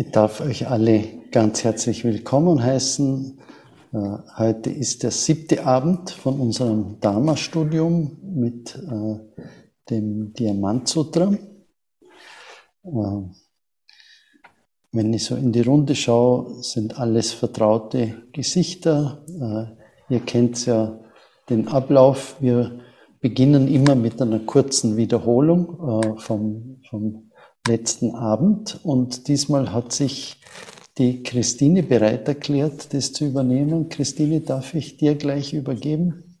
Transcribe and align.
Ich 0.00 0.12
darf 0.12 0.40
euch 0.40 0.68
alle 0.68 1.02
ganz 1.32 1.64
herzlich 1.64 2.04
willkommen 2.04 2.62
heißen. 2.62 3.36
Äh, 3.92 3.98
heute 4.36 4.70
ist 4.70 5.02
der 5.02 5.10
siebte 5.10 5.66
Abend 5.66 6.10
von 6.10 6.38
unserem 6.38 7.00
Dharma-Studium 7.00 8.16
mit 8.22 8.76
äh, 8.76 9.18
dem 9.90 10.32
Diamant-Sutra. 10.34 11.32
Äh, 12.84 12.90
wenn 14.92 15.12
ich 15.12 15.24
so 15.24 15.34
in 15.34 15.50
die 15.50 15.62
Runde 15.62 15.96
schaue, 15.96 16.62
sind 16.62 16.96
alles 16.96 17.32
vertraute 17.32 18.22
Gesichter. 18.32 19.24
Ihr 20.08 20.20
kennt 20.20 20.64
ja 20.64 21.00
den 21.50 21.66
Ablauf. 21.66 22.36
Wir 22.38 22.78
beginnen 23.18 23.66
immer 23.66 23.96
mit 23.96 24.22
einer 24.22 24.38
kurzen 24.38 24.96
Wiederholung 24.96 26.16
vom, 26.20 26.80
vom 26.88 27.27
letzten 27.66 28.14
Abend 28.14 28.80
und 28.84 29.28
diesmal 29.28 29.72
hat 29.72 29.92
sich 29.92 30.40
die 30.96 31.22
Christine 31.22 31.82
bereit 31.82 32.26
erklärt, 32.26 32.92
das 32.92 33.12
zu 33.12 33.26
übernehmen. 33.26 33.88
Christine, 33.88 34.40
darf 34.40 34.74
ich 34.74 34.96
dir 34.96 35.14
gleich 35.14 35.54
übergeben? 35.54 36.40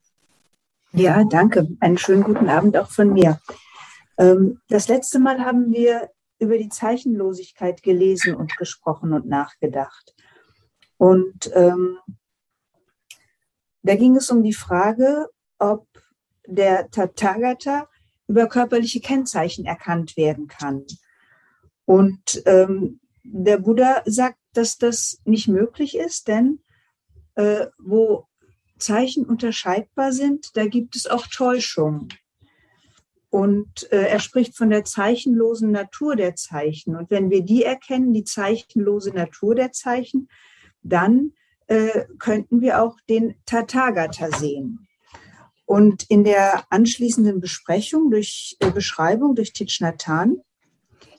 Ja, 0.92 1.22
danke. 1.24 1.68
Einen 1.80 1.98
schönen 1.98 2.24
guten 2.24 2.48
Abend 2.48 2.76
auch 2.76 2.88
von 2.88 3.12
mir. 3.12 3.40
Ähm, 4.16 4.60
das 4.68 4.88
letzte 4.88 5.18
Mal 5.18 5.44
haben 5.44 5.72
wir 5.72 6.10
über 6.38 6.58
die 6.58 6.68
Zeichenlosigkeit 6.68 7.82
gelesen 7.82 8.34
und 8.34 8.56
gesprochen 8.56 9.12
und 9.12 9.26
nachgedacht. 9.26 10.14
Und 10.96 11.50
ähm, 11.54 11.98
da 13.82 13.94
ging 13.94 14.16
es 14.16 14.30
um 14.30 14.42
die 14.42 14.54
Frage, 14.54 15.28
ob 15.58 15.86
der 16.46 16.90
Tathagata 16.90 17.88
über 18.26 18.46
körperliche 18.46 19.00
Kennzeichen 19.00 19.64
erkannt 19.66 20.16
werden 20.16 20.48
kann. 20.48 20.84
Und 21.88 22.42
ähm, 22.44 23.00
der 23.22 23.56
Buddha 23.56 24.02
sagt, 24.04 24.36
dass 24.52 24.76
das 24.76 25.22
nicht 25.24 25.48
möglich 25.48 25.96
ist, 25.96 26.28
denn 26.28 26.60
äh, 27.34 27.68
wo 27.78 28.26
Zeichen 28.78 29.24
unterscheidbar 29.24 30.12
sind, 30.12 30.54
da 30.54 30.66
gibt 30.66 30.96
es 30.96 31.06
auch 31.06 31.26
Täuschung. 31.28 32.08
Und 33.30 33.90
äh, 33.90 34.02
er 34.02 34.20
spricht 34.20 34.54
von 34.54 34.68
der 34.68 34.84
zeichenlosen 34.84 35.70
Natur 35.70 36.14
der 36.14 36.36
Zeichen. 36.36 36.94
Und 36.94 37.10
wenn 37.10 37.30
wir 37.30 37.40
die 37.40 37.64
erkennen, 37.64 38.12
die 38.12 38.24
zeichenlose 38.24 39.14
Natur 39.14 39.54
der 39.54 39.72
Zeichen, 39.72 40.28
dann 40.82 41.32
äh, 41.68 42.04
könnten 42.18 42.60
wir 42.60 42.82
auch 42.82 42.98
den 43.08 43.36
Tathagata 43.46 44.36
sehen. 44.36 44.86
Und 45.64 46.04
in 46.10 46.22
der 46.22 46.70
anschließenden 46.70 47.40
Besprechung 47.40 48.10
durch 48.10 48.58
äh, 48.60 48.70
Beschreibung 48.70 49.34
durch 49.34 49.54
Thich 49.54 49.80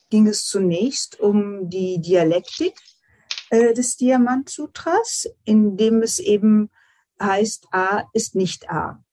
ging 0.10 0.28
es 0.28 0.46
zunächst 0.46 1.20
um 1.20 1.70
die 1.70 2.00
Dialektik 2.02 2.74
äh, 3.50 3.74
des 3.74 3.98
Diamant-Sutras, 3.98 5.30
in 5.44 5.78
dem 5.78 6.02
es 6.02 6.20
eben 6.20 6.70
heißt, 7.22 7.68
A 7.72 8.04
ist 8.14 8.36
nicht 8.36 8.70
A. 8.70 9.04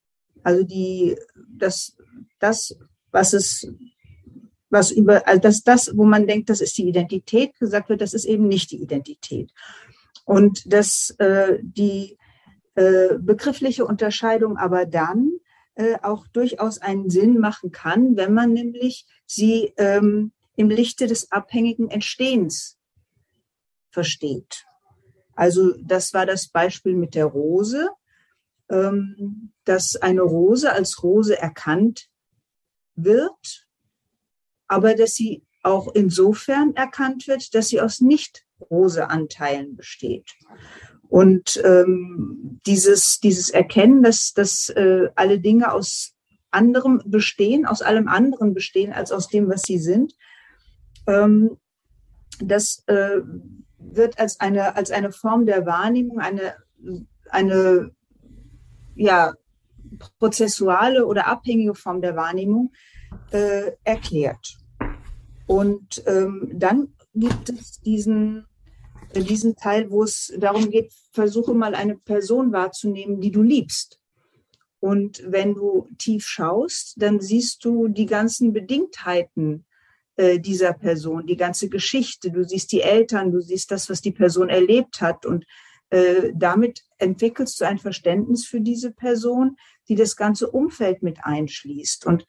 Also 0.42 0.62
die, 0.62 1.16
das, 1.48 1.97
das, 2.38 2.77
was 3.11 3.33
es, 3.33 3.66
was 4.70 4.91
über, 4.91 5.27
also 5.27 5.41
das, 5.41 5.62
das, 5.62 5.97
wo 5.97 6.05
man 6.05 6.27
denkt, 6.27 6.50
das 6.50 6.61
ist 6.61 6.78
die 6.78 6.88
Identität, 6.88 7.58
gesagt 7.58 7.88
wird, 7.88 8.00
das 8.00 8.14
ist 8.14 8.25
eben 8.25 8.47
nicht 8.47 8.70
die 8.70 8.81
Identität. 8.81 9.50
Und 10.25 10.72
dass 10.72 11.10
äh, 11.19 11.58
die 11.62 12.16
äh, 12.75 13.14
begriffliche 13.19 13.84
Unterscheidung 13.84 14.56
aber 14.56 14.86
dann 14.86 15.33
äh, 15.75 15.97
auch 16.03 16.27
durchaus 16.28 16.78
einen 16.78 17.10
Sinn 17.10 17.38
machen 17.38 17.70
kann, 17.70 18.16
wenn 18.16 18.34
man 18.34 18.53
nämlich 18.53 19.06
sie 19.27 19.72
ähm, 19.77 20.33
im 20.57 20.71
Lichte 20.71 21.07
des 21.07 21.31
abhängigen 21.31 21.89
Entstehens 21.91 22.79
versteht. 23.91 24.67
Also 25.35 25.75
das 25.83 26.15
war 26.15 26.27
das 26.27 26.49
Beispiel 26.49 26.95
mit 26.95 27.15
der 27.15 27.27
Rose, 27.27 27.91
ähm, 28.71 29.53
dass 29.65 29.97
eine 29.97 30.23
Rose 30.23 30.73
als 30.73 31.03
Rose 31.03 31.39
erkannt 31.39 32.09
wird, 32.95 33.69
aber 34.66 34.95
dass 34.95 35.15
sie 35.15 35.45
auch 35.62 35.95
insofern 35.95 36.75
erkannt 36.75 37.28
wird, 37.28 37.55
dass 37.55 37.69
sie 37.69 37.81
aus 37.81 38.00
Nicht-Rose-Anteilen 38.00 39.77
besteht. 39.77 40.33
Und 41.09 41.61
ähm, 41.65 42.61
dieses, 42.66 43.21
dieses 43.21 43.50
Erkennen, 43.50 44.03
dass, 44.03 44.33
dass 44.33 44.69
äh, 44.71 45.09
alle 45.15 45.41
Dinge 45.41 45.72
aus 45.72 46.15
anderem 46.50 47.03
bestehen, 47.05 47.66
aus 47.66 47.83
allem 47.83 48.09
anderen 48.09 48.55
bestehen 48.55 48.93
als 48.93 49.12
aus 49.12 49.28
dem, 49.28 49.49
was 49.49 49.62
sie 49.62 49.78
sind, 49.78 50.15
ähm, 51.06 51.59
das 52.41 52.83
äh, 52.87 53.21
wird 53.78 54.19
als 54.19 54.41
eine, 54.41 54.77
als 54.77 54.91
eine 54.91 55.12
Form 55.12 55.47
der 55.47 55.67
Wahrnehmung, 55.67 56.19
eine, 56.19 56.55
eine 57.31 57.93
ja, 58.94 59.34
prozessuale 60.19 61.06
oder 61.06 61.27
abhängige 61.27 61.75
Form 61.75 62.00
der 62.00 62.16
Wahrnehmung 62.16 62.72
äh, 63.31 63.72
erklärt. 63.84 64.59
Und 65.47 66.03
ähm, 66.06 66.50
dann 66.55 66.89
gibt 67.15 67.50
es 67.50 67.81
diesen, 67.81 68.47
äh, 69.15 69.22
diesen 69.22 69.56
Teil, 69.56 69.91
wo 69.91 70.03
es 70.03 70.33
darum 70.39 70.71
geht, 70.71 70.93
versuche 71.12 71.55
mal 71.55 71.75
eine 71.75 71.97
Person 71.97 72.53
wahrzunehmen, 72.53 73.21
die 73.21 73.31
du 73.31 73.43
liebst. 73.43 74.00
Und 74.81 75.22
wenn 75.27 75.55
du 75.55 75.89
tief 75.99 76.27
schaust, 76.27 76.95
dann 77.00 77.21
siehst 77.21 77.65
du 77.65 77.89
die 77.89 78.06
ganzen 78.06 78.53
Bedingtheiten 78.53 79.66
äh, 80.16 80.38
dieser 80.41 80.72
Person, 80.72 81.27
die 81.27 81.37
ganze 81.37 81.69
Geschichte. 81.69 82.31
Du 82.31 82.44
siehst 82.44 82.72
die 82.72 82.81
Eltern, 82.81 83.32
du 83.32 83.41
siehst 83.41 83.71
das, 83.71 83.91
was 83.91 84.00
die 84.00 84.12
Person 84.12 84.49
erlebt 84.49 85.00
hat 85.00 85.27
und 85.27 85.44
äh, 85.91 86.32
damit 86.34 86.82
entwickelst 86.99 87.60
du 87.60 87.65
ein 87.66 87.78
Verständnis 87.78 88.47
für 88.47 88.60
diese 88.60 88.93
Person, 88.93 89.56
die 89.88 89.94
das 89.94 90.16
ganze 90.16 90.50
Umfeld 90.50 91.03
mit 91.03 91.19
einschließt. 91.22 92.06
Und 92.06 92.27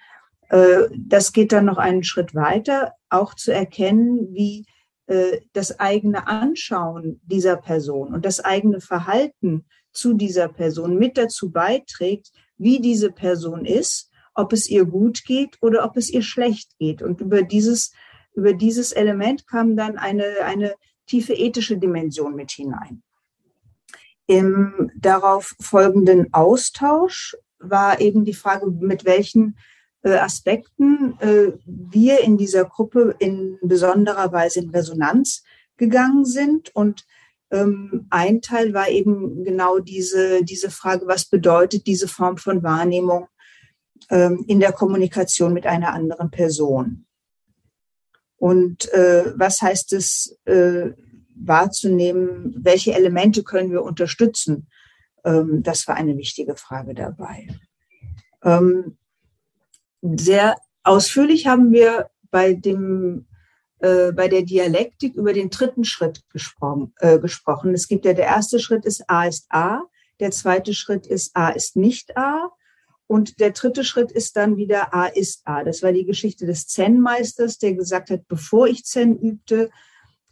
äh, 0.49 0.89
das 0.95 1.33
geht 1.33 1.51
dann 1.51 1.65
noch 1.65 1.77
einen 1.77 2.03
Schritt 2.03 2.35
weiter, 2.35 2.93
auch 3.09 3.33
zu 3.33 3.51
erkennen, 3.53 4.33
wie 4.33 4.65
äh, 5.07 5.39
das 5.53 5.79
eigene 5.79 6.27
Anschauen 6.27 7.19
dieser 7.23 7.57
Person 7.57 8.13
und 8.13 8.25
das 8.25 8.41
eigene 8.41 8.81
Verhalten 8.81 9.65
zu 9.91 10.13
dieser 10.13 10.47
Person 10.49 10.97
mit 10.97 11.17
dazu 11.17 11.51
beiträgt, 11.51 12.31
wie 12.57 12.79
diese 12.79 13.11
Person 13.11 13.65
ist 13.65 14.11
ob 14.37 14.53
es 14.53 14.69
ihr 14.69 14.85
gut 14.85 15.25
geht 15.25 15.57
oder 15.61 15.83
ob 15.83 15.97
es 15.97 16.09
ihr 16.09 16.21
schlecht 16.21 16.77
geht. 16.77 17.01
Und 17.01 17.19
über 17.19 17.41
dieses, 17.41 17.91
über 18.33 18.53
dieses 18.53 18.91
Element 18.91 19.47
kam 19.47 19.75
dann 19.75 19.97
eine, 19.97 20.25
eine 20.43 20.75
tiefe 21.07 21.33
ethische 21.33 21.77
Dimension 21.77 22.35
mit 22.35 22.51
hinein. 22.51 23.01
Im 24.27 24.91
darauf 24.95 25.55
folgenden 25.59 26.33
Austausch 26.33 27.35
war 27.59 27.99
eben 27.99 28.25
die 28.25 28.33
Frage, 28.33 28.67
mit 28.67 29.05
welchen 29.05 29.57
äh, 30.03 30.17
Aspekten 30.17 31.17
äh, 31.19 31.53
wir 31.65 32.19
in 32.19 32.37
dieser 32.37 32.65
Gruppe 32.65 33.15
in 33.19 33.57
besonderer 33.63 34.31
Weise 34.31 34.59
in 34.59 34.69
Resonanz 34.69 35.43
gegangen 35.77 36.25
sind. 36.25 36.75
Und 36.75 37.05
ähm, 37.49 38.05
ein 38.11 38.41
Teil 38.41 38.73
war 38.73 38.89
eben 38.89 39.43
genau 39.43 39.79
diese, 39.79 40.43
diese 40.43 40.69
Frage, 40.69 41.07
was 41.07 41.25
bedeutet 41.25 41.87
diese 41.87 42.07
Form 42.07 42.37
von 42.37 42.61
Wahrnehmung 42.61 43.27
in 44.09 44.59
der 44.59 44.71
Kommunikation 44.71 45.53
mit 45.53 45.65
einer 45.65 45.93
anderen 45.93 46.31
Person. 46.31 47.05
Und 48.37 48.91
äh, 48.93 49.33
was 49.35 49.61
heißt 49.61 49.93
es, 49.93 50.39
äh, 50.45 50.91
wahrzunehmen, 51.39 52.55
welche 52.57 52.93
Elemente 52.93 53.43
können 53.43 53.71
wir 53.71 53.83
unterstützen? 53.83 54.67
Ähm, 55.23 55.61
das 55.63 55.87
war 55.87 55.95
eine 55.95 56.17
wichtige 56.17 56.55
Frage 56.55 56.93
dabei. 56.93 57.47
Ähm, 58.43 58.97
sehr 60.01 60.55
ausführlich 60.83 61.47
haben 61.47 61.71
wir 61.71 62.09
bei 62.29 62.53
dem 62.53 63.27
äh, 63.79 64.11
bei 64.11 64.27
der 64.27 64.41
Dialektik 64.41 65.15
über 65.15 65.33
den 65.33 65.49
dritten 65.49 65.83
Schritt 65.83 66.23
gesprochen, 66.29 66.93
äh, 66.99 67.19
gesprochen. 67.19 67.73
Es 67.73 67.87
gibt 67.87 68.05
ja 68.05 68.13
der 68.13 68.25
erste 68.25 68.59
Schritt 68.59 68.85
ist 68.85 69.07
A 69.07 69.25
ist 69.25 69.45
A, 69.49 69.81
der 70.19 70.31
zweite 70.31 70.73
Schritt 70.73 71.05
ist 71.05 71.35
A 71.35 71.49
ist 71.49 71.75
nicht 71.75 72.17
A 72.17 72.51
und 73.07 73.39
der 73.39 73.51
dritte 73.51 73.85
Schritt 73.85 74.11
ist 74.11 74.35
dann 74.35 74.57
wieder 74.57 74.93
A 74.93 75.05
ist 75.05 75.41
A. 75.45 75.63
Das 75.63 75.81
war 75.81 75.93
die 75.93 76.05
Geschichte 76.05 76.45
des 76.45 76.67
Zen-Meisters, 76.67 77.57
der 77.57 77.73
gesagt 77.73 78.09
hat, 78.09 78.27
bevor 78.27 78.67
ich 78.67 78.83
Zen 78.83 79.17
übte, 79.17 79.69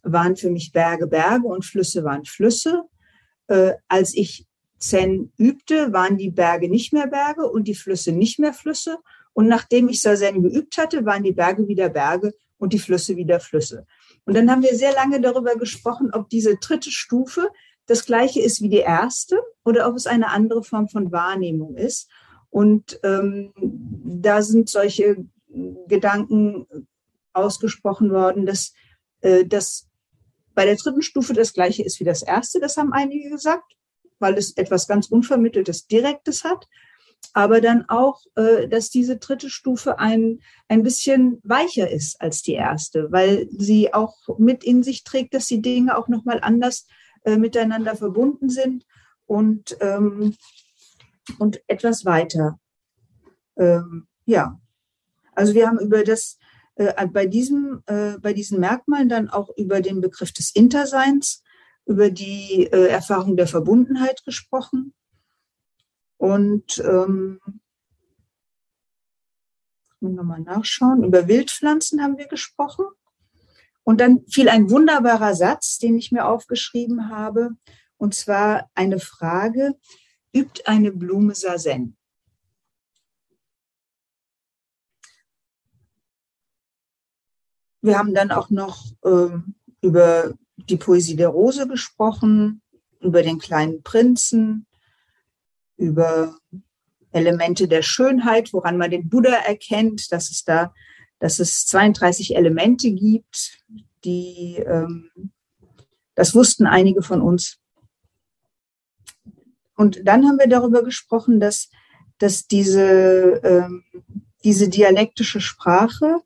waren 0.03 0.35
für 0.35 0.51
mich 0.51 0.71
Berge 0.71 1.07
Berge 1.07 1.47
und 1.47 1.65
Flüsse 1.65 2.03
waren 2.03 2.25
Flüsse. 2.25 2.83
Äh, 3.47 3.73
als 3.87 4.13
ich 4.13 4.45
Zen 4.77 5.31
übte, 5.37 5.93
waren 5.93 6.17
die 6.17 6.29
Berge 6.29 6.69
nicht 6.69 6.91
mehr 6.91 7.07
Berge 7.07 7.49
und 7.49 7.67
die 7.67 7.75
Flüsse 7.75 8.11
nicht 8.11 8.39
mehr 8.39 8.53
Flüsse. 8.53 8.97
Und 9.33 9.47
nachdem 9.47 9.89
ich 9.89 10.01
Sazen 10.01 10.43
geübt 10.43 10.77
hatte, 10.77 11.05
waren 11.05 11.23
die 11.23 11.31
Berge 11.31 11.67
wieder 11.67 11.89
Berge 11.89 12.33
und 12.57 12.73
die 12.73 12.79
Flüsse 12.79 13.15
wieder 13.15 13.39
Flüsse. 13.39 13.85
Und 14.25 14.35
dann 14.35 14.51
haben 14.51 14.63
wir 14.63 14.75
sehr 14.75 14.93
lange 14.93 15.21
darüber 15.21 15.55
gesprochen, 15.55 16.11
ob 16.13 16.29
diese 16.29 16.57
dritte 16.57 16.91
Stufe 16.91 17.49
das 17.85 18.05
gleiche 18.05 18.41
ist 18.41 18.61
wie 18.61 18.69
die 18.69 18.77
erste 18.77 19.41
oder 19.63 19.87
ob 19.87 19.95
es 19.95 20.07
eine 20.07 20.29
andere 20.29 20.63
Form 20.63 20.87
von 20.87 21.11
Wahrnehmung 21.11 21.75
ist. 21.75 22.09
Und 22.55 23.01
ähm, 23.03 23.51
da 23.57 24.41
sind 24.41 24.69
solche 24.69 25.17
Gedanken 25.89 26.87
ausgesprochen 27.33 28.13
worden, 28.13 28.45
dass, 28.45 28.71
äh, 29.19 29.43
dass 29.43 29.89
bei 30.53 30.63
der 30.63 30.77
dritten 30.77 31.01
Stufe 31.01 31.33
das 31.33 31.51
gleiche 31.51 31.83
ist 31.83 31.99
wie 31.99 32.05
das 32.05 32.21
erste, 32.21 32.61
das 32.61 32.77
haben 32.77 32.93
einige 32.93 33.29
gesagt, 33.29 33.75
weil 34.19 34.35
es 34.35 34.55
etwas 34.55 34.87
ganz 34.87 35.07
Unvermitteltes, 35.07 35.87
Direktes 35.87 36.45
hat. 36.45 36.65
Aber 37.33 37.59
dann 37.59 37.89
auch, 37.89 38.21
äh, 38.37 38.69
dass 38.69 38.89
diese 38.89 39.17
dritte 39.17 39.49
Stufe 39.49 39.99
ein, 39.99 40.39
ein 40.69 40.81
bisschen 40.81 41.41
weicher 41.43 41.91
ist 41.91 42.21
als 42.21 42.41
die 42.41 42.53
erste, 42.53 43.11
weil 43.11 43.49
sie 43.51 43.93
auch 43.93 44.15
mit 44.37 44.63
in 44.63 44.81
sich 44.81 45.03
trägt, 45.03 45.33
dass 45.33 45.47
die 45.47 45.61
Dinge 45.61 45.97
auch 45.97 46.07
nochmal 46.07 46.39
anders 46.41 46.87
äh, 47.25 47.35
miteinander 47.35 47.97
verbunden 47.97 48.47
sind 48.47 48.85
und, 49.25 49.75
ähm, 49.81 50.37
und 51.39 51.61
etwas 51.67 52.05
weiter. 52.05 52.59
Ähm, 53.57 54.07
ja, 54.25 54.59
also 55.33 55.53
wir 55.53 55.67
haben 55.67 55.79
über 55.79 56.03
das, 56.03 56.37
äh, 56.75 57.07
bei, 57.07 57.25
diesem, 57.25 57.83
äh, 57.87 58.17
bei 58.19 58.33
diesen 58.33 58.59
Merkmalen 58.59 59.09
dann 59.09 59.29
auch 59.29 59.49
über 59.57 59.81
den 59.81 60.01
Begriff 60.01 60.31
des 60.31 60.51
Interseins, 60.55 61.43
über 61.85 62.09
die 62.09 62.67
äh, 62.71 62.87
Erfahrung 62.87 63.37
der 63.37 63.47
Verbundenheit 63.47 64.23
gesprochen. 64.23 64.93
Und 66.17 66.79
ähm, 66.79 67.39
nochmal 69.99 70.41
nachschauen. 70.41 71.03
Über 71.03 71.27
Wildpflanzen 71.27 72.01
haben 72.01 72.17
wir 72.17 72.27
gesprochen. 72.27 72.85
Und 73.83 74.01
dann 74.01 74.25
fiel 74.27 74.49
ein 74.49 74.69
wunderbarer 74.69 75.35
Satz, 75.35 75.77
den 75.77 75.97
ich 75.97 76.11
mir 76.11 76.25
aufgeschrieben 76.25 77.09
habe, 77.09 77.51
und 77.97 78.13
zwar 78.13 78.69
eine 78.75 78.99
Frage, 78.99 79.75
übt 80.35 80.61
eine 80.65 80.91
Blume 80.91 81.33
Sazen? 81.33 81.95
Wir 87.81 87.97
haben 87.97 88.13
dann 88.13 88.31
auch 88.31 88.49
noch 88.49 88.85
äh, 89.03 89.37
über 89.81 90.33
die 90.57 90.77
Poesie 90.77 91.15
der 91.15 91.29
Rose 91.29 91.67
gesprochen, 91.67 92.61
über 92.99 93.21
den 93.21 93.37
kleinen 93.37 93.83
Prinzen, 93.83 94.65
über 95.77 96.35
Elemente 97.11 97.67
der 97.67 97.81
Schönheit, 97.81 98.51
woran 98.53 98.77
man 98.77 98.91
den 98.91 99.07
Buddha 99.07 99.35
erkennt, 99.35 100.11
dass 100.11 100.31
es 100.31 100.43
da, 100.43 100.73
dass 101.19 101.39
es 101.39 101.65
32 101.67 102.35
Elemente 102.35 102.91
gibt, 102.91 103.63
die, 104.03 104.57
ähm, 104.57 105.11
das 106.15 106.35
wussten 106.35 106.65
einige 106.65 107.01
von 107.01 107.21
uns. 107.21 107.59
Und 109.75 110.01
dann 110.05 110.25
haben 110.25 110.39
wir 110.39 110.47
darüber 110.47 110.83
gesprochen, 110.83 111.39
dass, 111.39 111.69
dass 112.17 112.47
diese, 112.47 113.41
ähm, 113.43 113.83
diese 114.43 114.69
dialektische 114.69 115.41
Sprache 115.41 116.21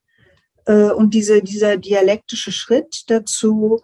äh, 0.65 0.91
und 0.91 1.13
diese, 1.13 1.41
dieser 1.41 1.77
dialektische 1.77 2.51
Schritt 2.51 3.05
dazu 3.07 3.81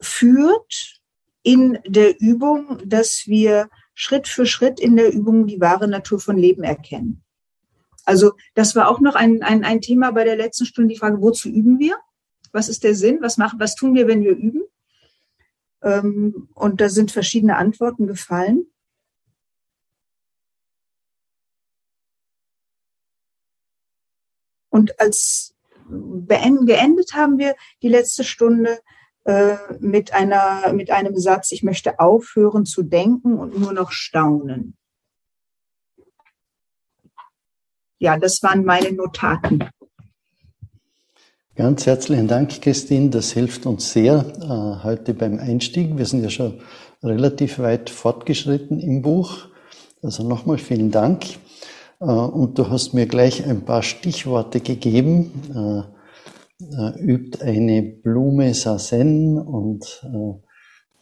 führt 0.00 1.00
in 1.42 1.78
der 1.86 2.20
Übung, 2.20 2.78
dass 2.84 3.24
wir 3.26 3.68
Schritt 3.94 4.28
für 4.28 4.46
Schritt 4.46 4.80
in 4.80 4.96
der 4.96 5.12
Übung 5.12 5.46
die 5.46 5.60
wahre 5.60 5.88
Natur 5.88 6.20
von 6.20 6.38
Leben 6.38 6.62
erkennen. 6.62 7.22
Also 8.04 8.32
das 8.54 8.74
war 8.74 8.88
auch 8.88 9.00
noch 9.00 9.14
ein, 9.14 9.42
ein, 9.42 9.64
ein 9.64 9.80
Thema 9.80 10.10
bei 10.12 10.24
der 10.24 10.36
letzten 10.36 10.66
Stunde, 10.66 10.94
die 10.94 10.98
Frage, 10.98 11.20
wozu 11.20 11.48
üben 11.48 11.78
wir? 11.78 11.96
Was 12.52 12.68
ist 12.68 12.82
der 12.82 12.94
Sinn? 12.94 13.18
Was 13.20 13.36
machen, 13.36 13.60
was 13.60 13.74
tun 13.74 13.94
wir, 13.94 14.08
wenn 14.08 14.22
wir 14.22 14.32
üben? 14.32 14.62
Ähm, 15.82 16.48
und 16.54 16.80
da 16.80 16.88
sind 16.88 17.10
verschiedene 17.10 17.56
Antworten 17.56 18.06
gefallen. 18.06 18.66
Und 24.80 24.98
als 24.98 25.54
geendet 25.90 27.12
haben 27.12 27.36
wir 27.36 27.54
die 27.82 27.88
letzte 27.88 28.24
Stunde 28.24 28.78
äh, 29.24 29.56
mit, 29.78 30.14
einer, 30.14 30.72
mit 30.72 30.90
einem 30.90 31.18
Satz, 31.18 31.52
ich 31.52 31.62
möchte 31.62 32.00
aufhören 32.00 32.64
zu 32.64 32.82
denken 32.82 33.38
und 33.38 33.60
nur 33.60 33.74
noch 33.74 33.90
staunen. 33.90 34.74
Ja, 37.98 38.16
das 38.16 38.42
waren 38.42 38.64
meine 38.64 38.90
Notaten. 38.92 39.68
Ganz 41.56 41.84
herzlichen 41.84 42.26
Dank, 42.26 42.62
Christine. 42.62 43.10
Das 43.10 43.32
hilft 43.32 43.66
uns 43.66 43.92
sehr 43.92 44.32
äh, 44.40 44.82
heute 44.82 45.12
beim 45.12 45.38
Einstieg. 45.38 45.98
Wir 45.98 46.06
sind 46.06 46.22
ja 46.22 46.30
schon 46.30 46.62
relativ 47.02 47.58
weit 47.58 47.90
fortgeschritten 47.90 48.80
im 48.80 49.02
Buch. 49.02 49.48
Also 50.00 50.26
nochmal 50.26 50.56
vielen 50.56 50.90
Dank. 50.90 51.26
Äh, 52.00 52.04
und 52.04 52.58
du 52.58 52.68
hast 52.70 52.94
mir 52.94 53.06
gleich 53.06 53.46
ein 53.46 53.64
paar 53.64 53.82
Stichworte 53.82 54.60
gegeben. 54.60 55.30
Äh, 55.54 56.00
äh, 56.62 57.00
übt 57.00 57.42
eine 57.42 57.82
Blume 57.82 58.52
Sazen 58.52 59.38
und, 59.38 60.04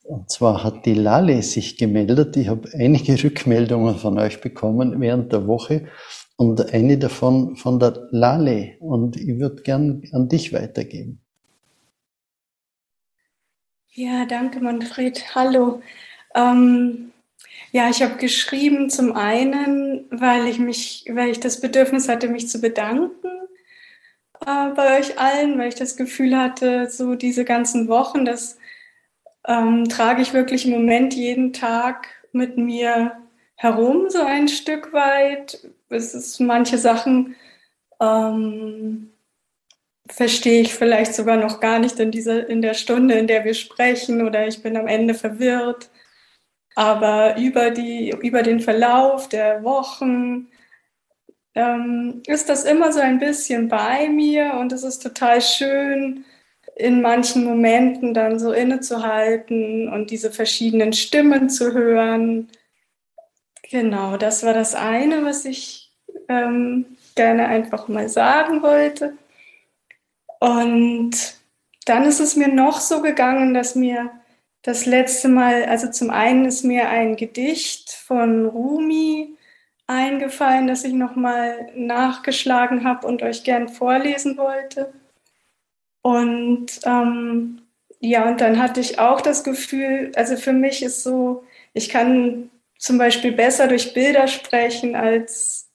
und 0.04 0.30
zwar 0.30 0.62
hat 0.62 0.86
die 0.86 0.94
Lale 0.94 1.42
sich 1.42 1.76
gemeldet. 1.76 2.36
Ich 2.36 2.48
habe 2.48 2.68
einige 2.74 3.12
Rückmeldungen 3.24 3.96
von 3.96 4.18
euch 4.18 4.40
bekommen 4.40 5.00
während 5.00 5.32
der 5.32 5.48
Woche 5.48 5.88
und 6.36 6.72
eine 6.72 6.96
davon 6.96 7.56
von 7.56 7.80
der 7.80 8.08
Lale 8.12 8.76
und 8.78 9.16
ich 9.16 9.38
würde 9.38 9.62
gern 9.62 10.02
an 10.12 10.28
dich 10.28 10.52
weitergeben. 10.52 11.20
Ja, 13.90 14.26
danke 14.26 14.60
Manfred. 14.60 15.34
Hallo. 15.34 15.82
Ähm, 16.36 17.10
ja, 17.72 17.90
ich 17.90 18.02
habe 18.02 18.16
geschrieben 18.16 18.90
zum 18.90 19.12
einen, 19.14 20.06
weil 20.10 20.46
ich 20.46 20.58
mich, 20.58 21.04
weil 21.10 21.30
ich 21.30 21.40
das 21.40 21.60
Bedürfnis 21.60 22.08
hatte, 22.08 22.28
mich 22.28 22.48
zu 22.48 22.60
bedanken 22.60 23.28
äh, 24.46 24.68
bei 24.74 24.98
euch 24.98 25.18
allen, 25.18 25.58
weil 25.58 25.68
ich 25.68 25.74
das 25.74 25.96
Gefühl 25.96 26.36
hatte, 26.36 26.88
so 26.90 27.14
diese 27.14 27.44
ganzen 27.44 27.88
Wochen, 27.88 28.24
das 28.24 28.58
ähm, 29.46 29.88
trage 29.88 30.22
ich 30.22 30.32
wirklich 30.34 30.66
im 30.66 30.72
Moment 30.72 31.14
jeden 31.14 31.52
Tag 31.52 32.08
mit 32.32 32.56
mir 32.58 33.12
herum, 33.56 34.10
so 34.10 34.22
ein 34.22 34.48
Stück 34.48 34.92
weit. 34.92 35.58
Es 35.88 36.14
ist 36.14 36.40
manche 36.40 36.78
Sachen 36.78 37.34
ähm, 38.00 39.10
verstehe 40.08 40.62
ich 40.62 40.74
vielleicht 40.74 41.14
sogar 41.14 41.36
noch 41.36 41.60
gar 41.60 41.78
nicht 41.78 41.98
in 42.00 42.10
dieser 42.10 42.48
in 42.48 42.62
der 42.62 42.74
Stunde, 42.74 43.14
in 43.14 43.26
der 43.26 43.44
wir 43.44 43.54
sprechen, 43.54 44.26
oder 44.26 44.46
ich 44.46 44.62
bin 44.62 44.76
am 44.76 44.86
Ende 44.86 45.14
verwirrt. 45.14 45.90
Aber 46.78 47.36
über, 47.36 47.72
die, 47.72 48.10
über 48.22 48.44
den 48.44 48.60
Verlauf 48.60 49.28
der 49.28 49.64
Wochen 49.64 50.46
ähm, 51.56 52.22
ist 52.28 52.48
das 52.48 52.62
immer 52.62 52.92
so 52.92 53.00
ein 53.00 53.18
bisschen 53.18 53.66
bei 53.66 54.08
mir 54.08 54.54
und 54.60 54.70
es 54.70 54.84
ist 54.84 55.00
total 55.00 55.42
schön, 55.42 56.24
in 56.76 57.02
manchen 57.02 57.42
Momenten 57.42 58.14
dann 58.14 58.38
so 58.38 58.52
innezuhalten 58.52 59.92
und 59.92 60.12
diese 60.12 60.30
verschiedenen 60.30 60.92
Stimmen 60.92 61.50
zu 61.50 61.72
hören. 61.72 62.48
Genau, 63.68 64.16
das 64.16 64.44
war 64.44 64.54
das 64.54 64.76
eine, 64.76 65.24
was 65.24 65.46
ich 65.46 65.90
ähm, 66.28 66.86
gerne 67.16 67.48
einfach 67.48 67.88
mal 67.88 68.08
sagen 68.08 68.62
wollte. 68.62 69.18
Und 70.38 71.40
dann 71.86 72.04
ist 72.04 72.20
es 72.20 72.36
mir 72.36 72.46
noch 72.46 72.78
so 72.78 73.02
gegangen, 73.02 73.52
dass 73.52 73.74
mir 73.74 74.12
das 74.68 74.84
letzte 74.84 75.28
Mal, 75.28 75.64
also 75.64 75.90
zum 75.90 76.10
einen 76.10 76.44
ist 76.44 76.62
mir 76.62 76.90
ein 76.90 77.16
Gedicht 77.16 77.90
von 77.90 78.44
Rumi 78.44 79.34
eingefallen, 79.86 80.66
das 80.66 80.84
ich 80.84 80.92
nochmal 80.92 81.70
nachgeschlagen 81.74 82.84
habe 82.84 83.06
und 83.06 83.22
euch 83.22 83.44
gern 83.44 83.70
vorlesen 83.70 84.36
wollte. 84.36 84.92
Und 86.02 86.66
ähm, 86.84 87.62
ja, 88.00 88.28
und 88.28 88.42
dann 88.42 88.62
hatte 88.62 88.80
ich 88.80 88.98
auch 88.98 89.22
das 89.22 89.42
Gefühl, 89.42 90.12
also 90.16 90.36
für 90.36 90.52
mich 90.52 90.82
ist 90.82 91.02
so, 91.02 91.44
ich 91.72 91.88
kann 91.88 92.50
zum 92.76 92.98
Beispiel 92.98 93.32
besser 93.32 93.68
durch 93.68 93.94
Bilder 93.94 94.28
sprechen 94.28 94.94
als 94.94 95.67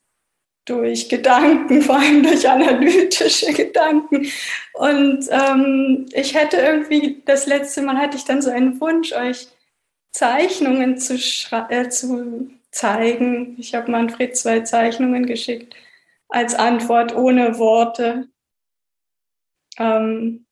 durch 0.65 1.09
Gedanken, 1.09 1.81
vor 1.83 1.99
allem 1.99 2.23
durch 2.23 2.47
analytische 2.47 3.53
Gedanken. 3.53 4.27
Und 4.73 5.27
ähm, 5.29 6.05
ich 6.13 6.35
hätte 6.35 6.57
irgendwie, 6.57 7.21
das 7.25 7.45
letzte 7.45 7.81
Mal 7.81 7.97
hatte 7.97 8.17
ich 8.17 8.25
dann 8.25 8.41
so 8.41 8.49
einen 8.49 8.79
Wunsch, 8.79 9.13
euch 9.13 9.47
Zeichnungen 10.11 10.97
zu, 10.97 11.15
äh, 11.69 11.89
zu 11.89 12.49
zeigen. 12.71 13.55
Ich 13.59 13.75
habe 13.75 13.91
Manfred 13.91 14.37
zwei 14.37 14.61
Zeichnungen 14.61 15.25
geschickt 15.25 15.75
als 16.29 16.55
Antwort 16.55 17.15
ohne 17.15 17.57
Worte. 17.59 18.29
Ähm, 19.77 20.45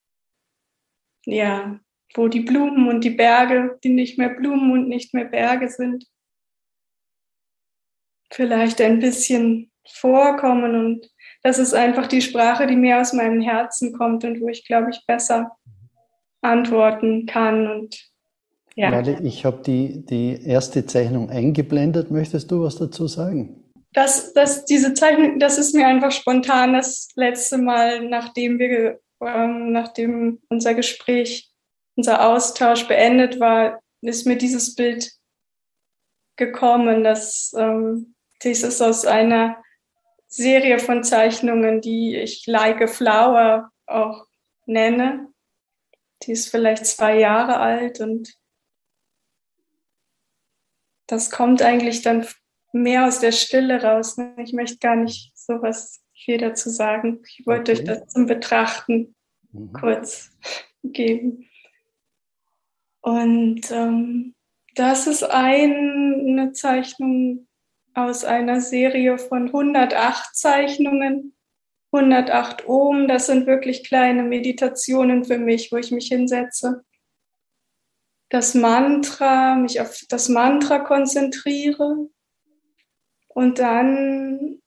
ja, 1.26 1.80
wo 2.16 2.28
die 2.28 2.42
Blumen 2.42 2.88
und 2.90 3.04
die 3.04 3.12
Berge, 3.12 3.80
die 3.84 3.90
nicht 3.90 4.18
mehr 4.18 4.30
Blumen 4.30 4.72
und 4.72 4.88
nicht 4.88 5.14
mehr 5.14 5.26
Berge 5.26 5.70
sind, 5.70 6.06
vielleicht 8.32 8.82
ein 8.82 9.00
bisschen 9.00 9.71
vorkommen. 9.88 10.76
Und 10.76 11.10
das 11.44 11.60
ist 11.60 11.74
einfach 11.74 12.08
die 12.08 12.22
Sprache, 12.22 12.68
die 12.68 12.76
mir 12.76 13.00
aus 13.00 13.14
meinem 13.14 13.42
Herzen 13.42 13.94
kommt 13.94 14.24
und 14.24 14.42
wo 14.42 14.48
ich, 14.48 14.66
glaube 14.66 14.90
ich, 14.92 15.06
besser 15.06 15.52
antworten 16.42 17.26
kann. 17.26 17.68
Und 17.68 18.12
ja. 18.76 18.92
Warte, 18.92 19.20
ich 19.24 19.46
habe 19.46 19.62
die, 19.64 20.06
die 20.06 20.44
erste 20.46 20.86
Zeichnung 20.86 21.30
eingeblendet. 21.30 22.12
Möchtest 22.12 22.52
du 22.52 22.64
was 22.64 22.78
dazu 22.78 23.08
sagen? 23.08 23.64
Das, 23.94 24.34
das, 24.34 24.66
diese 24.66 24.94
Zeichnung, 24.94 25.40
das 25.40 25.58
ist 25.58 25.76
mir 25.76 25.86
einfach 25.86 26.12
spontan 26.12 26.74
das 26.74 27.10
letzte 27.16 27.58
Mal, 27.58 28.08
nachdem 28.08 28.58
wir, 28.58 29.00
ähm, 29.22 29.74
nachdem 29.74 30.40
unser 30.48 30.74
Gespräch 30.74 31.52
unser 31.96 32.26
Austausch 32.26 32.88
beendet 32.88 33.40
war, 33.40 33.82
ist 34.02 34.26
mir 34.26 34.38
dieses 34.38 34.76
Bild 34.76 35.12
gekommen, 36.38 37.04
dass 37.04 37.54
ähm, 37.58 38.16
dieses 38.44 38.82
aus 38.82 39.06
einer 39.06 39.62
Serie 40.32 40.80
von 40.80 41.04
Zeichnungen, 41.04 41.82
die 41.82 42.16
ich 42.16 42.48
Like 42.48 42.82
a 42.82 42.88
Flower 42.88 43.70
auch 43.86 44.26
nenne. 44.66 45.28
Die 46.24 46.32
ist 46.32 46.50
vielleicht 46.50 46.86
zwei 46.86 47.20
Jahre 47.20 47.58
alt 47.58 48.00
und 48.00 48.34
das 51.08 51.30
kommt 51.30 51.62
eigentlich 51.62 52.02
dann 52.02 52.26
mehr 52.72 53.08
aus 53.08 53.20
der 53.20 53.34
Stille 53.34 53.84
raus. 53.84 54.16
Ne? 54.16 54.34
Ich 54.38 54.54
möchte 54.54 54.78
gar 54.78 54.96
nicht 54.96 55.34
so 55.36 55.62
was 55.62 56.02
viel 56.14 56.38
dazu 56.38 56.70
sagen. 56.70 57.22
Ich 57.28 57.46
wollte 57.46 57.74
okay. 57.74 57.82
euch 57.82 57.88
das 57.88 58.08
zum 58.08 58.26
Betrachten 58.26 59.14
mhm. 59.52 59.74
kurz 59.74 60.32
geben. 60.84 61.50
Und 63.02 63.70
ähm, 63.72 64.36
das 64.76 65.08
ist 65.08 65.24
eine 65.24 66.54
Zeichnung 66.54 67.48
aus 67.94 68.24
einer 68.24 68.62
Serie 68.62 69.18
von 69.18 69.48
108 69.48 70.36
Zeichnungen. 70.36 71.36
108 71.92 72.68
Ohm, 72.68 73.08
das 73.08 73.26
sind 73.26 73.48
wirklich 73.48 73.84
kleine 73.84 74.24
Meditationen 74.24 75.26
für 75.26 75.38
mich, 75.38 75.72
wo 75.72 75.78
ich 75.78 75.92
mich 75.92 76.08
hinsetze. 76.08 76.86
Das 78.30 78.56
Mantra, 78.56 79.56
mich 79.56 79.82
auf 79.82 80.00
das 80.08 80.30
Mantra 80.30 80.80
konzentriere 80.80 82.08
und 83.28 83.60
dann 83.60 84.62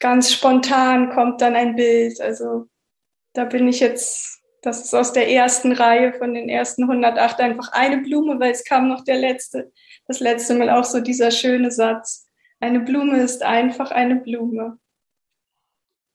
ganz 0.00 0.32
spontan 0.32 1.10
kommt 1.10 1.40
dann 1.40 1.54
ein 1.54 1.76
Bild. 1.76 2.20
Also 2.20 2.68
da 3.32 3.44
bin 3.44 3.68
ich 3.68 3.80
jetzt, 3.80 4.35
das 4.66 4.84
ist 4.84 4.94
aus 4.94 5.12
der 5.12 5.30
ersten 5.30 5.70
Reihe 5.70 6.12
von 6.12 6.34
den 6.34 6.48
ersten 6.48 6.82
108 6.82 7.40
einfach 7.40 7.72
eine 7.72 7.98
Blume, 7.98 8.40
weil 8.40 8.50
es 8.50 8.64
kam 8.64 8.88
noch 8.88 9.04
der 9.04 9.16
letzte, 9.16 9.72
das 10.08 10.18
letzte 10.18 10.54
Mal 10.54 10.70
auch 10.70 10.84
so 10.84 11.00
dieser 11.00 11.30
schöne 11.30 11.70
Satz. 11.70 12.26
Eine 12.58 12.80
Blume 12.80 13.22
ist 13.22 13.44
einfach 13.44 13.92
eine 13.92 14.16
Blume. 14.16 14.78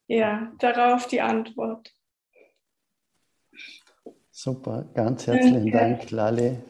Ja, 0.07 0.51
darauf 0.59 1.07
die 1.07 1.21
Antwort. 1.21 1.93
Super, 4.31 4.89
ganz 4.93 5.27
herzlichen 5.27 5.71
Dank, 5.71 6.11
Lale. 6.11 6.61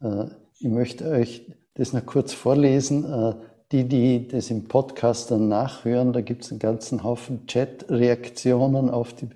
Äh, 0.00 0.24
ich 0.60 0.68
möchte 0.68 1.10
euch 1.10 1.52
das 1.74 1.92
noch 1.92 2.06
kurz 2.06 2.32
vorlesen. 2.32 3.04
Äh, 3.04 3.34
die, 3.72 3.84
die 3.86 4.28
das 4.28 4.50
im 4.50 4.66
Podcast 4.66 5.30
dann 5.30 5.48
nachhören, 5.48 6.12
da 6.12 6.22
gibt 6.22 6.44
es 6.44 6.50
einen 6.50 6.58
ganzen 6.58 7.04
Haufen 7.04 7.46
Chat-Reaktionen 7.46 8.88
auf 8.88 9.12
die, 9.12 9.28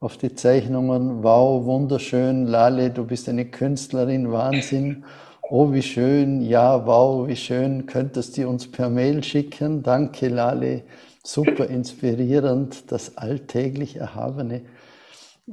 auf 0.00 0.16
die 0.16 0.34
Zeichnungen. 0.34 1.22
Wow, 1.22 1.64
wunderschön, 1.64 2.46
Lale, 2.46 2.90
du 2.90 3.04
bist 3.04 3.28
eine 3.28 3.46
Künstlerin, 3.46 4.30
Wahnsinn. 4.30 5.04
Oh, 5.50 5.72
wie 5.72 5.82
schön, 5.82 6.42
ja, 6.42 6.86
wow, 6.86 7.26
wie 7.26 7.36
schön, 7.36 7.86
könntest 7.86 8.36
du 8.36 8.48
uns 8.48 8.70
per 8.70 8.90
Mail 8.90 9.24
schicken? 9.24 9.82
Danke, 9.82 10.28
Lale, 10.28 10.84
super 11.24 11.66
inspirierend, 11.66 12.92
das 12.92 13.16
alltäglich 13.16 13.96
Erhabene. 13.96 14.62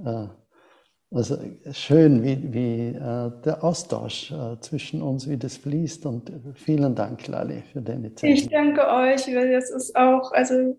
Äh, 0.06 0.28
also 1.12 1.38
schön, 1.72 2.24
wie, 2.24 2.54
wie 2.54 2.88
äh, 2.90 3.32
der 3.46 3.64
Austausch 3.64 4.32
äh, 4.32 4.60
zwischen 4.60 5.02
uns, 5.02 5.30
wie 5.30 5.38
das 5.38 5.56
fließt. 5.56 6.06
Und 6.06 6.32
vielen 6.56 6.94
Dank, 6.94 7.26
Lali, 7.28 7.64
für 7.72 7.82
deine 7.82 8.14
Zeit. 8.14 8.30
Ich 8.30 8.50
danke 8.50 8.82
euch, 8.82 9.26
weil 9.28 9.54
das 9.54 9.70
ist 9.70 9.96
auch, 9.96 10.34
also 10.34 10.76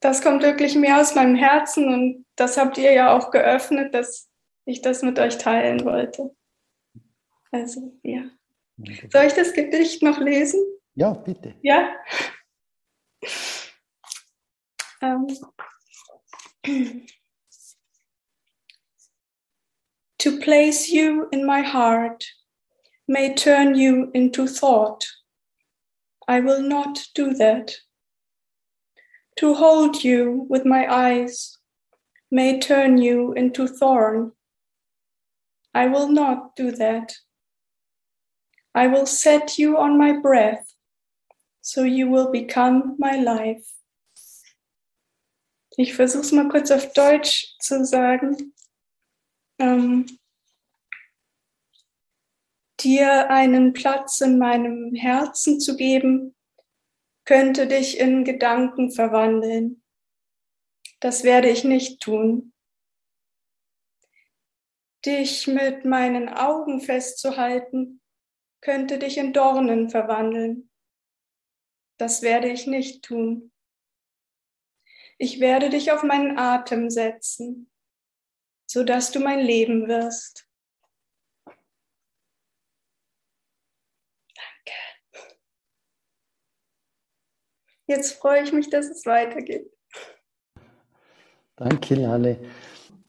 das 0.00 0.22
kommt 0.22 0.42
wirklich 0.42 0.74
mehr 0.74 1.00
aus 1.00 1.14
meinem 1.14 1.36
Herzen 1.36 1.92
und 1.92 2.26
das 2.36 2.56
habt 2.56 2.78
ihr 2.78 2.92
ja 2.92 3.16
auch 3.16 3.30
geöffnet, 3.30 3.94
dass 3.94 4.30
ich 4.64 4.80
das 4.82 5.02
mit 5.02 5.18
euch 5.18 5.38
teilen 5.38 5.84
wollte. 5.84 6.34
Also, 7.52 7.98
ja. 8.02 8.22
Soll 9.12 9.24
ich 9.26 9.34
das 9.34 9.52
Gedicht 9.52 10.02
noch 10.02 10.18
lesen? 10.18 10.60
Ja, 10.94 11.12
bitte. 11.12 11.54
Ja. 11.62 11.90
Ähm. 15.02 15.26
To 20.18 20.38
place 20.38 20.88
you 20.88 21.26
in 21.30 21.46
my 21.46 21.62
heart 21.62 22.24
may 23.08 23.34
turn 23.34 23.74
you 23.74 24.10
into 24.12 24.46
thought. 24.46 25.06
I 26.28 26.40
will 26.40 26.62
not 26.62 27.08
do 27.14 27.32
that. 27.34 27.74
To 29.36 29.54
hold 29.54 30.04
you 30.04 30.46
with 30.48 30.64
my 30.64 30.86
eyes 30.92 31.58
may 32.30 32.58
turn 32.60 32.98
you 32.98 33.32
into 33.32 33.66
thorn. 33.66 34.32
I 35.72 35.86
will 35.86 36.08
not 36.08 36.56
do 36.56 36.70
that. 36.72 37.14
I 38.74 38.86
will 38.86 39.06
set 39.06 39.58
you 39.58 39.78
on 39.78 39.98
my 39.98 40.12
breath, 40.12 40.74
so 41.60 41.82
you 41.82 42.08
will 42.08 42.30
become 42.30 42.96
my 42.98 43.16
life. 43.16 43.66
Ich 45.76 45.94
versuche 45.94 46.22
es 46.22 46.32
mal 46.32 46.48
kurz 46.48 46.70
auf 46.70 46.92
Deutsch 46.92 47.56
zu 47.60 47.84
sagen. 47.84 48.52
ähm, 49.60 50.06
dir 52.80 53.30
einen 53.30 53.74
Platz 53.74 54.20
in 54.22 54.38
meinem 54.38 54.94
Herzen 54.94 55.60
zu 55.60 55.76
geben, 55.76 56.34
könnte 57.30 57.68
dich 57.68 58.00
in 58.00 58.24
Gedanken 58.24 58.90
verwandeln. 58.90 59.84
Das 60.98 61.22
werde 61.22 61.48
ich 61.48 61.62
nicht 61.62 62.02
tun. 62.02 62.52
Dich 65.06 65.46
mit 65.46 65.84
meinen 65.84 66.28
Augen 66.28 66.80
festzuhalten, 66.80 68.00
könnte 68.60 68.98
dich 68.98 69.16
in 69.16 69.32
Dornen 69.32 69.90
verwandeln. 69.90 70.72
Das 71.98 72.22
werde 72.22 72.48
ich 72.48 72.66
nicht 72.66 73.04
tun. 73.04 73.52
Ich 75.16 75.38
werde 75.38 75.70
dich 75.70 75.92
auf 75.92 76.02
meinen 76.02 76.36
Atem 76.36 76.90
setzen 76.90 77.70
sodass 78.66 79.10
du 79.10 79.18
mein 79.18 79.40
Leben 79.40 79.88
wirst. 79.88 80.48
Jetzt 87.90 88.12
freue 88.12 88.44
ich 88.44 88.52
mich, 88.52 88.70
dass 88.70 88.86
es 88.86 89.04
weitergeht. 89.04 89.68
Danke, 91.56 91.96
Lale. 91.96 92.36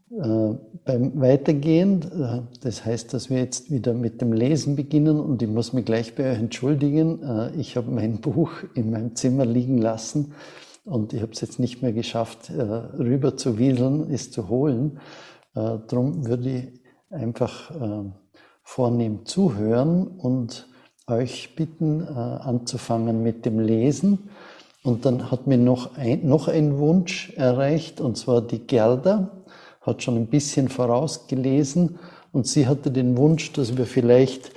Äh, 0.09 0.55
beim 0.83 1.21
Weitergehen, 1.21 2.01
äh, 2.01 2.41
das 2.63 2.83
heißt, 2.83 3.13
dass 3.13 3.29
wir 3.29 3.37
jetzt 3.37 3.69
wieder 3.69 3.93
mit 3.93 4.21
dem 4.21 4.33
Lesen 4.33 4.75
beginnen 4.75 5.19
und 5.19 5.43
ich 5.43 5.47
muss 5.47 5.71
mich 5.73 5.85
gleich 5.85 6.15
bei 6.15 6.31
euch 6.31 6.39
entschuldigen. 6.39 7.21
Äh, 7.21 7.55
ich 7.57 7.77
habe 7.77 7.91
mein 7.91 8.21
Buch 8.21 8.53
in 8.73 8.89
meinem 8.89 9.15
Zimmer 9.15 9.45
liegen 9.45 9.77
lassen 9.77 10.33
und 10.83 11.13
ich 11.13 11.21
habe 11.21 11.31
es 11.31 11.41
jetzt 11.41 11.59
nicht 11.59 11.83
mehr 11.83 11.93
geschafft, 11.93 12.49
äh, 12.49 12.59
rüber 12.63 13.37
zu 13.37 13.59
wieseln, 13.59 14.11
es 14.11 14.31
zu 14.31 14.49
holen. 14.49 14.99
Äh, 15.53 15.77
darum 15.87 16.25
würde 16.25 16.49
ich 16.49 16.81
einfach 17.11 17.69
äh, 17.69 18.09
vornehm 18.63 19.27
zuhören 19.27 20.07
und 20.07 20.67
euch 21.07 21.55
bitten, 21.55 22.07
anzufangen 22.07 23.21
mit 23.21 23.45
dem 23.45 23.59
Lesen. 23.59 24.29
Und 24.83 25.05
dann 25.05 25.29
hat 25.29 25.45
mir 25.45 25.57
noch 25.57 25.95
ein, 25.95 26.27
noch 26.27 26.47
ein 26.47 26.79
Wunsch 26.79 27.33
erreicht, 27.35 28.01
und 28.01 28.17
zwar 28.17 28.41
die 28.41 28.59
Gerda 28.59 29.31
hat 29.81 30.03
schon 30.03 30.15
ein 30.15 30.27
bisschen 30.27 30.69
vorausgelesen 30.69 31.99
und 32.31 32.47
sie 32.47 32.67
hatte 32.67 32.91
den 32.91 33.17
Wunsch, 33.17 33.51
dass 33.53 33.77
wir 33.77 33.85
vielleicht 33.85 34.51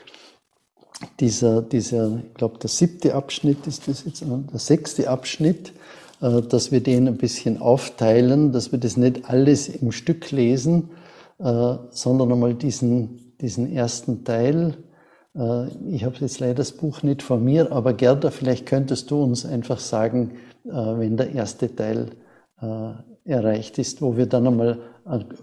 dieser, 1.20 1.62
dieser 1.62 2.20
ich 2.26 2.34
glaube, 2.34 2.58
der 2.58 2.70
siebte 2.70 3.14
Abschnitt 3.14 3.66
ist 3.66 3.88
das 3.88 4.04
jetzt, 4.04 4.22
der 4.22 4.58
sechste 4.58 5.10
Abschnitt, 5.10 5.72
äh, 6.20 6.42
dass 6.42 6.72
wir 6.72 6.80
den 6.80 7.08
ein 7.08 7.16
bisschen 7.16 7.60
aufteilen, 7.60 8.52
dass 8.52 8.72
wir 8.72 8.78
das 8.78 8.96
nicht 8.96 9.28
alles 9.28 9.68
im 9.68 9.92
Stück 9.92 10.30
lesen, 10.30 10.90
äh, 11.38 11.74
sondern 11.90 12.32
einmal 12.32 12.54
diesen, 12.54 13.34
diesen 13.40 13.72
ersten 13.72 14.24
Teil. 14.24 14.76
Äh, 15.36 15.68
ich 15.88 16.04
habe 16.04 16.16
jetzt 16.20 16.40
leider 16.40 16.54
das 16.54 16.72
Buch 16.72 17.02
nicht 17.02 17.22
von 17.22 17.44
mir, 17.44 17.72
aber 17.72 17.92
Gerda, 17.92 18.30
vielleicht 18.30 18.66
könntest 18.66 19.10
du 19.10 19.22
uns 19.22 19.44
einfach 19.44 19.78
sagen, 19.78 20.38
wenn 20.66 21.18
der 21.18 21.32
erste 21.32 21.76
Teil 21.76 22.12
erreicht 23.26 23.76
ist, 23.76 24.00
wo 24.00 24.16
wir 24.16 24.24
dann 24.24 24.46
einmal 24.46 24.78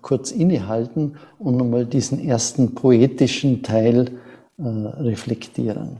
kurz 0.02 0.32
innehalten 0.32 1.16
und 1.38 1.62
einmal 1.62 1.86
diesen 1.86 2.20
ersten 2.20 2.74
poetischen 2.74 3.62
Teil 3.62 4.20
reflektieren. 4.58 6.00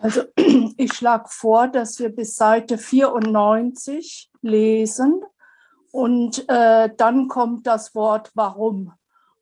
Also 0.00 0.22
ich 0.76 0.92
schlage 0.92 1.28
vor, 1.28 1.68
dass 1.68 1.98
wir 1.98 2.10
bis 2.10 2.36
Seite 2.36 2.78
94 2.78 4.30
lesen 4.42 5.22
und 5.90 6.44
äh, 6.48 6.90
dann 6.96 7.28
kommt 7.28 7.66
das 7.66 7.94
Wort 7.94 8.30
warum 8.34 8.92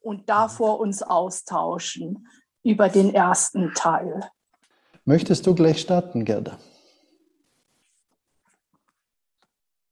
und 0.00 0.28
davor 0.28 0.80
uns 0.80 1.02
austauschen 1.02 2.28
über 2.66 2.88
den 2.88 3.14
ersten 3.14 3.72
Teil. 3.74 4.28
Möchtest 5.04 5.46
du 5.46 5.54
gleich 5.54 5.80
starten, 5.80 6.24
Gerda? 6.24 6.58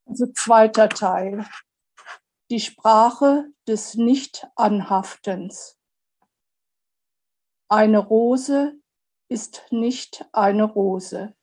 Also 0.07 0.27
zweiter 0.35 0.89
Teil. 0.89 1.47
die 2.51 2.61
Sprache 2.61 3.47
des 3.67 3.95
Nicht-Anhaftens. 3.95 5.79
Eine 7.69 7.99
Rose 7.99 8.75
ist 9.29 9.63
nicht 9.71 10.27
eine 10.33 10.65
Rose. 10.65 11.35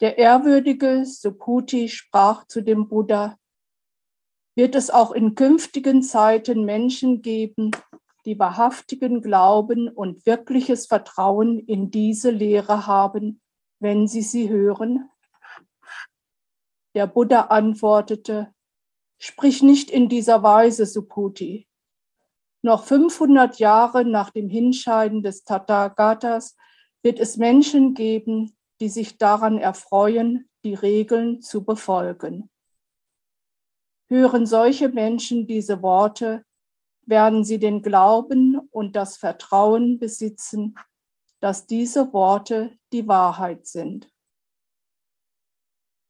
Der 0.00 0.16
ehrwürdige 0.18 1.04
Subhuti 1.04 1.88
sprach 1.88 2.46
zu 2.46 2.62
dem 2.62 2.88
Buddha, 2.88 3.38
wird 4.56 4.74
es 4.74 4.90
auch 4.90 5.12
in 5.12 5.34
künftigen 5.34 6.02
Zeiten 6.02 6.64
Menschen 6.64 7.20
geben, 7.20 7.72
die 8.26 8.38
wahrhaftigen 8.38 9.22
Glauben 9.22 9.88
und 9.88 10.26
wirkliches 10.26 10.86
Vertrauen 10.86 11.58
in 11.60 11.90
diese 11.90 12.30
Lehre 12.30 12.86
haben, 12.86 13.40
wenn 13.78 14.08
sie 14.08 14.22
sie 14.22 14.48
hören? 14.48 15.08
Der 16.94 17.06
Buddha 17.06 17.42
antwortete, 17.42 18.52
sprich 19.18 19.62
nicht 19.62 19.90
in 19.90 20.08
dieser 20.08 20.42
Weise, 20.42 20.86
Subhuti. 20.86 21.68
Noch 22.62 22.84
500 22.84 23.60
Jahre 23.60 24.04
nach 24.04 24.30
dem 24.30 24.48
Hinscheiden 24.48 25.22
des 25.22 25.44
Tathagatas 25.44 26.56
wird 27.02 27.20
es 27.20 27.36
Menschen 27.36 27.94
geben, 27.94 28.56
die 28.80 28.88
sich 28.88 29.18
daran 29.18 29.58
erfreuen, 29.58 30.48
die 30.64 30.74
Regeln 30.74 31.40
zu 31.40 31.64
befolgen. 31.64 32.50
Hören 34.08 34.46
solche 34.46 34.88
Menschen 34.88 35.46
diese 35.46 35.82
Worte, 35.82 36.44
werden 37.06 37.44
sie 37.44 37.58
den 37.58 37.82
Glauben 37.82 38.58
und 38.70 38.96
das 38.96 39.16
Vertrauen 39.16 39.98
besitzen, 39.98 40.76
dass 41.40 41.66
diese 41.66 42.12
Worte 42.12 42.76
die 42.92 43.06
Wahrheit 43.08 43.66
sind. 43.66 44.10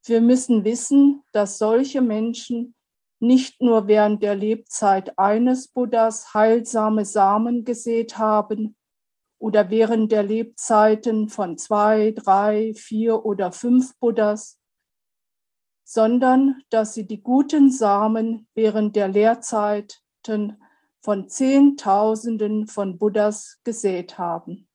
Wir 0.05 0.21
müssen 0.21 0.65
wissen, 0.65 1.25
dass 1.33 1.59
solche 1.59 2.01
Menschen 2.01 2.75
nicht 3.19 3.61
nur 3.61 3.89
während 3.89 4.23
der 4.23 4.35
Lebzeit 4.35 5.19
eines 5.19 5.69
Buddhas 5.69 6.33
heilsame 6.35 7.05
Samen 7.05 7.65
gesät 7.65 8.19
haben 8.19 8.77
oder 9.39 9.71
während 9.71 10.13
der 10.13 10.23
Lebzeiten 10.23 11.29
von 11.29 11.59
zwei, 11.59 12.13
drei, 12.13 12.73
vier 12.75 13.25
oder 13.25 13.53
fünf 13.53 13.99
Buddhas, 13.99 14.61
sondern 15.85 16.63
dass 16.71 16.95
sie 16.95 17.07
die 17.07 17.23
guten 17.23 17.71
Samen 17.71 18.49
während 18.55 18.97
der 18.97 19.09
Lehrzeiten 19.09 20.63
von 21.07 21.29
Zehntausenden 21.29 22.67
von 22.67 22.99
Buddhas 22.99 23.61
gesät 23.63 24.19
haben. 24.19 24.67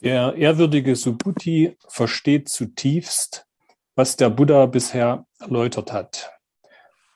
Der 0.00 0.34
ehrwürdige 0.34 0.96
Subhuti 0.96 1.76
versteht 1.86 2.48
zutiefst, 2.48 3.46
was 3.94 4.16
der 4.16 4.28
Buddha 4.28 4.66
bisher 4.66 5.24
erläutert 5.38 5.92
hat. 5.92 6.32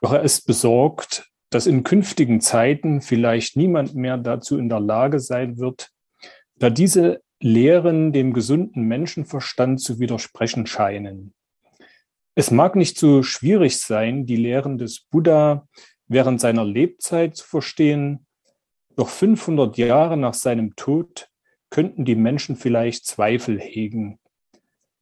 Doch 0.00 0.12
er 0.12 0.22
ist 0.22 0.46
besorgt, 0.46 1.28
dass 1.50 1.66
in 1.66 1.82
künftigen 1.82 2.40
Zeiten 2.40 3.00
vielleicht 3.00 3.56
niemand 3.56 3.96
mehr 3.96 4.16
dazu 4.16 4.58
in 4.58 4.68
der 4.68 4.78
Lage 4.78 5.18
sein 5.18 5.58
wird, 5.58 5.90
da 6.54 6.70
diese 6.70 7.20
Lehren 7.40 8.12
dem 8.12 8.32
gesunden 8.32 8.84
Menschenverstand 8.84 9.80
zu 9.80 9.98
widersprechen 9.98 10.68
scheinen. 10.68 11.34
Es 12.34 12.50
mag 12.50 12.76
nicht 12.76 12.98
so 12.98 13.22
schwierig 13.22 13.80
sein, 13.80 14.26
die 14.26 14.36
Lehren 14.36 14.78
des 14.78 15.00
Buddha 15.00 15.68
während 16.06 16.40
seiner 16.40 16.64
Lebzeit 16.64 17.36
zu 17.36 17.46
verstehen, 17.46 18.26
doch 18.96 19.08
500 19.08 19.76
Jahre 19.76 20.16
nach 20.16 20.34
seinem 20.34 20.74
Tod 20.76 21.28
könnten 21.70 22.04
die 22.04 22.16
Menschen 22.16 22.56
vielleicht 22.56 23.06
Zweifel 23.06 23.60
hegen, 23.60 24.18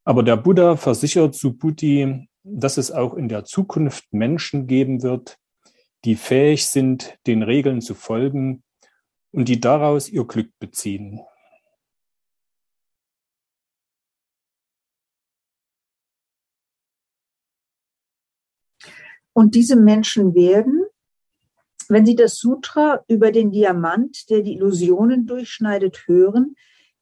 aber 0.04 0.22
der 0.22 0.36
Buddha 0.36 0.76
versichert 0.76 1.34
Subhuti, 1.34 2.28
dass 2.42 2.76
es 2.76 2.90
auch 2.90 3.14
in 3.14 3.28
der 3.28 3.44
Zukunft 3.44 4.12
Menschen 4.12 4.66
geben 4.66 5.02
wird, 5.02 5.38
die 6.04 6.16
fähig 6.16 6.66
sind, 6.66 7.16
den 7.26 7.42
Regeln 7.42 7.80
zu 7.80 7.94
folgen 7.94 8.64
und 9.30 9.48
die 9.48 9.60
daraus 9.60 10.08
ihr 10.08 10.25
Glück 10.25 10.50
beziehen. 10.58 11.21
Und 19.32 19.54
diese 19.54 19.76
Menschen 19.76 20.34
werden, 20.34 20.84
wenn 21.88 22.06
sie 22.06 22.16
das 22.16 22.36
Sutra 22.36 23.04
über 23.08 23.32
den 23.32 23.50
Diamant, 23.50 24.30
der 24.30 24.42
die 24.42 24.54
Illusionen 24.54 25.26
durchschneidet, 25.26 26.06
hören, 26.06 26.54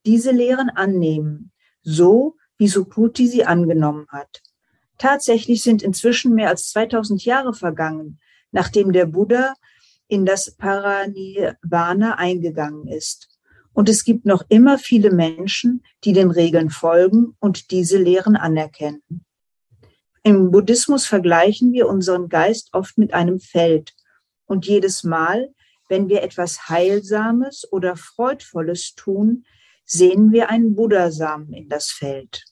diese 0.07 0.31
Lehren 0.31 0.71
annehmen, 0.71 1.53
so 1.83 2.37
wie 2.59 2.69
Subhuti 2.69 3.27
sie 3.27 3.45
angenommen 3.45 4.07
hat. 4.09 4.43
Tatsächlich 4.99 5.63
sind 5.63 5.83
inzwischen 5.83 6.35
mehr 6.35 6.49
als 6.49 6.71
2000 6.71 7.25
Jahre 7.25 7.55
vergangen, 7.55 8.21
nachdem 8.53 8.93
der 8.93 9.07
Buddha 9.07 9.55
in 10.09 10.27
das 10.27 10.51
Paranirvana 10.57 12.17
eingegangen 12.19 12.87
ist. 12.87 13.29
Und 13.73 13.89
es 13.89 14.05
gibt 14.05 14.27
noch 14.27 14.45
immer 14.49 14.79
viele 14.79 15.11
Menschen, 15.11 15.85
die 16.05 16.13
den 16.13 16.31
Regeln 16.31 16.71
folgen 16.71 17.37
und 17.39 17.71
diese 17.71 17.97
Lehren 17.97 18.37
anerkennen. 18.37 19.25
Im 20.23 20.51
Buddhismus 20.51 21.07
vergleichen 21.07 21.73
wir 21.73 21.89
unseren 21.89 22.29
Geist 22.29 22.71
oft 22.73 22.99
mit 22.99 23.15
einem 23.15 23.41
Feld. 23.41 23.95
Und 24.47 24.67
jedes 24.67 25.03
Mal, 25.03 25.55
wenn 25.89 26.09
wir 26.09 26.23
etwas 26.23 26.69
Heilsames 26.69 27.67
oder 27.73 27.97
Freudvolles 27.97 28.95
tun, 28.95 29.45
sehen 29.87 30.31
wir 30.31 30.51
einen 30.51 30.75
Buddhasamen 30.75 31.53
in 31.53 31.69
das 31.69 31.91
Feld. 31.91 32.45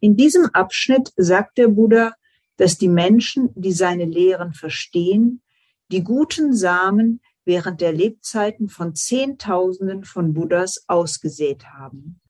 In 0.00 0.16
diesem 0.16 0.46
Abschnitt 0.52 1.12
sagt 1.16 1.56
der 1.58 1.68
Buddha, 1.68 2.14
dass 2.58 2.76
die 2.76 2.88
Menschen, 2.88 3.50
die 3.54 3.72
seine 3.72 4.04
Lehren 4.04 4.52
verstehen, 4.52 5.42
die 5.90 6.04
guten 6.04 6.54
Samen 6.54 7.20
während 7.44 7.80
der 7.80 7.92
Lebzeiten 7.92 8.68
von 8.68 8.94
Zehntausenden 8.94 10.04
von 10.04 10.34
Buddhas 10.34 10.84
ausgesät 10.86 11.64
haben. 11.66 12.20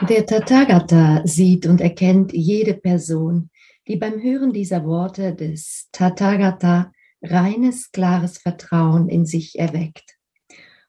Der 0.00 0.26
Tathagata 0.26 1.26
sieht 1.26 1.66
und 1.66 1.80
erkennt 1.80 2.32
jede 2.32 2.74
Person, 2.74 3.50
die 3.88 3.96
beim 3.96 4.22
Hören 4.22 4.52
dieser 4.52 4.84
Worte 4.84 5.34
des 5.34 5.88
Tathagata 5.90 6.92
reines, 7.20 7.90
klares 7.90 8.38
Vertrauen 8.38 9.08
in 9.08 9.26
sich 9.26 9.58
erweckt. 9.58 10.16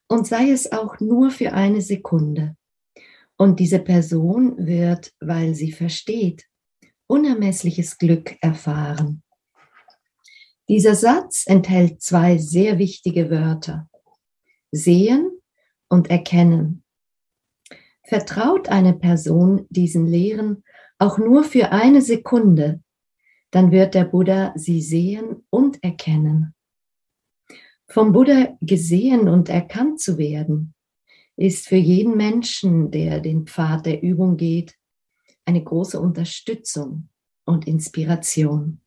Und 0.07 0.27
sei 0.27 0.51
es 0.51 0.71
auch 0.71 0.99
nur 0.99 1.31
für 1.31 1.53
eine 1.53 1.81
Sekunde. 1.81 2.55
Und 3.35 3.59
diese 3.59 3.79
Person 3.79 4.67
wird, 4.67 5.11
weil 5.19 5.55
sie 5.55 5.71
versteht, 5.71 6.45
unermessliches 7.07 7.97
Glück 7.97 8.37
erfahren. 8.41 9.23
Dieser 10.67 10.93
Satz 10.93 11.45
enthält 11.47 12.03
zwei 12.03 12.37
sehr 12.37 12.77
wichtige 12.77 13.31
Wörter. 13.31 13.89
Sehen 14.71 15.31
und 15.89 16.11
erkennen. 16.11 16.83
Vertraut 18.09 18.69
eine 18.69 18.93
Person 18.93 19.67
diesen 19.69 20.07
Lehren 20.07 20.63
auch 20.97 21.19
nur 21.19 21.43
für 21.43 21.71
eine 21.71 22.01
Sekunde, 22.01 22.81
dann 23.51 23.71
wird 23.71 23.93
der 23.93 24.05
Buddha 24.05 24.51
sie 24.55 24.81
sehen 24.81 25.45
und 25.51 25.83
erkennen. 25.83 26.55
Vom 27.87 28.11
Buddha 28.11 28.57
gesehen 28.61 29.29
und 29.29 29.47
erkannt 29.47 29.99
zu 29.99 30.17
werden, 30.17 30.73
ist 31.35 31.67
für 31.67 31.75
jeden 31.75 32.17
Menschen, 32.17 32.89
der 32.89 33.19
den 33.19 33.45
Pfad 33.45 33.85
der 33.85 34.01
Übung 34.01 34.37
geht, 34.37 34.75
eine 35.45 35.63
große 35.63 35.99
Unterstützung 35.99 37.09
und 37.45 37.67
Inspiration. 37.67 38.81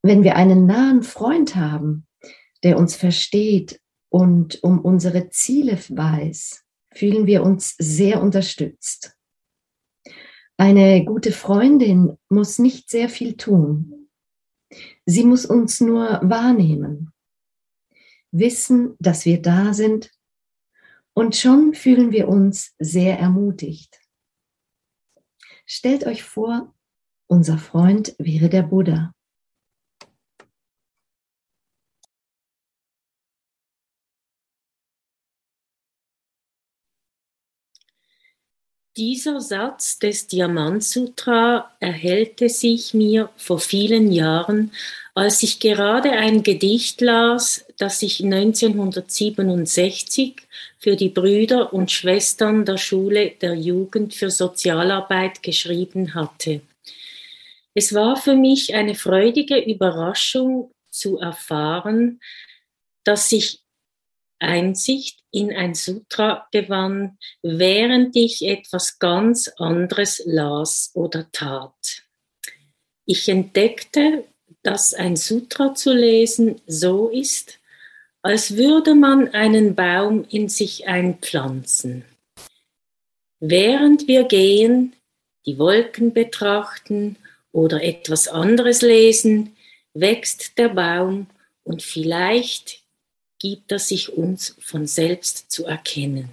Wenn 0.00 0.22
wir 0.22 0.36
einen 0.36 0.66
nahen 0.66 1.02
Freund 1.02 1.56
haben, 1.56 2.06
der 2.62 2.78
uns 2.78 2.94
versteht 2.94 3.80
und 4.10 4.62
um 4.62 4.78
unsere 4.78 5.30
Ziele 5.30 5.76
weiß, 5.76 6.64
fühlen 6.92 7.26
wir 7.26 7.42
uns 7.42 7.74
sehr 7.78 8.22
unterstützt. 8.22 9.16
Eine 10.56 11.04
gute 11.04 11.32
Freundin 11.32 12.18
muss 12.28 12.58
nicht 12.58 12.90
sehr 12.90 13.08
viel 13.08 13.36
tun. 13.36 14.08
Sie 15.06 15.24
muss 15.24 15.46
uns 15.46 15.80
nur 15.80 16.20
wahrnehmen, 16.22 17.12
wissen, 18.32 18.96
dass 18.98 19.24
wir 19.24 19.40
da 19.40 19.72
sind 19.72 20.10
und 21.14 21.36
schon 21.36 21.74
fühlen 21.74 22.12
wir 22.12 22.28
uns 22.28 22.74
sehr 22.78 23.18
ermutigt. 23.18 24.00
Stellt 25.64 26.06
euch 26.06 26.22
vor, 26.22 26.74
unser 27.26 27.58
Freund 27.58 28.14
wäre 28.18 28.48
der 28.48 28.62
Buddha. 28.62 29.14
Dieser 38.98 39.40
Satz 39.40 39.98
des 40.00 40.26
Diamant 40.26 40.82
Sutra 40.82 41.70
erhellte 41.78 42.48
sich 42.48 42.94
mir 42.94 43.30
vor 43.36 43.60
vielen 43.60 44.10
Jahren, 44.10 44.72
als 45.14 45.44
ich 45.44 45.60
gerade 45.60 46.10
ein 46.10 46.42
Gedicht 46.42 47.00
las, 47.00 47.64
das 47.76 48.02
ich 48.02 48.24
1967 48.24 50.34
für 50.80 50.96
die 50.96 51.10
Brüder 51.10 51.72
und 51.72 51.92
Schwestern 51.92 52.64
der 52.64 52.76
Schule 52.76 53.34
der 53.40 53.54
Jugend 53.54 54.14
für 54.14 54.32
Sozialarbeit 54.32 55.44
geschrieben 55.44 56.14
hatte. 56.14 56.62
Es 57.74 57.94
war 57.94 58.16
für 58.16 58.34
mich 58.34 58.74
eine 58.74 58.96
freudige 58.96 59.60
Überraschung 59.60 60.72
zu 60.90 61.18
erfahren, 61.18 62.18
dass 63.04 63.30
ich 63.30 63.60
Einsicht 64.38 65.20
in 65.30 65.54
ein 65.54 65.74
Sutra 65.74 66.46
gewann, 66.52 67.18
während 67.42 68.16
ich 68.16 68.46
etwas 68.46 68.98
ganz 68.98 69.48
anderes 69.56 70.22
las 70.24 70.90
oder 70.94 71.30
tat. 71.32 72.02
Ich 73.04 73.28
entdeckte, 73.28 74.24
dass 74.62 74.94
ein 74.94 75.16
Sutra 75.16 75.74
zu 75.74 75.92
lesen 75.92 76.60
so 76.66 77.08
ist, 77.08 77.58
als 78.22 78.56
würde 78.56 78.94
man 78.94 79.28
einen 79.28 79.74
Baum 79.74 80.24
in 80.28 80.48
sich 80.48 80.86
einpflanzen. 80.86 82.04
Während 83.40 84.08
wir 84.08 84.24
gehen, 84.24 84.94
die 85.46 85.58
Wolken 85.58 86.12
betrachten 86.12 87.16
oder 87.52 87.82
etwas 87.82 88.28
anderes 88.28 88.82
lesen, 88.82 89.56
wächst 89.94 90.58
der 90.58 90.68
Baum 90.68 91.28
und 91.62 91.82
vielleicht 91.82 92.82
gibt 93.38 93.70
er 93.72 93.78
sich 93.78 94.12
uns 94.12 94.56
von 94.60 94.86
selbst 94.86 95.50
zu 95.50 95.64
erkennen. 95.64 96.28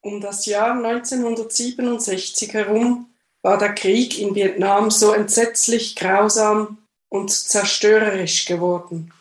Um 0.00 0.20
das 0.20 0.46
Jahr 0.46 0.72
1967 0.72 2.52
herum 2.52 3.10
war 3.42 3.58
der 3.58 3.74
Krieg 3.74 4.18
in 4.18 4.34
Vietnam 4.34 4.90
so 4.90 5.12
entsetzlich 5.12 5.96
grausam 5.96 6.78
und 7.08 7.30
zerstörerisch 7.30 8.44
geworden, 8.44 9.12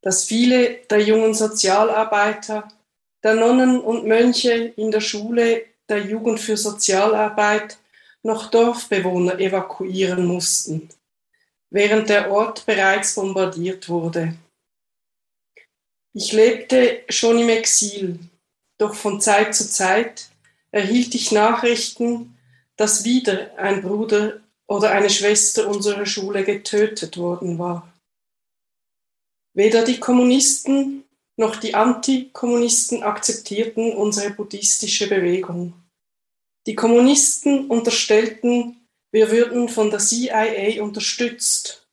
dass 0.00 0.24
viele 0.24 0.76
der 0.90 1.02
jungen 1.02 1.34
Sozialarbeiter, 1.34 2.68
der 3.22 3.34
Nonnen 3.34 3.80
und 3.80 4.06
Mönche 4.06 4.52
in 4.76 4.90
der 4.90 5.00
Schule 5.00 5.64
der 5.88 6.04
Jugend 6.04 6.40
für 6.40 6.56
Sozialarbeit 6.56 7.78
noch 8.22 8.50
Dorfbewohner 8.50 9.38
evakuieren 9.38 10.26
mussten 10.26 10.88
während 11.70 12.08
der 12.08 12.30
Ort 12.30 12.66
bereits 12.66 13.14
bombardiert 13.14 13.88
wurde. 13.88 14.36
Ich 16.14 16.32
lebte 16.32 17.02
schon 17.08 17.38
im 17.38 17.48
Exil, 17.48 18.18
doch 18.78 18.94
von 18.94 19.20
Zeit 19.20 19.54
zu 19.54 19.68
Zeit 19.68 20.30
erhielt 20.70 21.14
ich 21.14 21.32
Nachrichten, 21.32 22.36
dass 22.76 23.04
wieder 23.04 23.56
ein 23.58 23.82
Bruder 23.82 24.40
oder 24.66 24.90
eine 24.92 25.10
Schwester 25.10 25.68
unserer 25.68 26.06
Schule 26.06 26.44
getötet 26.44 27.16
worden 27.16 27.58
war. 27.58 27.92
Weder 29.54 29.84
die 29.84 29.98
Kommunisten 29.98 31.04
noch 31.36 31.56
die 31.56 31.74
Antikommunisten 31.74 33.02
akzeptierten 33.02 33.92
unsere 33.92 34.30
buddhistische 34.30 35.08
Bewegung. 35.08 35.72
Die 36.66 36.74
Kommunisten 36.74 37.68
unterstellten 37.68 38.77
wir 39.10 39.30
würden 39.30 39.68
von 39.68 39.90
der 39.90 40.00
CIA 40.00 40.82
unterstützt 40.82 41.86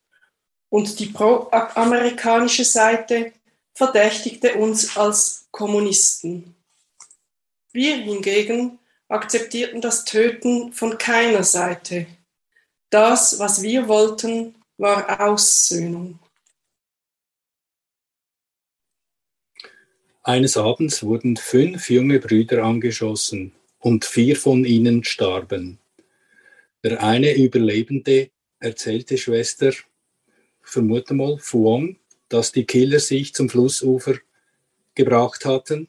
und 0.68 0.98
die 0.98 1.06
pro-amerikanische 1.06 2.64
Seite 2.64 3.32
verdächtigte 3.74 4.54
uns 4.54 4.96
als 4.96 5.48
Kommunisten. 5.50 6.54
Wir 7.72 7.96
hingegen 7.96 8.78
akzeptierten 9.08 9.80
das 9.80 10.04
Töten 10.04 10.72
von 10.72 10.98
keiner 10.98 11.44
Seite. 11.44 12.06
Das, 12.90 13.38
was 13.38 13.62
wir 13.62 13.88
wollten, 13.88 14.54
war 14.78 15.20
Aussöhnung. 15.20 16.18
Eines 20.22 20.56
Abends 20.56 21.02
wurden 21.02 21.36
fünf 21.36 21.88
junge 21.88 22.18
Brüder 22.18 22.64
angeschossen 22.64 23.52
und 23.78 24.04
vier 24.04 24.36
von 24.36 24.64
ihnen 24.64 25.04
starben. 25.04 25.78
Der 26.84 27.02
eine 27.02 27.34
Überlebende 27.34 28.30
erzählte 28.58 29.18
Schwester, 29.18 29.72
vermute 30.62 31.14
mal, 31.14 31.38
Fuong, 31.38 31.98
dass 32.28 32.52
die 32.52 32.64
Killer 32.64 33.00
sich 33.00 33.34
zum 33.34 33.48
Flussufer 33.48 34.16
gebracht 34.94 35.44
hatten. 35.44 35.88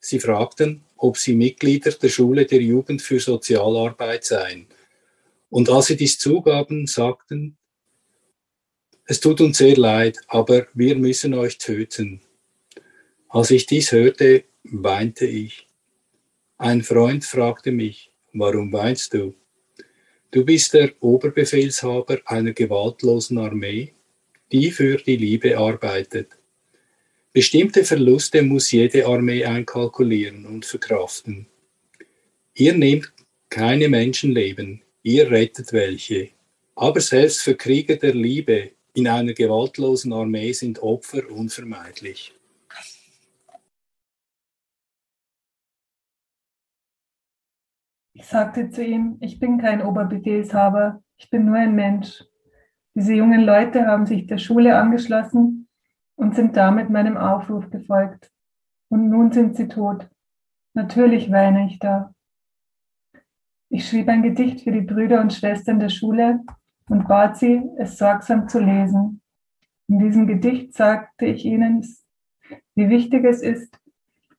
Sie 0.00 0.20
fragten, 0.20 0.84
ob 0.96 1.16
sie 1.16 1.34
Mitglieder 1.34 1.92
der 1.92 2.08
Schule 2.08 2.46
der 2.46 2.60
Jugend 2.60 3.02
für 3.02 3.20
Sozialarbeit 3.20 4.24
seien. 4.24 4.66
Und 5.50 5.70
als 5.70 5.86
sie 5.86 5.96
dies 5.96 6.18
zugaben, 6.18 6.86
sagten, 6.86 7.56
es 9.06 9.20
tut 9.20 9.40
uns 9.40 9.56
sehr 9.56 9.76
leid, 9.76 10.18
aber 10.26 10.66
wir 10.74 10.94
müssen 10.96 11.32
euch 11.32 11.56
töten. 11.56 12.20
Als 13.28 13.50
ich 13.50 13.64
dies 13.64 13.92
hörte, 13.92 14.44
weinte 14.64 15.24
ich. 15.24 15.66
Ein 16.58 16.82
Freund 16.82 17.24
fragte 17.24 17.72
mich, 17.72 18.12
warum 18.34 18.70
weinst 18.72 19.14
du? 19.14 19.34
Du 20.30 20.44
bist 20.44 20.74
der 20.74 20.92
Oberbefehlshaber 21.00 22.18
einer 22.26 22.52
gewaltlosen 22.52 23.38
Armee, 23.38 23.94
die 24.52 24.70
für 24.70 24.98
die 24.98 25.16
Liebe 25.16 25.56
arbeitet. 25.56 26.28
Bestimmte 27.32 27.82
Verluste 27.82 28.42
muss 28.42 28.70
jede 28.70 29.06
Armee 29.06 29.46
einkalkulieren 29.46 30.44
und 30.44 30.66
verkraften. 30.66 31.46
Ihr 32.54 32.74
nehmt 32.74 33.10
keine 33.48 33.88
Menschenleben, 33.88 34.82
ihr 35.02 35.30
rettet 35.30 35.72
welche. 35.72 36.28
Aber 36.74 37.00
selbst 37.00 37.40
für 37.40 37.54
Krieger 37.54 37.96
der 37.96 38.14
Liebe 38.14 38.72
in 38.92 39.08
einer 39.08 39.32
gewaltlosen 39.32 40.12
Armee 40.12 40.52
sind 40.52 40.82
Opfer 40.82 41.30
unvermeidlich. 41.30 42.34
Ich 48.20 48.26
sagte 48.26 48.68
zu 48.68 48.84
ihm, 48.84 49.16
ich 49.20 49.38
bin 49.38 49.58
kein 49.58 49.80
Oberbefehlshaber, 49.80 51.00
ich 51.18 51.30
bin 51.30 51.44
nur 51.44 51.54
ein 51.54 51.76
Mensch. 51.76 52.24
Diese 52.92 53.14
jungen 53.14 53.42
Leute 53.42 53.86
haben 53.86 54.06
sich 54.06 54.26
der 54.26 54.38
Schule 54.38 54.76
angeschlossen 54.76 55.68
und 56.16 56.34
sind 56.34 56.56
damit 56.56 56.90
meinem 56.90 57.16
Aufruf 57.16 57.70
gefolgt. 57.70 58.32
Und 58.88 59.08
nun 59.08 59.30
sind 59.30 59.54
sie 59.54 59.68
tot. 59.68 60.08
Natürlich 60.74 61.30
weine 61.30 61.66
ich 61.66 61.78
da. 61.78 62.12
Ich 63.68 63.88
schrieb 63.88 64.08
ein 64.08 64.24
Gedicht 64.24 64.62
für 64.62 64.72
die 64.72 64.80
Brüder 64.80 65.20
und 65.20 65.32
Schwestern 65.32 65.78
der 65.78 65.88
Schule 65.88 66.40
und 66.88 67.06
bat 67.06 67.36
sie, 67.36 67.62
es 67.76 67.98
sorgsam 67.98 68.48
zu 68.48 68.58
lesen. 68.58 69.20
In 69.86 70.00
diesem 70.00 70.26
Gedicht 70.26 70.74
sagte 70.74 71.26
ich 71.26 71.44
ihnen, 71.44 71.86
wie 72.74 72.88
wichtig 72.88 73.24
es 73.24 73.42
ist, 73.42 73.78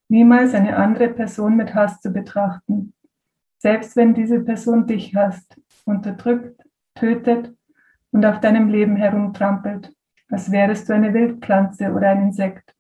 niemals 0.10 0.54
eine 0.54 0.76
andere 0.76 1.08
Person 1.08 1.56
mit 1.56 1.74
Hass 1.74 2.02
zu 2.02 2.12
betrachten 2.12 2.94
selbst 3.60 3.96
wenn 3.96 4.14
diese 4.14 4.40
Person 4.40 4.88
dich 4.88 5.16
hasst, 5.16 5.60
unterdrückt, 5.86 6.64
tötet 6.96 7.54
und 8.12 8.26
auf 8.26 8.40
deinem 8.40 8.70
Leben 8.70 8.96
herumtrampelt, 8.96 9.94
als 10.30 10.52
wärest 10.52 10.90
du 10.90 10.94
eine 10.94 11.14
Wildpflanze 11.14 11.92
oder 11.92 12.10
ein 12.10 12.24
Insekt. 12.24 12.76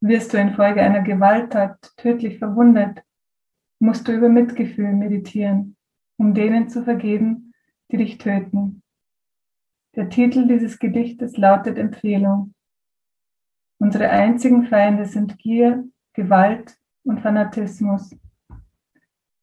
Wirst 0.00 0.32
du 0.32 0.38
infolge 0.38 0.82
einer 0.82 1.02
Gewalttat 1.02 1.92
tödlich 1.96 2.38
verwundet, 2.38 3.02
musst 3.78 4.06
du 4.06 4.12
über 4.12 4.28
Mitgefühl 4.28 4.92
meditieren, 4.92 5.76
um 6.16 6.34
denen 6.34 6.68
zu 6.68 6.82
vergeben, 6.82 7.52
die 7.90 7.98
dich 7.98 8.18
töten. 8.18 8.82
Der 9.94 10.08
Titel 10.08 10.46
dieses 10.46 10.78
Gedichtes 10.78 11.36
lautet 11.36 11.76
Empfehlung. 11.76 12.54
Unsere 13.78 14.08
einzigen 14.08 14.66
Feinde 14.66 15.06
sind 15.06 15.38
Gier, 15.38 15.84
Gewalt 16.14 16.78
und 17.04 17.20
Fanatismus. 17.20 18.16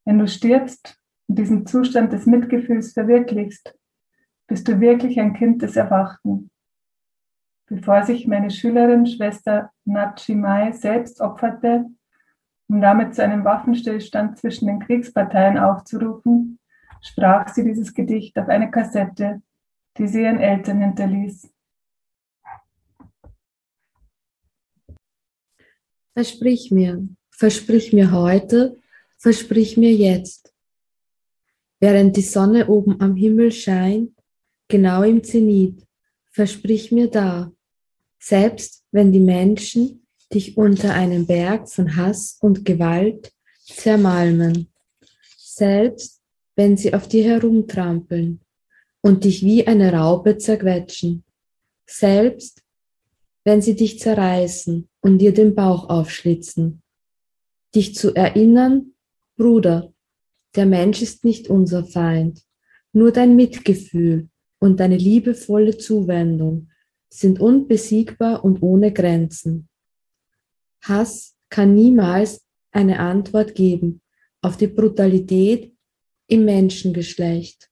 Wenn 0.09 0.17
du 0.17 0.27
stirbst 0.27 0.97
und 1.27 1.37
diesen 1.37 1.67
Zustand 1.67 2.11
des 2.11 2.25
Mitgefühls 2.25 2.93
verwirklichst, 2.93 3.77
bist 4.47 4.67
du 4.67 4.79
wirklich 4.79 5.19
ein 5.19 5.35
Kind 5.35 5.61
des 5.61 5.75
Erwachten. 5.75 6.49
Bevor 7.67 8.01
sich 8.01 8.25
meine 8.25 8.49
Schülerin, 8.49 9.05
Schwester 9.05 9.71
Natchimai, 9.85 10.71
selbst 10.71 11.21
opferte, 11.21 11.85
um 12.67 12.81
damit 12.81 13.13
zu 13.13 13.23
einem 13.23 13.45
Waffenstillstand 13.45 14.39
zwischen 14.39 14.65
den 14.65 14.79
Kriegsparteien 14.79 15.59
aufzurufen, 15.59 16.57
sprach 17.03 17.47
sie 17.49 17.63
dieses 17.63 17.93
Gedicht 17.93 18.35
auf 18.39 18.47
eine 18.47 18.71
Kassette, 18.71 19.43
die 19.99 20.07
sie 20.07 20.23
ihren 20.23 20.39
Eltern 20.39 20.81
hinterließ. 20.81 21.53
Versprich 26.15 26.71
mir, 26.71 27.07
versprich 27.29 27.93
mir 27.93 28.11
heute, 28.11 28.75
versprich 29.19 29.75
mir 29.77 29.93
jetzt, 29.93 30.53
während 31.79 32.15
die 32.15 32.21
Sonne 32.21 32.67
oben 32.67 32.99
am 33.01 33.15
Himmel 33.15 33.51
scheint, 33.51 34.11
genau 34.67 35.03
im 35.03 35.23
Zenit, 35.23 35.85
versprich 36.31 36.91
mir 36.91 37.09
da, 37.09 37.51
selbst 38.17 38.83
wenn 38.91 39.11
die 39.11 39.19
Menschen 39.19 40.07
dich 40.33 40.57
unter 40.57 40.93
einem 40.93 41.25
Berg 41.25 41.69
von 41.69 41.95
Hass 41.95 42.37
und 42.39 42.63
Gewalt 42.63 43.33
zermalmen, 43.65 44.71
selbst 45.37 46.21
wenn 46.55 46.77
sie 46.77 46.93
auf 46.93 47.07
dir 47.07 47.25
herumtrampeln 47.25 48.39
und 49.01 49.25
dich 49.25 49.43
wie 49.43 49.67
eine 49.67 49.91
Raupe 49.91 50.37
zerquetschen, 50.37 51.23
selbst 51.85 52.61
wenn 53.43 53.61
sie 53.61 53.75
dich 53.75 53.99
zerreißen 53.99 54.87
und 55.01 55.17
dir 55.17 55.33
den 55.33 55.55
Bauch 55.55 55.89
aufschlitzen, 55.89 56.81
dich 57.73 57.95
zu 57.95 58.13
erinnern, 58.13 58.93
Bruder, 59.39 59.93
der 60.53 60.65
Mensch 60.65 61.01
ist 61.01 61.23
nicht 61.23 61.49
unser 61.49 61.85
Feind, 61.85 62.41
nur 62.91 63.13
dein 63.13 63.37
Mitgefühl 63.37 64.27
und 64.59 64.81
deine 64.81 64.97
liebevolle 64.97 65.77
Zuwendung 65.77 66.67
sind 67.09 67.39
unbesiegbar 67.39 68.43
und 68.43 68.61
ohne 68.61 68.91
Grenzen. 68.91 69.69
Hass 70.81 71.37
kann 71.49 71.73
niemals 71.73 72.45
eine 72.71 72.99
Antwort 72.99 73.55
geben 73.55 74.01
auf 74.41 74.57
die 74.57 74.67
Brutalität 74.67 75.73
im 76.27 76.43
Menschengeschlecht. 76.43 77.69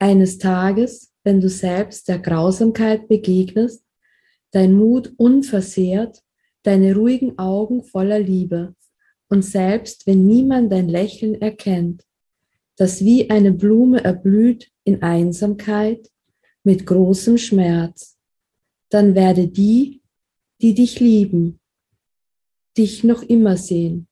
Eines 0.00 0.38
Tages, 0.38 1.12
wenn 1.22 1.40
du 1.40 1.48
selbst 1.48 2.08
der 2.08 2.18
Grausamkeit 2.18 3.06
begegnest, 3.06 3.84
dein 4.50 4.72
Mut 4.72 5.14
unversehrt, 5.18 6.20
deine 6.64 6.96
ruhigen 6.96 7.38
Augen 7.38 7.84
voller 7.84 8.18
Liebe, 8.18 8.74
und 9.30 9.44
selbst 9.44 10.06
wenn 10.06 10.26
niemand 10.26 10.72
dein 10.72 10.88
Lächeln 10.88 11.40
erkennt, 11.40 12.04
das 12.76 13.04
wie 13.04 13.30
eine 13.30 13.52
Blume 13.52 14.02
erblüht 14.02 14.70
in 14.84 15.02
Einsamkeit 15.02 16.10
mit 16.64 16.84
großem 16.84 17.38
Schmerz, 17.38 18.18
dann 18.88 19.14
werde 19.14 19.46
die, 19.46 20.02
die 20.60 20.74
dich 20.74 20.98
lieben, 20.98 21.60
dich 22.76 23.04
noch 23.04 23.22
immer 23.22 23.56
sehen, 23.56 24.08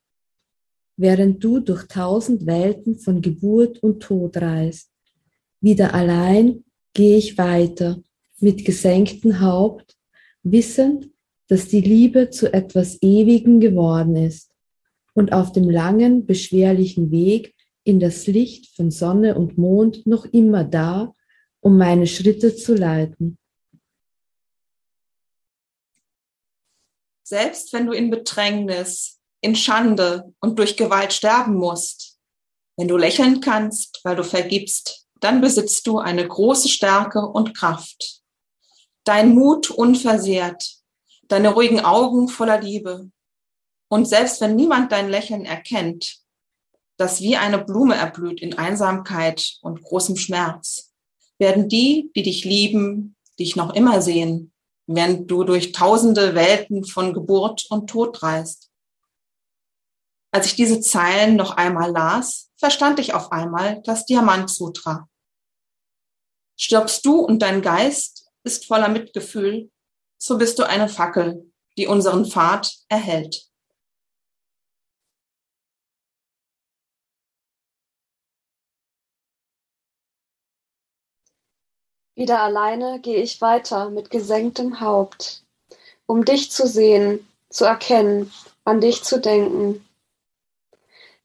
während 0.96 1.42
du 1.42 1.58
durch 1.58 1.88
tausend 1.88 2.46
Welten 2.46 2.98
von 2.98 3.20
Geburt 3.20 3.82
und 3.82 4.00
Tod 4.00 4.36
reist. 4.36 4.90
Wieder 5.60 5.94
allein 5.94 6.64
gehe 6.94 7.18
ich 7.18 7.36
weiter 7.36 8.00
mit 8.38 8.64
gesenktem 8.64 9.40
Haupt, 9.40 9.96
wissend, 10.44 11.10
dass 11.48 11.66
die 11.66 11.80
Liebe 11.80 12.30
zu 12.30 12.52
etwas 12.52 13.02
Ewigem 13.02 13.58
geworden 13.58 14.14
ist 14.14 14.47
und 15.18 15.32
auf 15.32 15.50
dem 15.50 15.68
langen, 15.68 16.26
beschwerlichen 16.26 17.10
Weg 17.10 17.56
in 17.82 17.98
das 17.98 18.28
Licht 18.28 18.76
von 18.76 18.92
Sonne 18.92 19.34
und 19.34 19.58
Mond 19.58 20.06
noch 20.06 20.24
immer 20.26 20.62
da, 20.62 21.12
um 21.58 21.76
meine 21.76 22.06
Schritte 22.06 22.54
zu 22.54 22.76
leiten. 22.76 23.36
Selbst 27.24 27.72
wenn 27.72 27.86
du 27.86 27.92
in 27.92 28.10
Bedrängnis, 28.10 29.18
in 29.40 29.56
Schande 29.56 30.32
und 30.38 30.56
durch 30.56 30.76
Gewalt 30.76 31.12
sterben 31.12 31.56
musst, 31.56 32.16
wenn 32.76 32.86
du 32.86 32.96
lächeln 32.96 33.40
kannst, 33.40 34.00
weil 34.04 34.14
du 34.14 34.22
vergibst, 34.22 35.08
dann 35.18 35.40
besitzt 35.40 35.84
du 35.88 35.98
eine 35.98 36.28
große 36.28 36.68
Stärke 36.68 37.26
und 37.26 37.56
Kraft. 37.56 38.22
Dein 39.02 39.34
Mut 39.34 39.68
unversehrt, 39.68 40.76
deine 41.26 41.48
ruhigen 41.54 41.80
Augen 41.80 42.28
voller 42.28 42.60
Liebe, 42.60 43.10
und 43.88 44.06
selbst 44.06 44.40
wenn 44.40 44.56
niemand 44.56 44.92
dein 44.92 45.08
Lächeln 45.08 45.44
erkennt, 45.44 46.18
das 46.98 47.20
wie 47.20 47.36
eine 47.36 47.58
Blume 47.58 47.94
erblüht 47.94 48.40
in 48.40 48.58
Einsamkeit 48.58 49.58
und 49.62 49.82
großem 49.82 50.16
Schmerz, 50.16 50.92
werden 51.38 51.68
die, 51.68 52.10
die 52.14 52.22
dich 52.22 52.44
lieben, 52.44 53.16
dich 53.38 53.56
noch 53.56 53.74
immer 53.74 54.02
sehen, 54.02 54.52
während 54.86 55.30
du 55.30 55.44
durch 55.44 55.72
tausende 55.72 56.34
Welten 56.34 56.84
von 56.84 57.12
Geburt 57.12 57.66
und 57.70 57.88
Tod 57.88 58.22
reist. 58.22 58.70
Als 60.32 60.46
ich 60.46 60.56
diese 60.56 60.80
Zeilen 60.80 61.36
noch 61.36 61.52
einmal 61.56 61.90
las, 61.90 62.50
verstand 62.56 62.98
ich 62.98 63.14
auf 63.14 63.32
einmal 63.32 63.80
das 63.84 64.04
Diamant 64.04 64.50
Sutra. 64.50 65.08
Stirbst 66.56 67.06
du 67.06 67.20
und 67.20 67.40
dein 67.40 67.62
Geist 67.62 68.30
ist 68.42 68.66
voller 68.66 68.88
Mitgefühl, 68.88 69.70
so 70.18 70.36
bist 70.36 70.58
du 70.58 70.64
eine 70.64 70.88
Fackel, 70.88 71.52
die 71.76 71.86
unseren 71.86 72.26
Pfad 72.26 72.74
erhält. 72.88 73.47
Wieder 82.18 82.42
alleine 82.42 82.98
gehe 82.98 83.22
ich 83.22 83.40
weiter 83.40 83.90
mit 83.90 84.10
gesenktem 84.10 84.80
Haupt, 84.80 85.44
um 86.04 86.24
dich 86.24 86.50
zu 86.50 86.66
sehen, 86.66 87.24
zu 87.48 87.64
erkennen, 87.64 88.32
an 88.64 88.80
dich 88.80 89.04
zu 89.04 89.20
denken. 89.20 89.86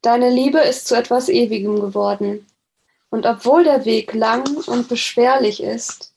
Deine 0.04 0.30
Liebe 0.30 0.60
ist 0.60 0.88
zu 0.88 0.96
etwas 0.96 1.30
Ewigem 1.30 1.82
geworden, 1.82 2.46
und 3.10 3.26
obwohl 3.26 3.64
der 3.64 3.86
Weg 3.86 4.14
lang 4.14 4.56
und 4.68 4.88
beschwerlich 4.88 5.64
ist, 5.64 6.14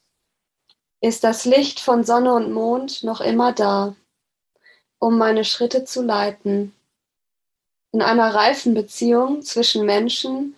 ist 1.01 1.25
das 1.25 1.47
Licht 1.47 1.81
von 1.81 2.05
Sonne 2.05 2.35
und 2.35 2.53
Mond 2.53 3.03
noch 3.03 3.23
immer 3.23 3.55
da, 3.55 3.97
um 4.99 5.17
meine 5.17 5.47
Schritte 5.47 5.87
zu 5.87 6.03
leiten. 6.03 6.75
In 7.93 8.03
einer 8.03 8.35
reifen 8.35 8.75
Beziehung 8.75 9.41
zwischen 9.41 9.87
Menschen 9.87 10.55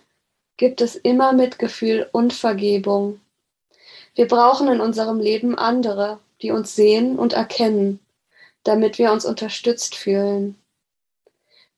gibt 0.57 0.81
es 0.81 0.97
immer 0.97 1.31
Mitgefühl 1.31 2.09
und 2.11 2.33
Vergebung. 2.33 3.21
Wir 4.19 4.27
brauchen 4.27 4.67
in 4.67 4.81
unserem 4.81 5.21
Leben 5.21 5.57
andere, 5.57 6.19
die 6.41 6.51
uns 6.51 6.75
sehen 6.75 7.17
und 7.17 7.31
erkennen, 7.31 8.05
damit 8.63 8.97
wir 8.97 9.13
uns 9.13 9.23
unterstützt 9.23 9.95
fühlen. 9.95 10.61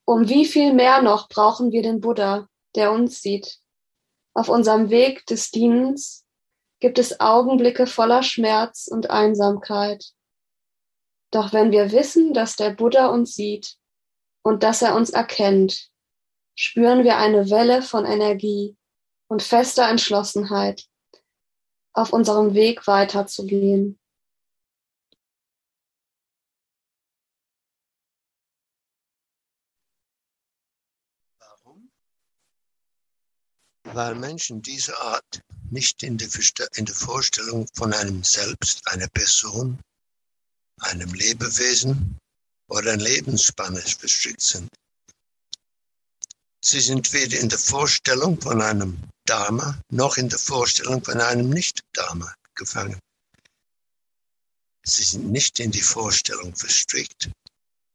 Um 0.05 0.27
wie 0.27 0.45
viel 0.45 0.73
mehr 0.73 1.03
noch 1.03 1.29
brauchen 1.29 1.71
wir 1.71 1.83
den 1.83 2.01
Buddha, 2.01 2.49
der 2.73 2.93
uns 2.93 3.21
sieht. 3.21 3.59
Auf 4.33 4.49
unserem 4.49 4.89
Weg 4.89 5.23
des 5.27 5.51
Dienens 5.51 6.25
gibt 6.79 6.97
es 6.97 7.19
Augenblicke 7.19 7.85
voller 7.85 8.23
Schmerz 8.23 8.87
und 8.87 9.11
Einsamkeit. 9.11 10.03
Doch 11.29 11.53
wenn 11.53 11.71
wir 11.71 11.91
wissen, 11.91 12.33
dass 12.33 12.55
der 12.55 12.71
Buddha 12.71 13.09
uns 13.09 13.35
sieht 13.35 13.75
und 14.41 14.63
dass 14.63 14.81
er 14.81 14.95
uns 14.95 15.11
erkennt, 15.11 15.91
spüren 16.55 17.03
wir 17.03 17.17
eine 17.17 17.51
Welle 17.51 17.83
von 17.83 18.03
Energie 18.03 18.77
und 19.27 19.43
fester 19.43 19.87
Entschlossenheit, 19.87 20.87
auf 21.93 22.13
unserem 22.13 22.53
Weg 22.53 22.87
weiterzugehen. 22.87 23.99
Warum? 31.39 31.91
Weil 33.83 34.15
Menschen 34.15 34.61
dieser 34.61 34.99
Art 35.01 35.41
nicht 35.69 36.03
in 36.03 36.17
der, 36.17 36.29
in 36.75 36.85
der 36.85 36.95
Vorstellung 36.95 37.67
von 37.73 37.93
einem 37.93 38.23
Selbst, 38.23 38.87
einer 38.87 39.07
Person, 39.07 39.79
einem 40.79 41.13
Lebewesen 41.13 42.17
oder 42.67 42.93
einer 42.93 43.03
Lebensspanne 43.03 43.79
verstrickt 43.79 44.41
sind. 44.41 44.69
Sie 46.63 46.79
sind 46.79 47.11
weder 47.13 47.39
in 47.39 47.49
der 47.49 47.59
Vorstellung 47.59 48.39
von 48.39 48.61
einem 48.61 48.97
Dharma 49.25 49.81
noch 49.89 50.17
in 50.17 50.29
der 50.29 50.39
Vorstellung 50.39 51.03
von 51.03 51.19
einem 51.19 51.49
Nicht-Dharma 51.49 52.33
gefangen. 52.53 52.99
Sie 54.83 55.03
sind 55.03 55.31
nicht 55.31 55.59
in 55.59 55.71
die 55.71 55.81
Vorstellung 55.81 56.55
verstrickt, 56.55 57.29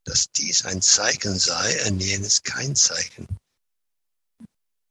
dass 0.05 0.31
dies 0.33 0.65
ein 0.65 0.83
Zeichen 0.83 1.39
sei 1.39 1.87
und 1.87 2.01
jenes 2.01 2.43
kein 2.43 2.75
Zeichen. 2.75 3.27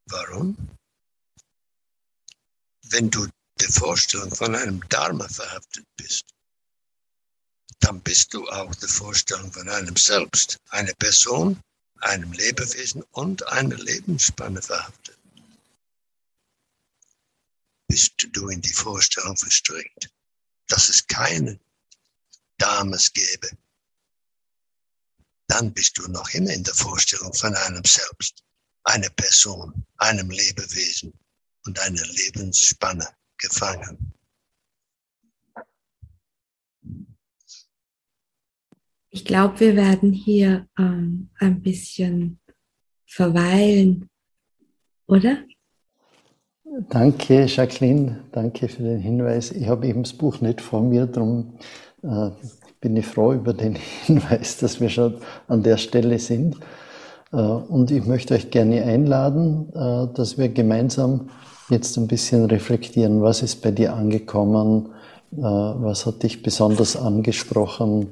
Warum? 0.06 0.56
Wenn 2.84 3.10
du 3.10 3.28
der 3.60 3.70
Vorstellung 3.72 4.34
von 4.34 4.56
einem 4.56 4.88
Dharma 4.90 5.28
verhaftet 5.28 5.86
bist, 5.98 6.26
dann 7.80 8.02
bist 8.02 8.34
du 8.34 8.48
auch 8.50 8.74
der 8.76 8.90
Vorstellung 8.90 9.52
von 9.52 9.68
einem 9.70 9.96
Selbst, 9.96 10.60
einer 10.70 10.94
Person, 10.94 11.60
einem 12.02 12.32
Lebewesen 12.34 13.04
und 13.12 13.48
einer 13.48 13.78
Lebensspanne 13.78 14.62
verhaftet. 14.62 15.18
Bist 17.88 18.28
du 18.32 18.50
in 18.50 18.62
die 18.62 18.74
Vorstellung 18.74 19.38
verstrickt, 19.38 20.10
dass 20.68 20.90
es 20.90 21.08
keine 21.08 21.60
Dames 22.58 23.14
gäbe, 23.14 23.50
dann 25.48 25.74
bist 25.74 25.98
du 25.98 26.08
noch 26.08 26.30
immer 26.30 26.52
in 26.52 26.64
der 26.64 26.74
Vorstellung 26.74 27.34
von 27.34 27.56
einem 27.56 27.84
Selbst, 27.86 28.44
einer 28.84 29.10
Person, 29.10 29.86
einem 29.98 30.30
Lebewesen 30.30 31.14
und 31.66 31.80
einer 31.80 32.06
Lebensspanne 32.06 33.08
gefangen. 33.38 34.15
Ich 39.16 39.24
glaube, 39.24 39.62
wir 39.62 39.78
werden 39.78 40.12
hier 40.12 40.68
ähm, 40.78 41.30
ein 41.40 41.62
bisschen 41.62 42.38
verweilen, 43.06 44.10
oder? 45.08 45.38
Danke, 46.90 47.46
Jacqueline. 47.46 48.26
Danke 48.34 48.68
für 48.68 48.84
den 48.84 49.00
Hinweis. 49.00 49.54
Ich 49.54 49.70
habe 49.70 49.88
eben 49.88 50.04
das 50.04 50.12
Buch 50.12 50.42
nicht 50.42 50.60
vor 50.60 50.82
mir, 50.82 51.06
darum 51.06 51.54
äh, 52.04 52.32
bin 52.82 52.98
ich 52.98 53.06
froh 53.06 53.32
über 53.32 53.54
den 53.54 53.76
Hinweis, 54.06 54.58
dass 54.58 54.82
wir 54.82 54.90
schon 54.90 55.16
an 55.48 55.64
der 55.64 55.78
Stelle 55.78 56.20
sind. 56.20 56.58
Äh, 57.32 57.38
und 57.38 57.92
ich 57.92 58.06
möchte 58.06 58.34
euch 58.34 58.52
gerne 58.52 58.84
einladen, 58.84 59.70
äh, 59.70 60.14
dass 60.14 60.38
wir 60.38 60.50
gemeinsam 60.50 61.30
jetzt 61.70 61.96
ein 61.96 62.08
bisschen 62.08 62.44
reflektieren, 62.44 63.22
was 63.22 63.44
ist 63.44 63.62
bei 63.62 63.72
dir 63.72 63.94
angekommen, 63.94 64.90
äh, 65.38 65.42
was 65.42 66.06
hat 66.06 66.22
dich 66.22 66.44
besonders 66.44 66.98
angesprochen, 66.98 68.12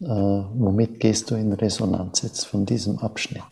womit 0.00 1.00
gehst 1.00 1.30
du 1.30 1.34
in 1.34 1.52
Resonanz 1.52 2.22
jetzt 2.22 2.44
von 2.44 2.66
diesem 2.66 2.98
Abschnitt? 2.98 3.44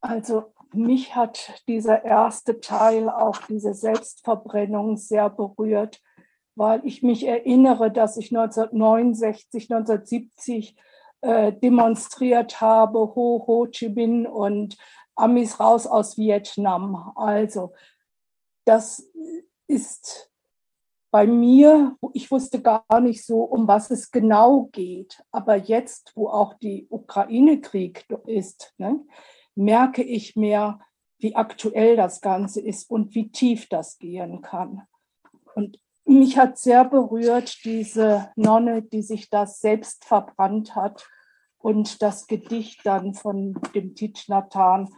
Also 0.00 0.52
mich 0.72 1.14
hat 1.14 1.62
dieser 1.66 2.04
erste 2.04 2.60
Teil, 2.60 3.08
auch 3.08 3.38
diese 3.48 3.74
Selbstverbrennung, 3.74 4.96
sehr 4.96 5.30
berührt, 5.30 6.00
weil 6.54 6.80
ich 6.84 7.02
mich 7.02 7.26
erinnere, 7.26 7.90
dass 7.90 8.16
ich 8.16 8.30
1969, 8.36 9.70
1970 9.70 10.76
äh, 11.20 11.52
demonstriert 11.52 12.60
habe, 12.60 12.98
Ho 12.98 13.44
Ho 13.46 13.66
Chi 13.66 13.88
Minh 13.88 14.26
und 14.26 14.76
Amis 15.14 15.58
raus 15.58 15.86
aus 15.86 16.16
Vietnam. 16.16 17.12
Also 17.16 17.72
das 18.64 19.10
ist 19.66 20.27
bei 21.10 21.26
mir, 21.26 21.96
ich 22.12 22.30
wusste 22.30 22.60
gar 22.60 23.00
nicht 23.00 23.24
so, 23.24 23.42
um 23.42 23.66
was 23.66 23.90
es 23.90 24.10
genau 24.10 24.68
geht. 24.72 25.22
Aber 25.30 25.56
jetzt, 25.56 26.12
wo 26.14 26.28
auch 26.28 26.54
die 26.54 26.86
Ukraine-Krieg 26.90 28.06
ist, 28.26 28.74
ne, 28.78 29.00
merke 29.54 30.02
ich 30.02 30.36
mehr, 30.36 30.80
wie 31.18 31.34
aktuell 31.34 31.96
das 31.96 32.20
Ganze 32.20 32.60
ist 32.60 32.90
und 32.90 33.14
wie 33.14 33.30
tief 33.30 33.68
das 33.68 33.98
gehen 33.98 34.42
kann. 34.42 34.82
Und 35.54 35.78
mich 36.04 36.38
hat 36.38 36.58
sehr 36.58 36.84
berührt 36.84 37.64
diese 37.64 38.30
Nonne, 38.36 38.82
die 38.82 39.02
sich 39.02 39.28
das 39.30 39.60
selbst 39.60 40.04
verbrannt 40.04 40.76
hat 40.76 41.08
und 41.58 42.02
das 42.02 42.26
Gedicht 42.26 42.80
dann 42.84 43.14
von 43.14 43.60
dem 43.74 43.94
Titsch 43.94 44.28
Nathan 44.28 44.88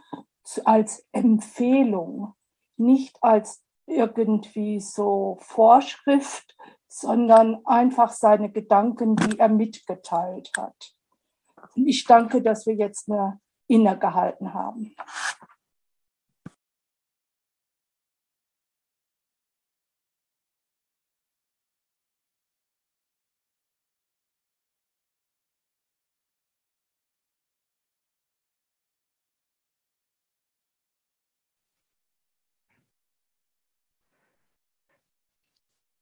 als 0.63 1.05
Empfehlung, 1.11 2.33
nicht 2.77 3.17
als 3.21 3.63
irgendwie 3.91 4.79
so 4.79 5.37
Vorschrift, 5.41 6.55
sondern 6.87 7.65
einfach 7.65 8.11
seine 8.11 8.51
Gedanken, 8.51 9.15
die 9.15 9.39
er 9.39 9.49
mitgeteilt 9.49 10.51
hat. 10.57 10.93
Und 11.75 11.87
ich 11.87 12.03
danke, 12.05 12.41
dass 12.41 12.65
wir 12.65 12.75
jetzt 12.75 13.09
eine 13.09 13.39
innegehalten 13.67 14.53
haben. 14.53 14.95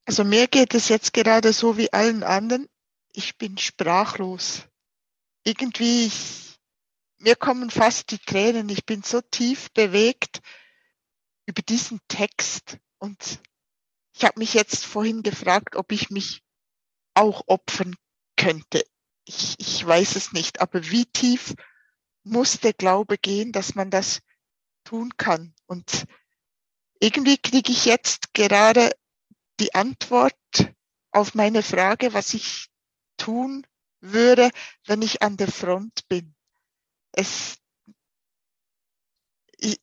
Also 0.09 0.23
mir 0.23 0.47
geht 0.47 0.73
es 0.73 0.89
jetzt 0.89 1.13
gerade 1.13 1.53
so 1.53 1.77
wie 1.77 1.93
allen 1.93 2.23
anderen. 2.23 2.67
Ich 3.13 3.37
bin 3.37 3.59
sprachlos. 3.59 4.63
Irgendwie, 5.43 6.07
ich, 6.07 6.59
mir 7.19 7.35
kommen 7.35 7.69
fast 7.69 8.09
die 8.09 8.17
Tränen. 8.17 8.69
Ich 8.69 8.87
bin 8.87 9.03
so 9.03 9.21
tief 9.21 9.69
bewegt 9.73 10.41
über 11.45 11.61
diesen 11.61 11.99
Text. 12.07 12.79
Und 12.97 13.39
ich 14.15 14.23
habe 14.23 14.39
mich 14.39 14.55
jetzt 14.55 14.83
vorhin 14.83 15.21
gefragt, 15.21 15.75
ob 15.75 15.91
ich 15.91 16.09
mich 16.09 16.41
auch 17.13 17.43
opfern 17.45 17.95
könnte. 18.35 18.83
Ich, 19.25 19.57
ich 19.59 19.85
weiß 19.85 20.15
es 20.15 20.31
nicht. 20.31 20.59
Aber 20.59 20.89
wie 20.89 21.05
tief 21.05 21.53
muss 22.23 22.59
der 22.59 22.73
Glaube 22.73 23.19
gehen, 23.19 23.51
dass 23.51 23.75
man 23.75 23.91
das 23.91 24.21
tun 24.85 25.11
kann? 25.17 25.53
Und 25.67 26.07
irgendwie 26.99 27.37
kriege 27.37 27.71
ich 27.71 27.85
jetzt 27.85 28.33
gerade 28.33 28.89
die 29.59 29.75
Antwort 29.75 30.35
auf 31.11 31.35
meine 31.35 31.63
Frage, 31.63 32.13
was 32.13 32.33
ich 32.33 32.69
tun 33.17 33.65
würde, 34.01 34.49
wenn 34.85 35.01
ich 35.01 35.21
an 35.21 35.37
der 35.37 35.49
Front 35.49 36.07
bin. 36.07 36.33
Es, 37.11 37.57
ich, 39.57 39.81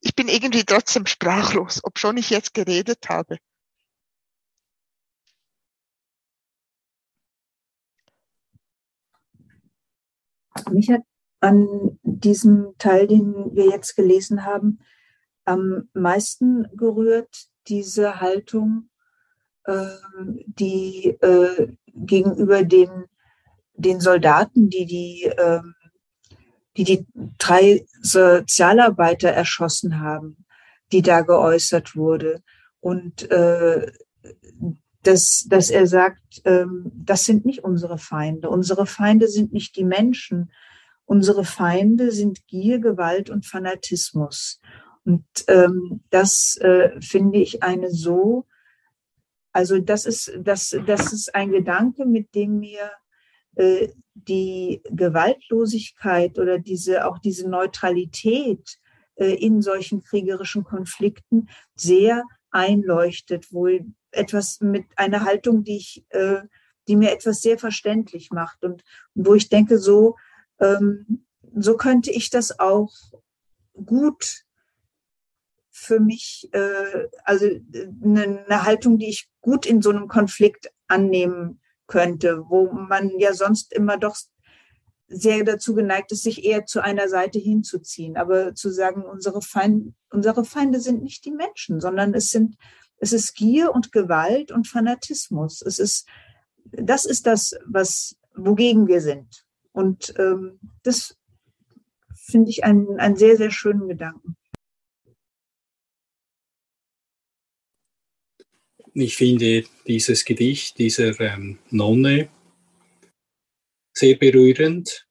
ich 0.00 0.14
bin 0.14 0.28
irgendwie 0.28 0.64
trotzdem 0.64 1.06
sprachlos, 1.06 1.82
ob 1.84 1.98
schon 1.98 2.16
ich 2.16 2.30
jetzt 2.30 2.52
geredet 2.54 3.08
habe. 3.08 3.38
Mich 10.70 10.90
hat 10.90 11.02
an 11.40 11.98
diesem 12.02 12.74
Teil, 12.78 13.06
den 13.06 13.54
wir 13.54 13.70
jetzt 13.70 13.96
gelesen 13.96 14.44
haben, 14.44 14.80
am 15.44 15.88
meisten 15.92 16.68
gerührt 16.76 17.51
diese 17.68 18.20
Haltung, 18.20 18.88
äh, 19.64 19.86
die 20.46 21.16
äh, 21.20 21.68
gegenüber 21.86 22.64
den, 22.64 23.04
den 23.74 24.00
Soldaten, 24.00 24.68
die 24.70 24.86
die, 24.86 25.24
äh, 25.24 25.60
die 26.76 26.84
die 26.84 27.06
drei 27.38 27.84
Sozialarbeiter 28.00 29.30
erschossen 29.30 30.00
haben, 30.00 30.44
die 30.90 31.02
da 31.02 31.20
geäußert 31.22 31.96
wurde. 31.96 32.42
Und 32.80 33.30
äh, 33.30 33.92
dass, 35.02 35.46
dass 35.48 35.70
er 35.70 35.86
sagt, 35.86 36.42
ähm, 36.44 36.90
das 36.94 37.24
sind 37.24 37.44
nicht 37.44 37.64
unsere 37.64 37.98
Feinde. 37.98 38.48
Unsere 38.48 38.86
Feinde 38.86 39.28
sind 39.28 39.52
nicht 39.52 39.76
die 39.76 39.84
Menschen. 39.84 40.52
Unsere 41.04 41.44
Feinde 41.44 42.12
sind 42.12 42.46
Gier, 42.46 42.78
Gewalt 42.78 43.28
und 43.28 43.46
Fanatismus. 43.46 44.60
Und 45.04 45.24
ähm, 45.48 46.00
das 46.10 46.56
äh, 46.60 47.00
finde 47.00 47.38
ich 47.38 47.62
eine 47.62 47.90
so, 47.90 48.46
also 49.52 49.78
das 49.78 50.06
ist, 50.06 50.32
das, 50.38 50.76
das 50.86 51.12
ist 51.12 51.34
ein 51.34 51.50
Gedanke, 51.50 52.06
mit 52.06 52.34
dem 52.34 52.58
mir 52.60 52.90
äh, 53.56 53.88
die 54.14 54.82
Gewaltlosigkeit 54.90 56.38
oder 56.38 56.58
diese, 56.58 57.06
auch 57.06 57.18
diese 57.18 57.48
Neutralität 57.48 58.78
äh, 59.16 59.34
in 59.34 59.60
solchen 59.60 60.02
kriegerischen 60.02 60.64
Konflikten 60.64 61.48
sehr 61.74 62.24
einleuchtet, 62.50 63.52
wohl 63.52 63.84
etwas 64.10 64.60
mit 64.60 64.86
einer 64.96 65.24
Haltung, 65.24 65.64
die 65.64 65.76
ich, 65.76 66.04
äh, 66.10 66.42
die 66.88 66.96
mir 66.96 67.12
etwas 67.12 67.42
sehr 67.42 67.58
verständlich 67.58 68.30
macht. 68.30 68.64
Und 68.64 68.84
wo 69.14 69.34
ich 69.34 69.48
denke, 69.48 69.78
so, 69.78 70.16
ähm, 70.60 71.24
so 71.54 71.76
könnte 71.76 72.10
ich 72.10 72.30
das 72.30 72.58
auch 72.58 72.92
gut 73.84 74.44
für 75.82 76.00
mich 76.00 76.48
äh, 76.52 77.08
also 77.24 77.46
eine, 78.02 78.44
eine 78.46 78.64
Haltung, 78.64 78.98
die 78.98 79.08
ich 79.08 79.28
gut 79.40 79.66
in 79.66 79.82
so 79.82 79.90
einem 79.90 80.08
Konflikt 80.08 80.72
annehmen 80.86 81.60
könnte, 81.86 82.44
wo 82.48 82.70
man 82.70 83.18
ja 83.18 83.34
sonst 83.34 83.72
immer 83.72 83.98
doch 83.98 84.16
sehr 85.08 85.44
dazu 85.44 85.74
geneigt 85.74 86.12
ist, 86.12 86.22
sich 86.22 86.44
eher 86.44 86.64
zu 86.64 86.80
einer 86.80 87.08
Seite 87.08 87.38
hinzuziehen. 87.38 88.16
Aber 88.16 88.54
zu 88.54 88.70
sagen, 88.70 89.02
unsere, 89.04 89.42
Feind, 89.42 89.94
unsere 90.10 90.44
Feinde 90.44 90.80
sind 90.80 91.02
nicht 91.02 91.24
die 91.24 91.32
Menschen, 91.32 91.80
sondern 91.80 92.14
es 92.14 92.30
sind, 92.30 92.56
es 92.98 93.12
ist 93.12 93.34
Gier 93.34 93.74
und 93.74 93.92
Gewalt 93.92 94.52
und 94.52 94.68
Fanatismus. 94.68 95.60
Es 95.62 95.78
ist, 95.78 96.06
das 96.64 97.04
ist 97.04 97.26
das, 97.26 97.54
was, 97.66 98.16
wogegen 98.34 98.86
wir 98.86 99.00
sind. 99.00 99.44
Und 99.72 100.14
ähm, 100.18 100.60
das 100.82 101.16
finde 102.14 102.50
ich 102.50 102.64
einen, 102.64 103.00
einen 103.00 103.16
sehr, 103.16 103.36
sehr 103.36 103.50
schönen 103.50 103.88
Gedanken. 103.88 104.36
Ich 108.94 109.16
finde 109.16 109.64
dieses 109.86 110.22
Gedicht 110.24 110.78
dieser 110.78 111.18
ähm, 111.18 111.58
Nonne 111.70 112.28
sehr 113.94 114.16
berührend 114.16 115.06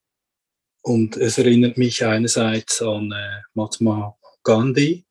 und 0.83 1.17
es 1.17 1.39
erinnert 1.39 1.79
mich 1.79 2.05
einerseits 2.05 2.81
an 2.83 3.11
äh, 3.11 3.41
Mahatma 3.55 4.15
Gandhi, 4.43 5.03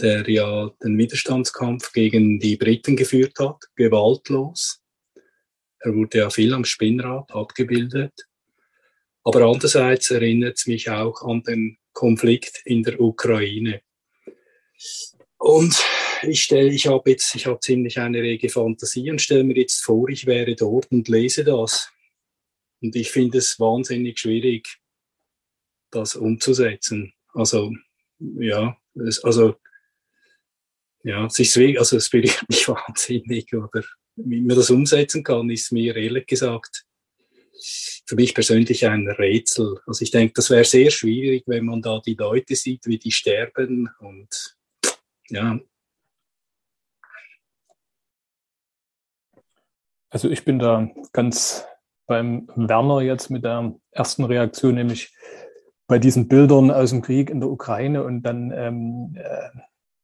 der 0.00 0.26
ja 0.26 0.70
den 0.82 0.96
Widerstandskampf 0.96 1.92
gegen 1.92 2.40
die 2.40 2.56
Briten 2.56 2.96
geführt 2.96 3.38
hat, 3.40 3.58
gewaltlos. 3.76 4.80
Er 5.80 5.94
wurde 5.94 6.18
ja 6.18 6.30
viel 6.30 6.54
am 6.54 6.64
Spinnrad 6.64 7.30
abgebildet. 7.30 8.14
Aber 9.22 9.42
andererseits 9.42 10.10
erinnert 10.10 10.56
es 10.56 10.66
mich 10.66 10.88
auch 10.88 11.20
an 11.22 11.42
den 11.42 11.76
Konflikt 11.92 12.62
in 12.64 12.82
der 12.82 12.98
Ukraine. 12.98 13.82
Und 15.36 15.76
ich 16.22 16.42
stelle, 16.42 16.70
ich 16.70 16.86
habe 16.86 17.10
jetzt, 17.10 17.34
ich 17.34 17.46
habe 17.46 17.60
ziemlich 17.60 17.98
eine 17.98 18.22
rege 18.22 18.48
Fantasie 18.48 19.10
und 19.10 19.20
stelle 19.20 19.44
mir 19.44 19.56
jetzt 19.56 19.82
vor, 19.82 20.08
ich 20.08 20.26
wäre 20.26 20.54
dort 20.54 20.90
und 20.90 21.08
lese 21.08 21.44
das. 21.44 21.90
Und 22.80 22.94
ich 22.94 23.10
finde 23.10 23.38
es 23.38 23.58
wahnsinnig 23.58 24.18
schwierig, 24.18 24.78
das 25.90 26.14
umzusetzen. 26.16 27.12
Also, 27.34 27.72
ja, 28.18 28.76
es, 28.94 29.22
also, 29.24 29.56
ja, 31.02 31.26
deswegen, 31.26 31.78
also 31.78 31.96
es 31.96 32.08
berührt 32.08 32.44
mich 32.48 32.68
wahnsinnig, 32.68 33.52
oder 33.54 33.82
wie 34.16 34.40
man 34.40 34.56
das 34.56 34.70
umsetzen 34.70 35.22
kann, 35.22 35.50
ist 35.50 35.72
mir 35.72 35.96
ehrlich 35.96 36.26
gesagt 36.26 36.84
für 38.06 38.14
mich 38.14 38.34
persönlich 38.34 38.86
ein 38.86 39.08
Rätsel. 39.08 39.80
Also 39.86 40.02
ich 40.02 40.10
denke, 40.10 40.34
das 40.34 40.50
wäre 40.50 40.64
sehr 40.64 40.90
schwierig, 40.90 41.44
wenn 41.46 41.66
man 41.66 41.82
da 41.82 42.00
die 42.04 42.14
Leute 42.14 42.56
sieht, 42.56 42.86
wie 42.86 42.98
die 42.98 43.10
sterben 43.10 43.90
und 44.00 44.56
ja. 45.28 45.60
Also 50.10 50.28
ich 50.28 50.44
bin 50.44 50.58
da 50.58 50.88
ganz 51.12 51.66
beim 52.06 52.48
Werner 52.56 53.02
jetzt 53.02 53.30
mit 53.30 53.44
der 53.44 53.74
ersten 53.92 54.24
Reaktion, 54.24 54.74
nämlich 54.74 55.14
bei 55.86 55.98
diesen 55.98 56.28
Bildern 56.28 56.70
aus 56.70 56.90
dem 56.90 57.02
Krieg 57.02 57.30
in 57.30 57.40
der 57.40 57.50
Ukraine 57.50 58.04
und 58.04 58.22
dann 58.22 58.50
ähm, 58.54 59.14
äh, 59.16 59.58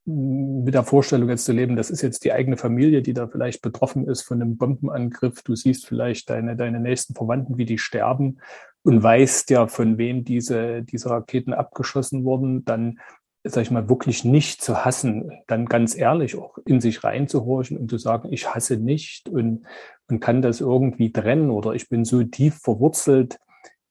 mit 0.06 0.74
der 0.74 0.82
Vorstellung 0.82 1.30
jetzt 1.30 1.46
zu 1.46 1.52
leben, 1.52 1.76
das 1.76 1.90
ist 1.90 2.02
jetzt 2.02 2.24
die 2.24 2.32
eigene 2.32 2.58
Familie, 2.58 3.00
die 3.00 3.14
da 3.14 3.26
vielleicht 3.26 3.62
betroffen 3.62 4.06
ist 4.06 4.22
von 4.22 4.40
einem 4.40 4.58
Bombenangriff. 4.58 5.42
Du 5.42 5.56
siehst 5.56 5.86
vielleicht 5.86 6.28
deine, 6.28 6.56
deine 6.56 6.78
nächsten 6.78 7.14
Verwandten, 7.14 7.56
wie 7.56 7.64
die 7.64 7.78
sterben 7.78 8.38
und 8.82 9.02
weißt 9.02 9.48
ja, 9.48 9.66
von 9.66 9.96
wem 9.96 10.24
diese, 10.24 10.82
diese 10.82 11.08
Raketen 11.08 11.54
abgeschossen 11.54 12.24
wurden, 12.24 12.64
dann, 12.66 12.98
sag 13.44 13.62
ich 13.62 13.70
mal, 13.70 13.88
wirklich 13.88 14.24
nicht 14.24 14.62
zu 14.62 14.84
hassen, 14.84 15.30
dann 15.46 15.66
ganz 15.66 15.94
ehrlich 15.94 16.36
auch 16.36 16.58
in 16.64 16.80
sich 16.80 17.04
reinzuhorchen 17.04 17.76
und 17.76 17.90
zu 17.90 17.98
sagen, 17.98 18.32
ich 18.32 18.54
hasse 18.54 18.78
nicht 18.78 19.28
und, 19.28 19.66
und 20.08 20.20
kann 20.20 20.40
das 20.40 20.60
irgendwie 20.62 21.12
trennen 21.12 21.50
oder 21.50 21.72
ich 21.74 21.88
bin 21.90 22.06
so 22.06 22.22
tief 22.22 22.58
verwurzelt 22.62 23.38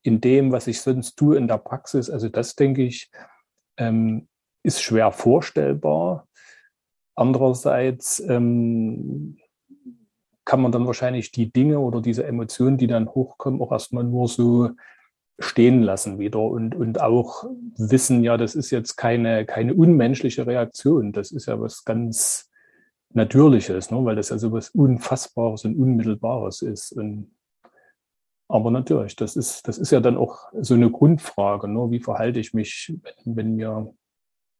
in 0.02 0.20
dem, 0.20 0.50
was 0.50 0.66
ich 0.66 0.80
sonst 0.80 1.14
tue 1.14 1.36
in 1.36 1.46
der 1.46 1.58
Praxis. 1.58 2.10
Also 2.10 2.28
das 2.28 2.56
denke 2.56 2.82
ich, 2.82 3.10
ähm, 3.76 4.28
ist 4.64 4.82
schwer 4.82 5.12
vorstellbar. 5.12 6.26
Andererseits 7.14 8.18
ähm, 8.20 9.38
kann 10.44 10.60
man 10.60 10.72
dann 10.72 10.86
wahrscheinlich 10.86 11.30
die 11.30 11.52
Dinge 11.52 11.78
oder 11.78 12.00
diese 12.00 12.24
Emotionen, 12.24 12.76
die 12.76 12.88
dann 12.88 13.08
hochkommen, 13.08 13.62
auch 13.62 13.70
erstmal 13.70 14.04
nur 14.04 14.26
so 14.26 14.70
stehen 15.38 15.82
lassen 15.82 16.18
wieder 16.18 16.40
und, 16.40 16.74
und 16.74 17.00
auch 17.00 17.44
wissen, 17.76 18.22
ja, 18.22 18.36
das 18.36 18.54
ist 18.54 18.70
jetzt 18.70 18.96
keine, 18.96 19.44
keine 19.46 19.74
unmenschliche 19.74 20.46
Reaktion. 20.46 21.12
Das 21.12 21.32
ist 21.32 21.46
ja 21.46 21.60
was 21.60 21.84
ganz 21.84 22.50
Natürliches, 23.10 23.90
ne? 23.90 24.04
weil 24.04 24.16
das 24.16 24.30
ja 24.30 24.38
so 24.38 24.52
was 24.52 24.70
Unfassbares 24.70 25.64
und 25.64 25.76
Unmittelbares 25.76 26.62
ist. 26.62 26.92
Und, 26.92 27.30
aber 28.48 28.70
natürlich, 28.70 29.16
das 29.16 29.36
ist, 29.36 29.66
das 29.66 29.78
ist 29.78 29.90
ja 29.90 30.00
dann 30.00 30.16
auch 30.16 30.52
so 30.60 30.74
eine 30.74 30.90
Grundfrage. 30.90 31.68
Ne? 31.68 31.90
Wie 31.90 32.00
verhalte 32.00 32.40
ich 32.40 32.54
mich, 32.54 32.92
wenn, 33.24 33.36
wenn 33.36 33.54
mir 33.54 33.94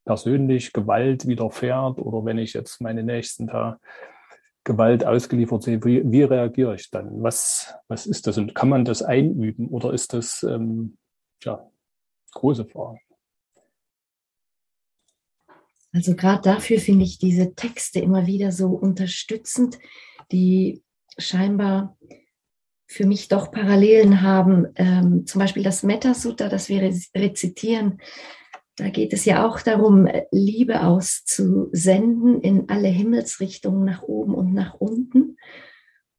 persönlich 0.04 0.72
Gewalt 0.72 1.26
widerfährt 1.26 1.98
oder 1.98 2.24
wenn 2.24 2.38
ich 2.38 2.52
jetzt 2.52 2.80
meine 2.80 3.02
Nächsten 3.02 3.46
da 3.46 3.78
Gewalt 4.64 5.04
ausgeliefert 5.04 5.62
sehe, 5.62 5.84
wie, 5.84 6.02
wie 6.10 6.22
reagiere 6.22 6.74
ich 6.74 6.90
dann? 6.90 7.22
Was, 7.22 7.74
was 7.88 8.06
ist 8.06 8.26
das? 8.26 8.38
Und 8.38 8.54
kann 8.54 8.70
man 8.70 8.84
das 8.84 9.02
einüben 9.02 9.68
oder 9.68 9.92
ist 9.92 10.14
das, 10.14 10.42
ähm, 10.42 10.96
ja, 11.42 11.70
große 12.32 12.64
Frage. 12.64 12.98
Also 15.92 16.16
gerade 16.16 16.42
dafür 16.42 16.80
finde 16.80 17.04
ich 17.04 17.18
diese 17.18 17.54
Texte 17.54 18.00
immer 18.00 18.26
wieder 18.26 18.50
so 18.50 18.68
unterstützend, 18.68 19.78
die 20.32 20.82
scheinbar 21.18 21.96
für 22.86 23.06
mich 23.06 23.28
doch 23.28 23.52
Parallelen 23.52 24.22
haben. 24.22 24.66
Ähm, 24.74 25.26
zum 25.26 25.38
Beispiel 25.40 25.62
das 25.62 25.84
Metta-Sutta, 25.84 26.48
das 26.48 26.68
wir 26.68 26.82
rezitieren, 26.82 28.00
da 28.76 28.88
geht 28.88 29.12
es 29.12 29.24
ja 29.24 29.46
auch 29.46 29.60
darum, 29.60 30.08
Liebe 30.32 30.82
auszusenden 30.82 32.40
in 32.40 32.68
alle 32.68 32.88
Himmelsrichtungen 32.88 33.84
nach 33.84 34.02
oben 34.02 34.34
und 34.34 34.52
nach 34.52 34.74
unten 34.74 35.36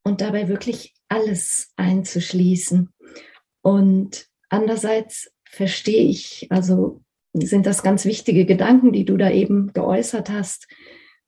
und 0.03 0.21
dabei 0.21 0.47
wirklich 0.47 0.93
alles 1.09 1.73
einzuschließen. 1.75 2.93
Und 3.61 4.27
andererseits 4.49 5.31
verstehe 5.43 6.03
ich, 6.03 6.47
also 6.49 7.01
sind 7.33 7.65
das 7.65 7.83
ganz 7.83 8.05
wichtige 8.05 8.45
Gedanken, 8.45 8.93
die 8.93 9.03
du 9.03 9.17
da 9.17 9.29
eben 9.29 9.73
geäußert 9.73 10.29
hast, 10.29 10.67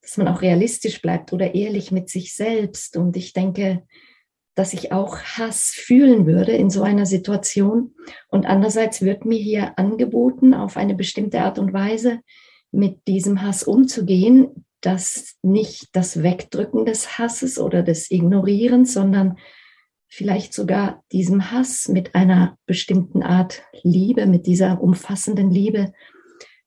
dass 0.02 0.18
man 0.18 0.30
auch 0.30 0.42
realistisch 0.42 1.02
bleibt 1.02 1.34
oder 1.34 1.54
ehrlich 1.54 1.92
mit 1.92 2.10
sich 2.10 2.34
selbst. 2.34 2.96
Und 2.96 3.18
ich 3.18 3.34
denke, 3.34 3.84
dass 4.58 4.74
ich 4.74 4.92
auch 4.92 5.20
Hass 5.20 5.70
fühlen 5.70 6.26
würde 6.26 6.52
in 6.52 6.72
so 6.72 6.82
einer 6.82 7.06
Situation. 7.06 7.94
Und 8.28 8.48
andererseits 8.48 9.04
wird 9.04 9.24
mir 9.24 9.38
hier 9.38 9.78
angeboten, 9.78 10.56
auf 10.56 10.78
eine 10.78 10.96
bestimmte 10.96 11.42
Art 11.42 11.60
und 11.60 11.74
Weise 11.74 12.22
mit 12.72 13.08
diesem 13.08 13.44
Hass 13.44 13.62
umzugehen, 13.62 14.66
dass 14.82 15.36
nicht 15.44 15.90
das 15.94 16.24
Wegdrücken 16.24 16.86
des 16.86 17.20
Hasses 17.20 17.60
oder 17.60 17.84
des 17.84 18.10
Ignorierens, 18.10 18.94
sondern 18.94 19.38
vielleicht 20.08 20.56
sogar 20.56 21.04
diesem 21.12 21.52
Hass 21.52 21.88
mit 21.88 22.16
einer 22.16 22.58
bestimmten 22.66 23.22
Art 23.22 23.62
Liebe, 23.84 24.26
mit 24.26 24.48
dieser 24.48 24.82
umfassenden 24.82 25.52
Liebe, 25.52 25.94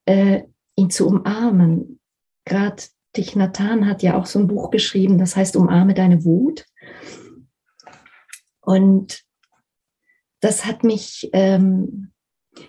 äh, 0.05 0.43
ihn 0.77 0.91
zu 0.91 1.07
umarmen. 1.07 1.99
Gerade 2.45 2.83
Thich 3.11 3.35
Nhat 3.35 3.59
Hanh 3.59 3.85
hat 3.85 4.01
ja 4.01 4.17
auch 4.17 4.27
so 4.27 4.39
ein 4.39 4.47
Buch 4.47 4.71
geschrieben, 4.71 5.17
das 5.17 5.35
heißt 5.35 5.57
Umarme 5.57 5.93
deine 5.93 6.23
Wut. 6.23 6.65
Und 8.71 9.23
das 10.39 10.65
hat 10.65 10.85
mich, 10.85 11.29
ähm, 11.33 12.11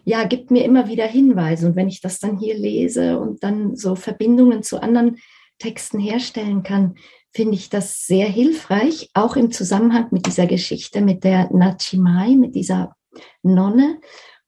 ja, 0.04 0.24
gibt 0.24 0.50
mir 0.50 0.64
immer 0.64 0.88
wieder 0.88 1.06
Hinweise. 1.06 1.68
Und 1.68 1.76
wenn 1.76 1.86
ich 1.86 2.00
das 2.00 2.18
dann 2.18 2.38
hier 2.38 2.56
lese 2.56 3.20
und 3.20 3.44
dann 3.44 3.76
so 3.76 3.94
Verbindungen 3.94 4.64
zu 4.64 4.82
anderen 4.82 5.18
Texten 5.58 6.00
herstellen 6.00 6.64
kann, 6.64 6.96
finde 7.32 7.54
ich 7.54 7.70
das 7.70 8.04
sehr 8.04 8.26
hilfreich, 8.26 9.10
auch 9.14 9.36
im 9.36 9.52
Zusammenhang 9.52 10.08
mit 10.10 10.26
dieser 10.26 10.46
Geschichte 10.46 11.00
mit 11.00 11.22
der 11.22 11.50
Nachimai, 11.52 12.34
mit 12.36 12.56
dieser 12.56 12.96
Nonne, 13.42 14.00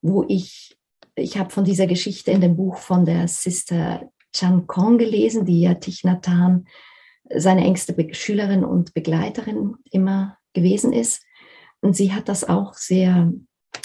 wo 0.02 0.24
ich, 0.28 0.76
ich 1.14 1.38
habe 1.38 1.50
von 1.50 1.64
dieser 1.64 1.86
Geschichte 1.86 2.32
in 2.32 2.40
dem 2.40 2.56
Buch 2.56 2.78
von 2.78 3.04
der 3.04 3.28
Sister 3.28 4.10
Chan 4.32 4.66
Kong 4.66 4.98
gelesen, 4.98 5.46
die 5.46 5.60
ja 5.60 5.74
Thich 5.74 6.02
Nhat 6.02 6.26
Hanh, 6.26 6.66
seine 7.32 7.64
engste 7.64 7.94
Schülerin 8.12 8.64
und 8.64 8.92
Begleiterin 8.92 9.76
immer 9.90 10.36
gewesen 10.54 10.92
ist. 10.92 11.22
Und 11.84 11.94
sie 11.94 12.14
hat 12.14 12.30
das 12.30 12.44
auch 12.44 12.72
sehr 12.72 13.30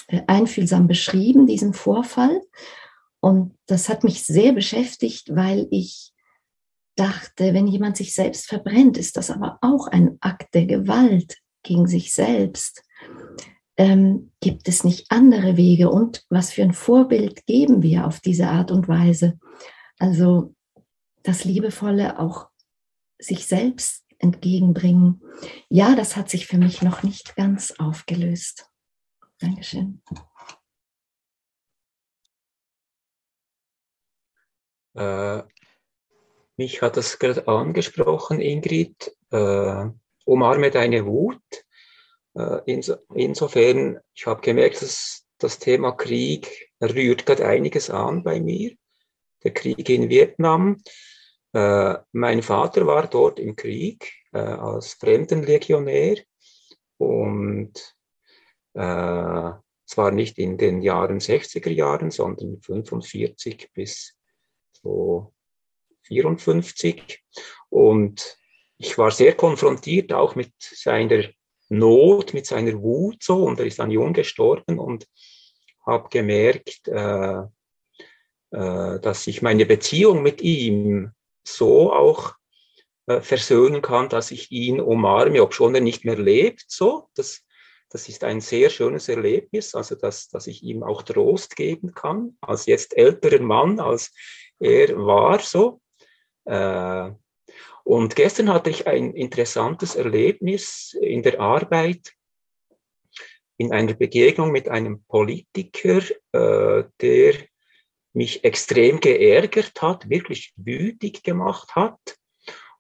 äh, 0.08 0.22
einfühlsam 0.26 0.88
beschrieben, 0.88 1.48
diesen 1.48 1.74
Vorfall. 1.74 2.42
Und 3.20 3.58
das 3.66 3.90
hat 3.90 4.06
mich 4.06 4.24
sehr 4.24 4.54
beschäftigt, 4.54 5.36
weil 5.36 5.68
ich 5.70 6.14
dachte, 6.96 7.54
wenn 7.54 7.68
jemand 7.68 7.98
sich 7.98 8.16
selbst 8.16 8.48
verbrennt, 8.48 8.98
ist 8.98 9.18
das 9.18 9.30
aber 9.30 9.60
auch 9.62 9.88
ein 9.88 10.18
Akt 10.22 10.54
der 10.54 10.66
Gewalt 10.66 11.40
gegen 11.62 11.88
sich 11.88 12.14
selbst. 12.14 12.84
Ähm, 13.76 14.32
gibt 14.40 14.70
es 14.70 14.86
nicht 14.86 15.12
andere 15.12 15.58
Wege 15.58 15.90
und 15.90 16.26
was 16.30 16.54
für 16.54 16.64
ein 16.64 16.74
Vorbild 16.74 17.46
geben 17.48 17.82
wir 17.82 18.08
auf 18.08 18.22
diese 18.22 18.48
Art 18.48 18.72
und 18.72 18.88
Weise? 18.88 19.38
Also 19.98 20.56
das 21.24 21.44
Liebevolle 21.44 22.18
auch 22.18 22.48
sich 23.20 23.46
selbst 23.46 24.06
entgegenbringen. 24.20 25.22
Ja, 25.70 25.96
das 25.96 26.16
hat 26.16 26.30
sich 26.30 26.46
für 26.46 26.58
mich 26.58 26.82
noch 26.82 27.04
nicht 27.04 27.36
ganz 27.36 27.72
aufgelöst. 27.80 28.70
Dankeschön. 29.40 30.02
Äh, 34.96 35.44
mich 36.58 36.82
hat 36.82 36.98
das 36.98 37.20
gerade 37.20 37.48
angesprochen, 37.48 38.42
Ingrid. 38.42 39.16
Äh, 39.32 39.86
umarme 40.26 40.72
deine 40.72 41.06
Wut. 41.06 41.42
Äh, 42.36 42.60
inso, 42.66 42.98
insofern, 43.14 44.00
ich 44.14 44.28
habe 44.28 44.42
gemerkt, 44.42 44.82
dass 44.82 45.26
das 45.38 45.58
Thema 45.58 45.94
Krieg 45.94 46.70
rührt 46.82 47.26
gerade 47.26 47.46
einiges 47.46 47.90
an 47.90 48.24
bei 48.24 48.42
mir. 48.42 48.76
Der 49.44 49.54
Krieg 49.54 49.90
in 49.90 50.10
Vietnam. 50.10 50.84
Äh, 51.54 51.96
mein 52.12 52.42
Vater 52.42 52.86
war 52.86 53.08
dort 53.08 53.40
im 53.40 53.56
Krieg 53.56 54.12
äh, 54.34 54.40
als 54.40 54.94
Fremdenlegionär 54.94 56.18
und 56.98 57.74
äh, 58.74 59.52
zwar 59.86 60.12
nicht 60.12 60.38
in 60.38 60.58
den 60.58 60.82
Jahren 60.82 61.20
60er 61.20 61.72
Jahren, 61.72 62.12
sondern 62.12 62.62
45 62.62 63.72
bis 63.74 64.16
so 64.72 65.34
54. 66.04 67.24
Und 67.70 68.38
ich 68.78 68.98
war 68.98 69.12
sehr 69.12 69.36
konfrontiert 69.36 70.14
auch 70.14 70.36
mit 70.36 70.54
seiner 70.60 71.24
Not, 71.70 72.34
mit 72.34 72.46
seiner 72.46 72.82
Wut 72.82 73.24
so. 73.24 73.44
Und 73.44 73.60
er 73.60 73.66
ist 73.66 73.80
dann 73.80 73.92
jung 73.92 74.14
gestorben 74.14 74.80
und 74.80 75.08
habe 75.86 76.10
gemerkt, 76.10 76.88
äh, 76.88 77.42
äh, 78.52 79.00
dass 79.00 79.28
ich 79.28 79.42
meine 79.42 79.66
Beziehung 79.66 80.22
mit 80.22 80.42
ihm 80.42 81.12
so 81.56 81.92
auch 81.94 82.36
äh, 83.08 83.22
versöhnen 83.22 83.82
kann, 83.82 84.10
dass 84.10 84.32
ich 84.32 84.52
ihn 84.52 84.80
umarme, 84.80 85.42
ob 85.42 85.54
schon 85.54 85.76
er 85.76 85.82
nicht 85.82 86.06
mehr 86.06 86.18
lebt. 86.18 86.66
So, 86.68 87.10
das, 87.16 87.44
das 87.90 88.08
ist 88.08 88.24
ein 88.24 88.42
sehr 88.42 88.70
schönes 88.70 89.10
Erlebnis, 89.10 89.76
also 89.76 89.96
dass, 89.96 90.30
dass 90.30 90.48
ich 90.48 90.64
ihm 90.64 90.84
auch 90.84 91.04
Trost 91.04 91.56
geben 91.56 91.94
kann, 91.94 92.38
als 92.42 92.66
jetzt 92.66 92.96
älterer 92.96 93.42
Mann, 93.42 93.80
als 93.80 94.14
er 94.60 94.96
war. 94.98 95.40
So, 95.40 95.82
äh, 96.46 97.12
Und 97.84 98.16
gestern 98.16 98.54
hatte 98.54 98.70
ich 98.70 98.86
ein 98.86 99.16
interessantes 99.16 99.96
Erlebnis 99.96 100.96
in 101.02 101.24
der 101.24 101.40
Arbeit, 101.40 102.14
in 103.58 103.72
einer 103.74 103.96
Begegnung 103.96 104.52
mit 104.52 104.70
einem 104.70 105.04
Politiker, 105.08 106.02
äh, 106.32 106.84
der 107.02 107.34
mich 108.14 108.44
extrem 108.44 109.00
geärgert 109.00 109.82
hat, 109.82 110.10
wirklich 110.10 110.54
wütig 110.56 111.24
gemacht 111.24 111.76
hat. 111.76 112.00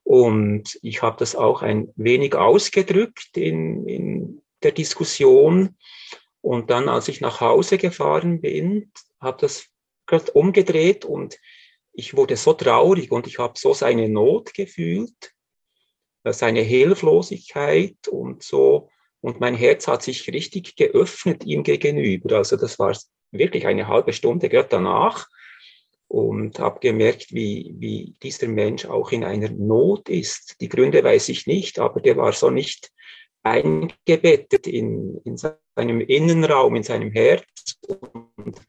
Und 0.03 0.79
ich 0.81 1.01
habe 1.01 1.17
das 1.19 1.35
auch 1.35 1.61
ein 1.61 1.93
wenig 1.95 2.35
ausgedrückt 2.35 3.37
in, 3.37 3.87
in 3.87 4.41
der 4.63 4.71
Diskussion. 4.71 5.77
Und 6.41 6.69
dann, 6.69 6.89
als 6.89 7.07
ich 7.07 7.21
nach 7.21 7.41
Hause 7.41 7.77
gefahren 7.77 8.41
bin, 8.41 8.91
habe 9.19 9.37
das 9.41 9.67
gerade 10.07 10.31
umgedreht 10.31 11.05
und 11.05 11.37
ich 11.93 12.15
wurde 12.15 12.37
so 12.37 12.53
traurig 12.53 13.11
und 13.11 13.27
ich 13.27 13.39
habe 13.39 13.53
so 13.57 13.73
seine 13.73 14.09
Not 14.09 14.53
gefühlt, 14.53 15.33
äh, 16.23 16.33
seine 16.33 16.61
Hilflosigkeit 16.61 18.07
und 18.09 18.41
so. 18.41 18.89
Und 19.21 19.39
mein 19.39 19.55
Herz 19.55 19.87
hat 19.87 20.01
sich 20.01 20.27
richtig 20.29 20.75
geöffnet 20.75 21.43
ihm 21.43 21.63
gegenüber. 21.63 22.37
Also 22.37 22.55
das 22.55 22.79
war 22.79 22.97
wirklich 23.31 23.67
eine 23.67 23.87
halbe 23.87 24.13
Stunde 24.13 24.49
gerade 24.49 24.69
danach 24.69 25.27
und 26.07 26.59
habe 26.59 26.79
gemerkt, 26.79 27.33
wie, 27.33 27.75
wie 27.77 28.15
dieser 28.23 28.47
Mensch 28.47 28.85
auch 28.85 29.11
in 29.11 29.23
einer 29.23 29.49
Not 29.49 30.09
ist. 30.09 30.55
Die 30.59 30.69
Gründe 30.69 31.03
weiß 31.03 31.29
ich 31.29 31.45
nicht, 31.45 31.79
aber 31.79 32.01
der 32.01 32.17
war 32.17 32.33
so 32.33 32.49
nicht 32.49 32.91
eingebettet 33.43 34.67
in, 34.67 35.21
in 35.23 35.37
seinem 35.37 36.01
Innenraum, 36.01 36.75
in 36.75 36.83
seinem 36.83 37.11
Herz 37.11 37.77
und 37.87 38.59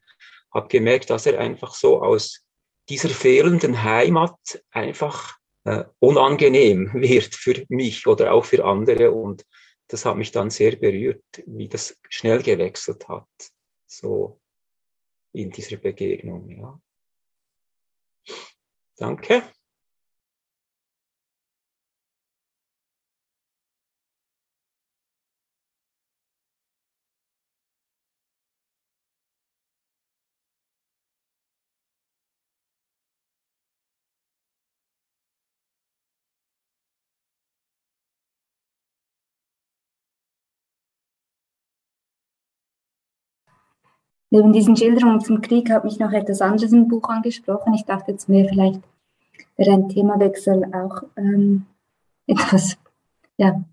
habe 0.53 0.69
gemerkt, 0.69 1.11
dass 1.11 1.27
er 1.27 1.39
einfach 1.39 1.75
so 1.75 2.03
aus 2.03 2.45
dieser 2.89 3.09
fehlenden 3.09 3.83
Heimat 3.83 4.63
einfach 4.71 5.37
äh, 5.65 5.85
unangenehm 5.99 6.91
wird 6.95 7.35
für 7.35 7.65
mich 7.69 8.07
oder 8.07 8.33
auch 8.33 8.45
für 8.45 8.65
andere 8.65 9.13
und 9.13 9.45
das 9.89 10.05
hat 10.05 10.17
mich 10.17 10.31
dann 10.31 10.51
sehr 10.51 10.77
berührt, 10.77 11.25
wie 11.47 11.69
das 11.69 11.99
schnell 12.09 12.43
gewechselt 12.43 13.09
hat, 13.09 13.27
so 13.87 14.40
in 15.33 15.51
dieser 15.51 15.77
Begegnung, 15.77 16.49
ja. 16.49 16.81
Danke. 18.97 19.43
Neben 44.31 44.53
diesen 44.53 44.77
Schilderungen 44.77 45.21
zum 45.21 45.41
Krieg 45.41 45.71
hat 45.71 45.85
mich 45.85 45.99
noch 45.99 46.13
etwas 46.13 46.41
anderes 46.41 46.73
im 46.73 46.87
Buch 46.87 47.09
angesprochen. 47.09 47.75
Ich 47.75 47.85
dachte 47.85 48.13
jetzt 48.13 48.29
mir, 48.29 48.49
vielleicht 48.49 48.81
wäre 49.57 49.73
ein 49.73 49.89
Themawechsel 49.89 50.71
auch 50.73 51.03
ähm, 51.17 51.67
etwas 52.27 52.77
ja, 53.37 53.65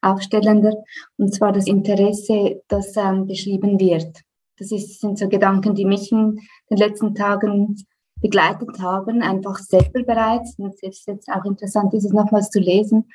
aufstellender, 0.00 0.84
und 1.18 1.34
zwar 1.34 1.52
das 1.52 1.66
Interesse, 1.66 2.62
das 2.68 2.96
ähm, 2.96 3.26
beschrieben 3.26 3.78
wird. 3.78 4.22
Das 4.56 4.70
ist, 4.72 5.00
sind 5.00 5.18
so 5.18 5.28
Gedanken, 5.28 5.74
die 5.74 5.84
mich 5.84 6.10
in 6.12 6.40
den 6.70 6.78
letzten 6.78 7.14
Tagen 7.14 7.76
begleitet 8.22 8.80
haben, 8.80 9.22
einfach 9.22 9.58
selber 9.58 10.02
bereits. 10.02 10.58
Und 10.58 10.74
es 10.74 10.82
ist 10.82 11.06
jetzt 11.08 11.28
auch 11.28 11.44
interessant, 11.44 11.92
dieses 11.92 12.12
nochmals 12.12 12.50
zu 12.50 12.60
lesen, 12.60 13.10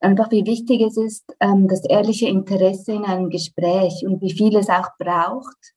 einfach 0.00 0.30
wie 0.30 0.46
wichtig 0.46 0.80
es 0.80 0.96
ist, 0.96 1.36
ähm, 1.40 1.68
das 1.68 1.84
ehrliche 1.84 2.28
Interesse 2.28 2.92
in 2.92 3.04
einem 3.04 3.28
Gespräch 3.28 4.04
und 4.06 4.22
wie 4.22 4.32
viel 4.32 4.56
es 4.56 4.70
auch 4.70 4.90
braucht, 4.98 5.74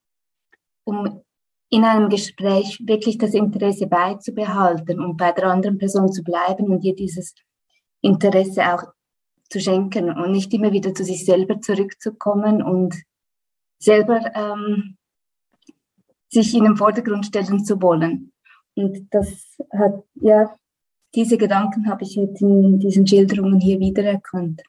um 0.83 1.21
in 1.69 1.85
einem 1.85 2.09
Gespräch 2.09 2.79
wirklich 2.85 3.17
das 3.17 3.33
Interesse 3.33 3.87
beizubehalten 3.87 4.99
und 4.99 5.17
bei 5.17 5.31
der 5.31 5.45
anderen 5.45 5.77
Person 5.77 6.11
zu 6.11 6.21
bleiben 6.21 6.65
und 6.65 6.83
ihr 6.83 6.95
dieses 6.95 7.33
Interesse 8.01 8.73
auch 8.73 8.83
zu 9.49 9.59
schenken 9.59 10.09
und 10.09 10.31
nicht 10.31 10.53
immer 10.53 10.71
wieder 10.71 10.93
zu 10.93 11.03
sich 11.03 11.25
selber 11.25 11.61
zurückzukommen 11.61 12.61
und 12.61 12.95
selber 13.79 14.19
ähm, 14.35 14.97
sich 16.29 16.53
in 16.55 16.63
den 16.63 16.77
Vordergrund 16.77 17.25
stellen 17.25 17.63
zu 17.63 17.81
wollen. 17.81 18.31
Und 18.75 19.07
das 19.11 19.57
hat, 19.71 20.03
ja, 20.15 20.53
diese 21.13 21.37
Gedanken 21.37 21.89
habe 21.89 22.03
ich 22.03 22.15
jetzt 22.15 22.41
in 22.41 22.79
diesen 22.79 23.05
Schilderungen 23.05 23.59
hier 23.59 23.79
wiedererkannt. 23.79 24.61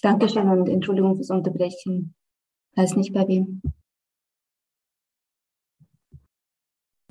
Dankeschön 0.00 0.48
und 0.48 0.68
Entschuldigung 0.68 1.16
fürs 1.16 1.30
Unterbrechen. 1.30 2.14
Weiß 2.76 2.94
nicht 2.94 3.12
bei 3.12 3.26
wem. 3.26 3.60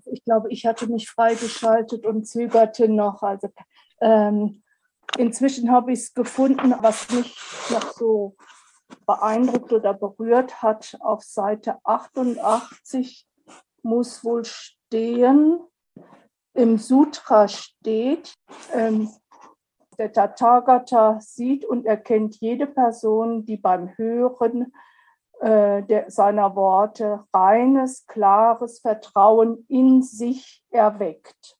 Ich 0.05 0.23
glaube, 0.23 0.49
ich 0.51 0.65
hatte 0.65 0.87
mich 0.87 1.09
freigeschaltet 1.09 2.05
und 2.05 2.25
zögerte 2.25 2.87
noch. 2.87 3.23
Also 3.23 3.49
ähm, 3.99 4.63
inzwischen 5.17 5.69
habe 5.69 5.91
ich 5.91 5.99
es 5.99 6.13
gefunden, 6.13 6.73
was 6.79 7.09
mich 7.11 7.35
noch 7.71 7.91
so 7.91 8.37
beeindruckt 9.05 9.73
oder 9.73 9.93
berührt 9.93 10.61
hat. 10.61 10.95
Auf 11.01 11.23
Seite 11.23 11.77
88 11.83 13.27
muss 13.83 14.23
wohl 14.23 14.45
stehen, 14.45 15.59
im 16.53 16.77
Sutra 16.77 17.47
steht, 17.47 18.33
ähm, 18.73 19.09
der 19.97 20.11
Tathagata 20.11 21.19
sieht 21.19 21.65
und 21.65 21.85
erkennt 21.85 22.39
jede 22.39 22.67
Person, 22.67 23.45
die 23.45 23.57
beim 23.57 23.97
Hören 23.97 24.73
äh, 25.39 25.83
der, 25.83 26.09
seiner 26.09 26.55
Worte 26.55 27.25
reines, 27.33 28.05
klares 28.07 28.79
Vertrauen 28.79 29.65
in 29.67 30.01
sich 30.01 30.63
erweckt. 30.69 31.57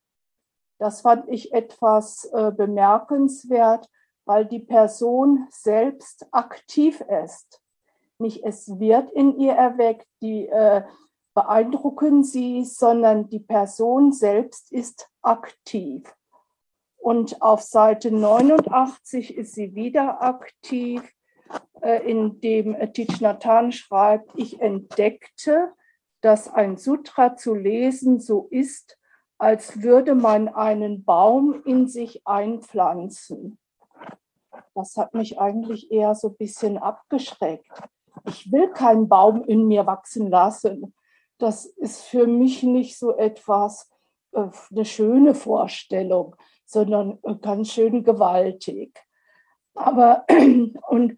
Das 0.79 1.01
fand 1.01 1.27
ich 1.29 1.53
etwas 1.53 2.25
äh, 2.33 2.51
bemerkenswert, 2.51 3.89
weil 4.25 4.45
die 4.45 4.59
Person 4.59 5.47
selbst 5.49 6.27
aktiv 6.31 7.01
ist. 7.01 7.61
Nicht 8.19 8.43
es 8.43 8.79
wird 8.79 9.11
in 9.11 9.39
ihr 9.39 9.53
erweckt, 9.53 10.07
die 10.21 10.47
äh, 10.47 10.83
beeindrucken 11.33 12.23
sie, 12.23 12.65
sondern 12.65 13.29
die 13.29 13.39
Person 13.39 14.11
selbst 14.11 14.71
ist 14.71 15.07
aktiv. 15.21 16.16
Und 16.97 17.41
auf 17.41 17.61
Seite 17.61 18.11
89 18.11 19.37
ist 19.37 19.53
sie 19.53 19.75
wieder 19.75 20.21
aktiv, 20.21 21.01
äh, 21.81 22.09
indem 22.09 22.75
Thich 22.93 23.21
Nhat 23.21 23.45
schreibt, 23.73 24.31
ich 24.35 24.59
entdeckte, 24.59 25.71
dass 26.21 26.53
ein 26.53 26.77
Sutra 26.77 27.35
zu 27.35 27.53
lesen 27.53 28.19
so 28.19 28.47
ist, 28.49 28.97
als 29.37 29.81
würde 29.83 30.15
man 30.15 30.47
einen 30.47 31.03
Baum 31.03 31.61
in 31.63 31.87
sich 31.87 32.25
einpflanzen. 32.25 33.59
Das 34.73 34.97
hat 34.97 35.13
mich 35.13 35.39
eigentlich 35.39 35.91
eher 35.91 36.15
so 36.15 36.29
ein 36.29 36.37
bisschen 36.37 36.77
abgeschreckt. 36.77 37.71
Ich 38.25 38.51
will 38.51 38.69
keinen 38.69 39.07
Baum 39.07 39.43
in 39.43 39.67
mir 39.67 39.85
wachsen 39.85 40.29
lassen. 40.29 40.93
Das 41.37 41.65
ist 41.65 42.01
für 42.01 42.25
mich 42.25 42.63
nicht 42.63 42.97
so 42.97 43.15
etwas, 43.15 43.89
äh, 44.31 44.47
eine 44.71 44.85
schöne 44.85 45.35
Vorstellung 45.35 46.35
sondern 46.67 47.19
ganz 47.41 47.71
schön 47.71 48.03
gewaltig. 48.03 48.99
Aber 49.73 50.25
und 50.89 51.17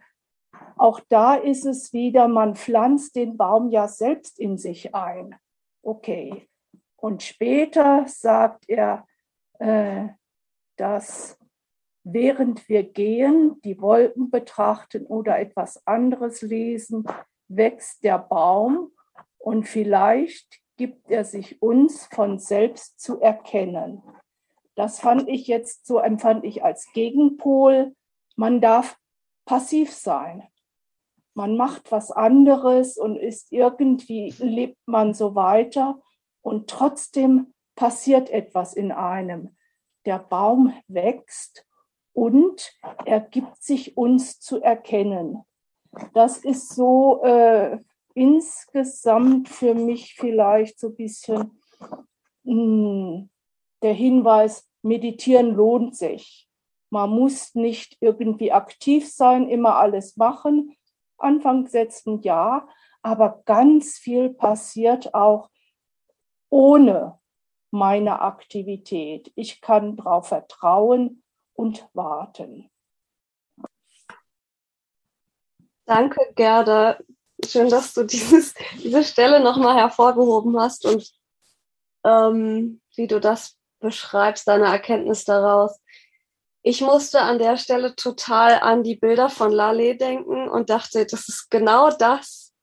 auch 0.77 1.01
da 1.09 1.35
ist 1.35 1.65
es 1.65 1.91
wieder, 1.91 2.27
man 2.27 2.55
pflanzt 2.55 3.15
den 3.15 3.35
Baum 3.35 3.69
ja 3.69 3.87
selbst 3.87 4.39
in 4.39 4.57
sich 4.57 4.95
ein. 4.95 5.35
Okay. 5.81 6.47
Und 6.95 7.23
später 7.23 8.05
sagt 8.07 8.65
er, 8.67 9.05
äh, 9.59 10.07
dass 10.77 11.37
während 12.03 12.67
wir 12.69 12.83
gehen, 12.83 13.59
die 13.63 13.81
Wolken 13.81 14.29
betrachten 14.29 15.05
oder 15.05 15.39
etwas 15.39 15.85
anderes 15.85 16.41
lesen, 16.41 17.05
wächst 17.47 18.03
der 18.03 18.19
Baum 18.19 18.91
und 19.37 19.67
vielleicht 19.67 20.61
gibt 20.77 21.09
er 21.09 21.25
sich 21.25 21.61
uns 21.61 22.05
von 22.05 22.39
selbst 22.39 23.01
zu 23.01 23.19
erkennen. 23.19 24.01
Das 24.79 25.01
fand 25.01 25.27
ich 25.27 25.47
jetzt, 25.47 25.85
so 25.85 25.99
empfand 25.99 26.45
ich 26.45 26.63
als 26.63 26.87
Gegenpol. 26.93 27.93
Man 28.37 28.61
darf 28.61 28.97
passiv 29.43 29.91
sein. 29.91 30.47
Man 31.33 31.57
macht 31.57 31.91
was 31.91 32.11
anderes 32.11 32.97
und 32.97 33.17
ist 33.17 33.51
irgendwie, 33.51 34.33
lebt 34.37 34.79
man 34.85 35.13
so 35.13 35.35
weiter 35.35 36.01
und 36.41 36.69
trotzdem 36.69 37.53
passiert 37.75 38.29
etwas 38.29 38.73
in 38.73 38.93
einem. 38.93 39.57
Der 40.05 40.17
Baum 40.17 40.71
wächst 40.87 41.67
und 42.13 42.71
er 43.03 43.19
gibt 43.19 43.61
sich 43.61 43.97
uns 43.97 44.39
zu 44.39 44.61
erkennen. 44.61 45.43
Das 46.13 46.37
ist 46.37 46.69
so, 46.69 47.21
äh, 47.23 47.79
insgesamt 48.13 49.49
für 49.49 49.73
mich 49.73 50.15
vielleicht 50.15 50.79
so 50.79 50.87
ein 50.87 50.95
bisschen 50.95 51.59
mh, 52.43 52.53
hm, 52.53 53.29
der 53.81 53.93
Hinweis, 53.93 54.68
meditieren 54.81 55.53
lohnt 55.55 55.95
sich. 55.95 56.47
Man 56.89 57.09
muss 57.11 57.53
nicht 57.55 57.97
irgendwie 57.99 58.51
aktiv 58.51 59.11
sein, 59.11 59.47
immer 59.47 59.75
alles 59.75 60.17
machen. 60.17 60.75
Anfang 61.17 61.67
setzen 61.67 62.21
ja, 62.21 62.67
aber 63.01 63.43
ganz 63.45 63.97
viel 63.97 64.29
passiert 64.29 65.13
auch 65.13 65.49
ohne 66.49 67.19
meine 67.71 68.21
Aktivität. 68.21 69.31
Ich 69.35 69.61
kann 69.61 69.97
darauf 69.97 70.29
vertrauen 70.29 71.23
und 71.53 71.87
warten. 71.93 72.69
Danke, 75.85 76.19
Gerda. 76.35 76.99
Schön, 77.45 77.69
dass 77.69 77.93
du 77.93 78.03
dieses, 78.05 78.53
diese 78.81 79.03
Stelle 79.03 79.39
nochmal 79.41 79.75
hervorgehoben 79.77 80.59
hast 80.59 80.85
und 80.85 81.11
ähm, 82.03 82.81
wie 82.95 83.07
du 83.07 83.19
das 83.19 83.58
beschreibst, 83.79 84.47
deine 84.47 84.65
Erkenntnis 84.65 85.25
daraus. 85.25 85.79
Ich 86.61 86.81
musste 86.81 87.21
an 87.21 87.39
der 87.39 87.57
Stelle 87.57 87.95
total 87.95 88.59
an 88.59 88.83
die 88.83 88.95
Bilder 88.95 89.29
von 89.29 89.51
Lale 89.51 89.95
denken 89.95 90.49
und 90.49 90.69
dachte, 90.69 91.05
das 91.05 91.29
ist 91.29 91.49
genau 91.49 91.89
das, 91.89 92.53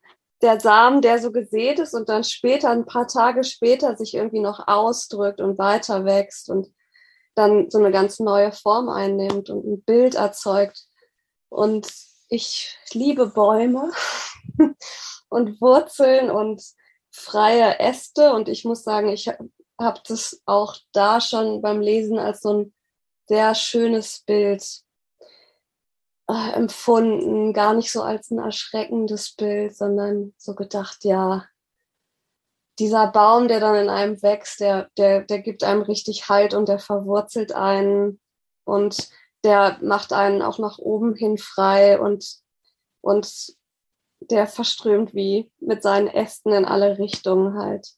der 0.43 0.61
Samen, 0.61 1.01
der 1.01 1.19
so 1.19 1.33
gesät 1.33 1.79
ist 1.79 1.95
und 1.95 2.09
dann 2.09 2.25
später, 2.25 2.71
ein 2.71 2.85
paar 2.85 3.09
Tage 3.09 3.43
später, 3.43 3.97
sich 3.97 4.15
irgendwie 4.15 4.41
noch 4.41 4.69
ausdrückt 4.69 5.41
und 5.41 5.59
weiter 5.59 6.05
wächst 6.05 6.51
und 6.51 6.69
dann 7.35 7.71
so 7.71 7.79
eine 7.79 7.91
ganz 7.91 8.19
neue 8.19 8.53
Form 8.53 8.89
einnimmt 8.89 9.51
und 9.51 9.65
ein 9.65 9.83
Bild 9.83 10.15
erzeugt. 10.15 10.85
Und 11.49 11.91
ich 12.29 12.77
liebe 12.93 13.27
Bäume 13.27 13.93
und 15.29 15.61
Wurzeln 15.61 16.31
und 16.31 16.63
freie 17.11 17.79
Äste. 17.79 18.33
Und 18.33 18.49
ich 18.49 18.65
muss 18.65 18.83
sagen, 18.83 19.09
ich 19.09 19.31
habe 19.79 20.01
das 20.07 20.43
auch 20.47 20.77
da 20.93 21.21
schon 21.21 21.61
beim 21.63 21.81
Lesen 21.81 22.19
als 22.19 22.41
so 22.41 22.53
ein 22.53 22.75
sehr 23.27 23.55
schönes 23.55 24.23
Bild 24.27 24.65
äh, 26.29 26.53
empfunden, 26.55 27.53
gar 27.53 27.75
nicht 27.75 27.93
so 27.93 28.03
als 28.03 28.31
ein 28.31 28.39
erschreckendes 28.39 29.35
Bild, 29.35 29.77
sondern 29.77 30.35
so 30.39 30.55
gedacht, 30.55 31.05
ja, 31.05 31.47
dieser 32.79 33.11
Baum, 33.11 33.49
der 33.49 33.61
dann 33.61 33.75
in 33.75 33.89
einem 33.89 34.23
wächst, 34.23 34.61
der, 34.61 34.91
der, 34.97 35.23
der 35.23 35.41
gibt 35.41 35.65
einem 35.65 35.83
richtig 35.83 36.29
Halt 36.29 36.53
und 36.55 36.69
der 36.69 36.79
verwurzelt 36.79 37.53
einen 37.53 38.21
und 38.65 39.09
der 39.45 39.79
macht 39.81 40.13
einen 40.13 40.43
auch 40.43 40.59
nach 40.59 40.79
oben 40.79 41.15
hin 41.15 41.39
frei 41.39 41.99
und, 41.99 42.41
und 43.01 43.57
der 44.21 44.47
verströmt 44.47 45.15
wie 45.15 45.51
mit 45.59 45.83
seinen 45.83 46.09
Ästen 46.09 46.53
in 46.53 46.65
alle 46.65 46.99
Richtungen 46.99 47.59
halt. 47.59 47.89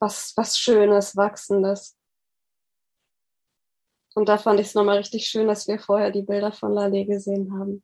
Was, 0.00 0.32
was 0.36 0.58
Schönes, 0.58 1.16
Wachsendes. 1.16 1.96
Und 4.14 4.28
da 4.28 4.38
fand 4.38 4.60
ich 4.60 4.68
es 4.68 4.74
nochmal 4.74 4.98
richtig 4.98 5.26
schön, 5.26 5.48
dass 5.48 5.68
wir 5.68 5.78
vorher 5.78 6.10
die 6.10 6.22
Bilder 6.22 6.52
von 6.52 6.72
Lale 6.72 7.04
gesehen 7.04 7.52
haben. 7.52 7.82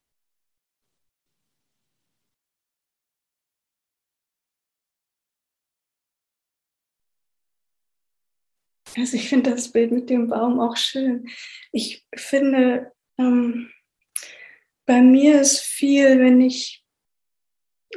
Also 8.97 9.17
ich 9.17 9.29
finde 9.29 9.51
das 9.51 9.73
Bild 9.73 9.91
mit 9.93 10.09
dem 10.09 10.29
Baum 10.29 10.61
auch 10.61 10.77
schön. 10.77 11.29
Ich 11.73 12.07
finde, 12.15 12.93
ähm, 13.19 13.71
bei 14.87 15.03
mir 15.03 15.41
ist 15.41 15.61
viel, 15.61 16.21
wenn 16.21 16.41
ich, 16.41 16.84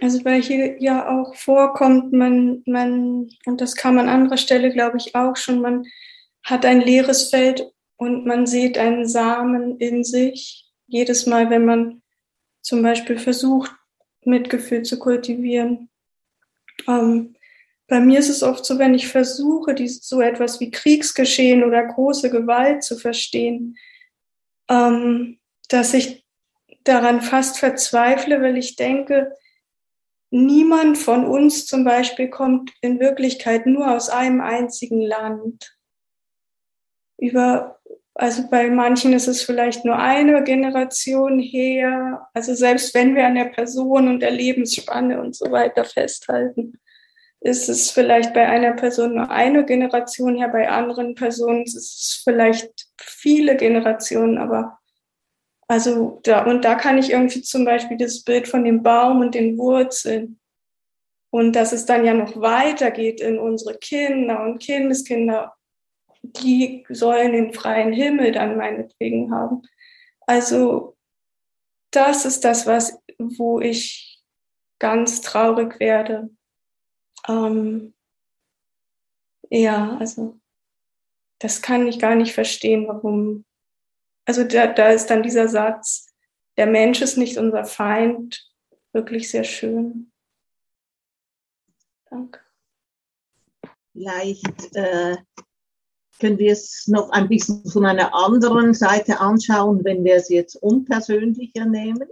also 0.02 0.24
weil 0.26 0.42
hier 0.42 0.82
ja 0.82 1.10
auch 1.10 1.36
vorkommt, 1.36 2.14
man, 2.14 2.64
man, 2.66 3.30
und 3.46 3.62
das 3.62 3.76
kam 3.76 3.98
an 3.98 4.10
anderer 4.10 4.38
Stelle, 4.38 4.72
glaube 4.72 4.98
ich, 4.98 5.16
auch 5.16 5.36
schon, 5.36 5.62
man 5.62 5.86
hat 6.44 6.66
ein 6.66 6.82
leeres 6.82 7.30
Feld 7.30 7.72
und 7.98 8.26
man 8.26 8.46
sieht 8.46 8.78
einen 8.78 9.08
Samen 9.08 9.78
in 9.80 10.04
sich. 10.04 10.66
Jedes 10.88 11.26
Mal, 11.26 11.50
wenn 11.50 11.66
man 11.66 12.02
zum 12.62 12.82
Beispiel 12.82 13.18
versucht, 13.18 13.72
Mitgefühl 14.24 14.84
zu 14.84 15.00
kultivieren. 15.00 15.90
Ähm, 16.88 17.36
bei 17.88 18.00
mir 18.00 18.20
ist 18.20 18.30
es 18.30 18.44
oft 18.44 18.66
so, 18.66 18.78
wenn 18.80 18.94
ich 18.94 19.08
versuche, 19.08 19.74
dies, 19.74 20.06
so 20.06 20.22
etwas 20.22 20.60
wie 20.60 20.72
Kriegsgeschehen 20.72 21.64
oder 21.64 21.86
große 21.86 22.30
Gewalt 22.30 22.84
zu 22.84 22.98
verstehen, 22.98 23.78
ähm, 24.70 25.40
dass 25.70 25.94
ich 25.94 26.26
daran 26.84 27.22
fast 27.22 27.58
verzweifle, 27.58 28.42
weil 28.42 28.58
ich 28.58 28.76
denke, 28.76 29.34
niemand 30.30 30.98
von 30.98 31.26
uns 31.26 31.66
zum 31.66 31.84
Beispiel 31.84 32.30
kommt 32.30 32.74
in 32.82 33.00
Wirklichkeit 33.00 33.66
nur 33.66 33.92
aus 33.92 34.10
einem 34.10 34.42
einzigen 34.42 35.02
Land. 35.02 35.78
Über 37.18 37.78
also 38.20 38.50
bei 38.50 38.68
manchen 38.72 39.14
ist 39.14 39.28
es 39.28 39.44
vielleicht 39.44 39.86
nur 39.86 40.00
eine 40.00 40.44
Generation 40.44 41.38
her. 41.38 42.28
Also 42.34 42.56
selbst 42.56 42.96
wenn 42.96 43.16
wir 43.16 43.28
an 43.28 43.36
der 43.36 43.46
Person 43.46 44.08
und 44.08 44.22
der 44.22 44.32
Lebensspanne 44.32 45.22
und 45.22 45.36
so 45.36 45.52
weiter 45.52 45.86
festhalten, 45.86 46.80
ist 47.42 47.70
es 47.70 47.92
vielleicht 47.92 48.34
bei 48.34 48.48
einer 48.48 48.74
Person 48.74 49.16
nur 49.16 49.30
eine 49.30 49.64
Generation 49.66 50.36
her, 50.36 50.48
bei 50.48 50.68
anderen 50.68 51.14
Personen 51.14 51.62
ist 51.62 51.76
es 51.76 52.22
vielleicht 52.24 52.88
viele 53.00 53.56
Generationen, 53.56 54.40
aber 54.40 54.80
also 55.68 56.20
da, 56.24 56.46
und 56.46 56.64
da 56.64 56.76
kann 56.76 56.98
ich 56.98 57.12
irgendwie 57.12 57.42
zum 57.42 57.66
Beispiel 57.66 57.98
das 57.98 58.24
Bild 58.24 58.48
von 58.48 58.64
dem 58.64 58.84
Baum 58.84 59.22
und 59.22 59.36
den 59.36 59.58
Wurzeln 59.58 60.40
und 61.30 61.54
dass 61.54 61.74
es 61.74 61.86
dann 61.86 62.06
ja 62.06 62.14
noch 62.14 62.40
weitergeht 62.40 63.22
in 63.22 63.38
unsere 63.38 63.78
Kinder 63.78 64.44
und 64.44 64.60
Kindeskinder 64.60 65.58
die 66.36 66.86
sollen 66.90 67.32
den 67.32 67.54
freien 67.54 67.94
Himmel 67.94 68.32
dann 68.32 68.58
meinetwegen 68.58 69.34
haben. 69.34 69.62
Also 70.26 70.98
das 71.92 72.26
ist 72.26 72.44
das, 72.44 72.68
was, 72.68 73.00
wo 73.18 73.60
ich 73.60 74.22
ganz 74.80 75.22
traurig 75.22 75.80
werde. 75.80 76.30
Ähm, 77.28 77.94
ja, 79.50 79.98
also 79.98 80.40
das 81.40 81.62
kann 81.62 81.88
ich 81.88 82.00
gar 82.00 82.16
nicht 82.16 82.34
verstehen, 82.34 82.88
warum. 82.88 83.46
Also 84.28 84.44
da, 84.44 84.68
da 84.68 84.90
ist 84.90 85.08
dann 85.08 85.24
dieser 85.24 85.48
Satz, 85.48 86.14
der 86.58 86.68
Mensch 86.68 87.02
ist 87.02 87.18
nicht 87.18 87.38
unser 87.38 87.64
Feind, 87.64 88.46
wirklich 88.92 89.32
sehr 89.32 89.46
schön. 89.46 90.12
Danke. 92.10 92.42
Vielleicht 93.94 94.76
äh, 94.76 95.16
können 96.20 96.40
wir 96.40 96.52
es 96.52 96.88
noch 96.88 97.10
ein 97.12 97.30
bisschen 97.30 97.66
von 97.70 97.86
einer 97.86 98.14
anderen 98.14 98.74
Seite 98.74 99.22
anschauen, 99.22 99.86
wenn 99.86 100.04
wir 100.04 100.16
es 100.16 100.28
jetzt 100.28 100.56
unpersönlicher 100.56 101.66
nehmen, 101.66 102.10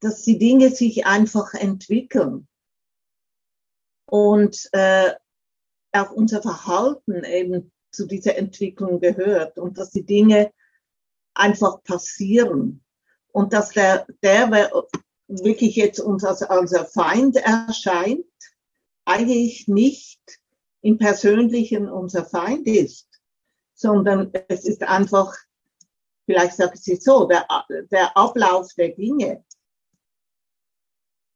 dass 0.00 0.22
die 0.22 0.38
Dinge 0.38 0.70
sich 0.70 1.04
einfach 1.04 1.52
entwickeln 1.54 2.46
und 4.06 4.68
äh, 4.70 5.14
auch 5.90 6.12
unser 6.12 6.42
Verhalten 6.42 7.24
eben 7.24 7.72
zu 7.90 8.06
dieser 8.06 8.36
Entwicklung 8.36 9.00
gehört 9.00 9.58
und 9.58 9.78
dass 9.78 9.90
die 9.90 10.04
Dinge 10.04 10.52
einfach 11.34 11.82
passieren 11.84 12.84
und 13.32 13.52
dass 13.52 13.70
der, 13.70 14.06
der 14.22 14.70
wirklich 15.28 15.76
jetzt 15.76 16.00
uns 16.00 16.24
als, 16.24 16.42
als 16.42 16.92
Feind 16.92 17.36
erscheint, 17.36 18.24
eigentlich 19.04 19.68
nicht 19.68 20.20
im 20.80 20.98
Persönlichen 20.98 21.88
unser 21.88 22.24
Feind 22.24 22.66
ist, 22.66 23.08
sondern 23.74 24.32
es 24.48 24.64
ist 24.64 24.82
einfach, 24.82 25.34
vielleicht 26.26 26.56
ich 26.58 26.98
es 26.98 27.04
so, 27.04 27.26
der, 27.26 27.46
der 27.90 28.16
Ablauf 28.16 28.68
der 28.76 28.90
Dinge. 28.90 29.44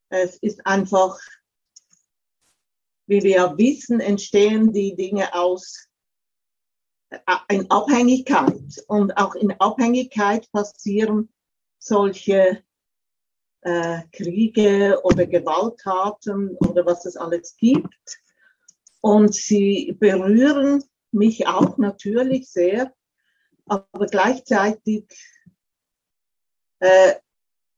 Es 0.09 0.37
ist 0.37 0.67
einfach, 0.67 1.19
wie 3.07 3.23
wir 3.23 3.57
wissen, 3.57 4.01
entstehen 4.01 4.73
die 4.73 4.95
Dinge 4.95 5.35
aus 5.35 5.89
in 7.49 7.71
Abhängigkeit. 7.71 8.85
Und 8.87 9.17
auch 9.17 9.35
in 9.35 9.53
Abhängigkeit 9.61 10.51
passieren 10.53 11.29
solche 11.79 12.63
äh, 13.63 14.03
Kriege 14.13 15.01
oder 15.05 15.27
Gewalttaten 15.27 16.57
oder 16.59 16.85
was 16.87 17.05
es 17.07 17.17
alles 17.17 17.57
gibt. 17.57 18.21
Und 19.01 19.35
sie 19.35 19.97
berühren 19.99 20.85
mich 21.11 21.47
auch 21.47 21.77
natürlich 21.79 22.49
sehr, 22.51 22.93
aber 23.67 24.07
gleichzeitig 24.07 25.05
äh, 26.79 27.15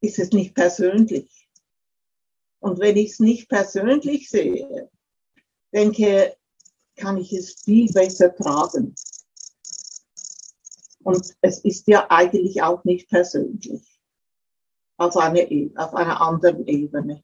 ist 0.00 0.18
es 0.18 0.30
nicht 0.30 0.54
persönlich. 0.54 1.48
Und 2.60 2.78
wenn 2.78 2.96
ich 2.96 3.12
es 3.12 3.20
nicht 3.20 3.48
persönlich 3.48 4.30
sehe, 4.30 4.90
denke, 5.72 6.36
kann 6.96 7.18
ich 7.18 7.32
es 7.32 7.62
viel 7.62 7.92
besser 7.92 8.34
tragen. 8.34 8.94
Und 11.04 11.34
es 11.42 11.58
ist 11.60 11.86
ja 11.86 12.06
eigentlich 12.08 12.62
auch 12.62 12.82
nicht 12.84 13.10
persönlich 13.10 13.82
auf 14.96 15.16
einer, 15.16 15.50
e, 15.50 15.70
auf 15.76 15.94
einer 15.94 16.20
anderen 16.20 16.66
Ebene. 16.66 17.22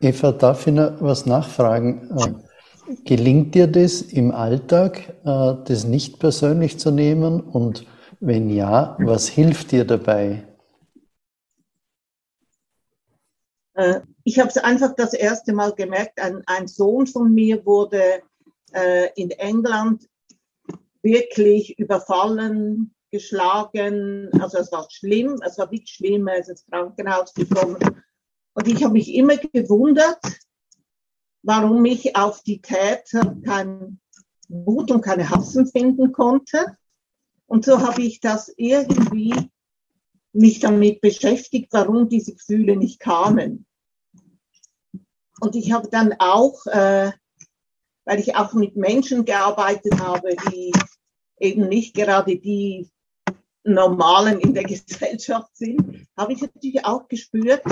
Eva, 0.00 0.32
darf 0.32 0.66
ich 0.66 0.72
noch 0.72 1.00
was 1.00 1.26
nachfragen? 1.26 2.10
Äh, 2.16 2.94
gelingt 3.04 3.54
dir 3.56 3.66
das 3.66 4.02
im 4.02 4.30
Alltag, 4.30 5.14
äh, 5.24 5.54
das 5.64 5.84
nicht 5.84 6.20
persönlich 6.20 6.78
zu 6.78 6.92
nehmen? 6.92 7.40
Und 7.40 7.86
wenn 8.20 8.48
ja, 8.48 8.96
was 9.00 9.26
hilft 9.26 9.72
dir 9.72 9.84
dabei? 9.84 10.46
Äh, 13.72 14.00
ich 14.22 14.38
habe 14.38 14.48
es 14.48 14.58
einfach 14.58 14.94
das 14.94 15.12
erste 15.12 15.52
Mal 15.52 15.72
gemerkt, 15.72 16.20
ein, 16.20 16.42
ein 16.46 16.68
Sohn 16.68 17.06
von 17.06 17.32
mir 17.34 17.64
wurde 17.66 18.22
in 19.14 19.30
England 19.30 20.08
wirklich 21.04 21.78
überfallen, 21.78 22.94
geschlagen. 23.14 24.28
Also 24.40 24.58
es 24.58 24.72
war 24.72 24.88
schlimm, 24.90 25.40
es 25.46 25.56
war 25.56 25.70
nicht 25.70 25.88
schlimm, 25.88 26.26
er 26.26 26.38
ist 26.38 26.48
ins 26.48 26.66
Krankenhaus 26.66 27.32
gekommen. 27.32 27.78
Und 28.54 28.68
ich 28.68 28.82
habe 28.82 28.94
mich 28.94 29.14
immer 29.14 29.36
gewundert, 29.36 30.18
warum 31.42 31.84
ich 31.84 32.16
auf 32.16 32.42
die 32.42 32.60
Täter 32.60 33.36
kein 33.44 34.00
Wut 34.48 34.90
und 34.90 35.02
keine 35.02 35.30
Hassen 35.30 35.66
finden 35.66 36.12
konnte. 36.12 36.76
Und 37.46 37.64
so 37.64 37.80
habe 37.80 38.02
ich 38.02 38.18
das 38.20 38.52
irgendwie 38.56 39.32
mich 40.32 40.58
damit 40.58 41.00
beschäftigt, 41.00 41.68
warum 41.70 42.08
diese 42.08 42.34
Gefühle 42.34 42.76
nicht 42.76 42.98
kamen. 42.98 43.66
Und 45.40 45.54
ich 45.54 45.72
habe 45.72 45.88
dann 45.88 46.14
auch, 46.18 46.66
äh, 46.66 47.12
weil 48.04 48.18
ich 48.18 48.34
auch 48.34 48.54
mit 48.54 48.76
Menschen 48.76 49.24
gearbeitet 49.24 50.00
habe, 50.00 50.34
die 50.50 50.72
eben 51.38 51.68
nicht 51.68 51.94
gerade 51.94 52.36
die 52.36 52.88
Normalen 53.64 54.40
in 54.40 54.54
der 54.54 54.64
Gesellschaft 54.64 55.56
sind, 55.56 56.06
habe 56.16 56.32
ich 56.32 56.42
natürlich 56.42 56.84
auch 56.84 57.08
gespürt, 57.08 57.62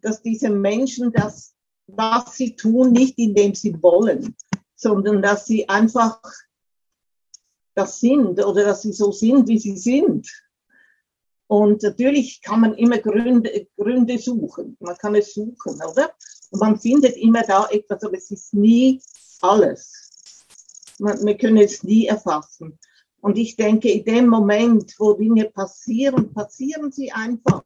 dass 0.00 0.22
diese 0.22 0.50
Menschen 0.50 1.12
das, 1.12 1.54
was 1.86 2.36
sie 2.36 2.56
tun, 2.56 2.92
nicht 2.92 3.18
indem 3.18 3.54
sie 3.54 3.80
wollen, 3.82 4.34
sondern 4.74 5.22
dass 5.22 5.46
sie 5.46 5.68
einfach 5.68 6.20
das 7.74 8.00
sind 8.00 8.44
oder 8.44 8.64
dass 8.64 8.82
sie 8.82 8.92
so 8.92 9.12
sind, 9.12 9.48
wie 9.48 9.58
sie 9.58 9.76
sind. 9.76 10.28
Und 11.46 11.82
natürlich 11.82 12.40
kann 12.40 12.60
man 12.60 12.74
immer 12.74 12.98
Gründe, 12.98 13.68
Gründe 13.76 14.18
suchen. 14.18 14.76
Man 14.80 14.96
kann 14.96 15.14
es 15.14 15.34
suchen, 15.34 15.80
oder? 15.82 16.12
Und 16.50 16.60
man 16.60 16.80
findet 16.80 17.16
immer 17.16 17.42
da 17.42 17.66
etwas, 17.70 18.02
aber 18.02 18.16
es 18.16 18.30
ist 18.30 18.54
nie 18.54 19.02
alles. 19.40 19.92
Man, 20.98 21.24
wir 21.24 21.36
können 21.36 21.58
es 21.58 21.82
nie 21.82 22.06
erfassen. 22.06 22.78
Und 23.22 23.38
ich 23.38 23.56
denke, 23.56 23.88
in 23.88 24.04
dem 24.04 24.28
Moment, 24.28 24.94
wo 24.98 25.14
Dinge 25.14 25.44
passieren, 25.44 26.32
passieren 26.34 26.90
sie 26.90 27.12
einfach. 27.12 27.62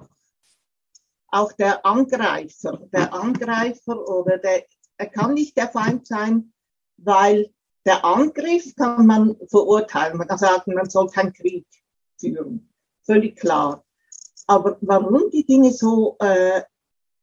Auch 1.29 1.53
der 1.53 1.85
Angreifer, 1.85 2.87
der 2.93 3.13
Angreifer 3.13 4.09
oder 4.09 4.39
der, 4.39 4.65
er 4.99 5.07
kann 5.07 5.35
nicht 5.35 5.57
der 5.57 5.69
Feind 5.69 6.07
sein, 6.07 6.53
weil 6.99 7.51
der 7.85 8.05
Angriff 8.05 8.75
kann 8.77 9.07
man 9.07 9.37
verurteilen. 9.49 10.19
Man 10.19 10.29
kann 10.29 10.39
sagen, 10.39 10.75
man 10.75 10.91
soll 10.91 11.09
keinen 11.09 11.33
Krieg 11.33 11.67
führen 12.19 12.69
völlig 13.07 13.37
klar. 13.37 13.85
Aber 14.47 14.77
warum 14.81 15.31
die 15.31 15.47
Dinge 15.47 15.73
so 15.73 16.17
äh, 16.21 16.63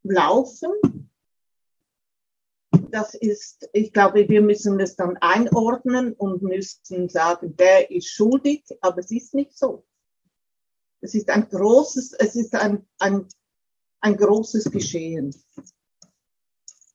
laufen, 0.03 0.71
das 2.93 3.15
ist, 3.15 3.67
ich 3.73 3.91
glaube, 3.91 4.29
wir 4.29 4.41
müssen 4.41 4.79
es 4.79 4.95
dann 4.95 5.17
einordnen 5.17 6.13
und 6.13 6.43
müssen 6.43 7.09
sagen, 7.09 7.55
der 7.55 7.89
ist 7.89 8.09
schuldig, 8.09 8.63
aber 8.81 8.99
es 8.99 9.09
ist 9.09 9.33
nicht 9.33 9.57
so. 9.57 9.83
Es 11.01 11.15
ist 11.15 11.27
ein 11.29 11.49
großes, 11.49 12.13
es 12.13 12.35
ist 12.35 12.53
ein, 12.53 12.85
ein, 12.99 13.27
ein 13.99 14.15
großes 14.15 14.69
Geschehen. 14.69 15.35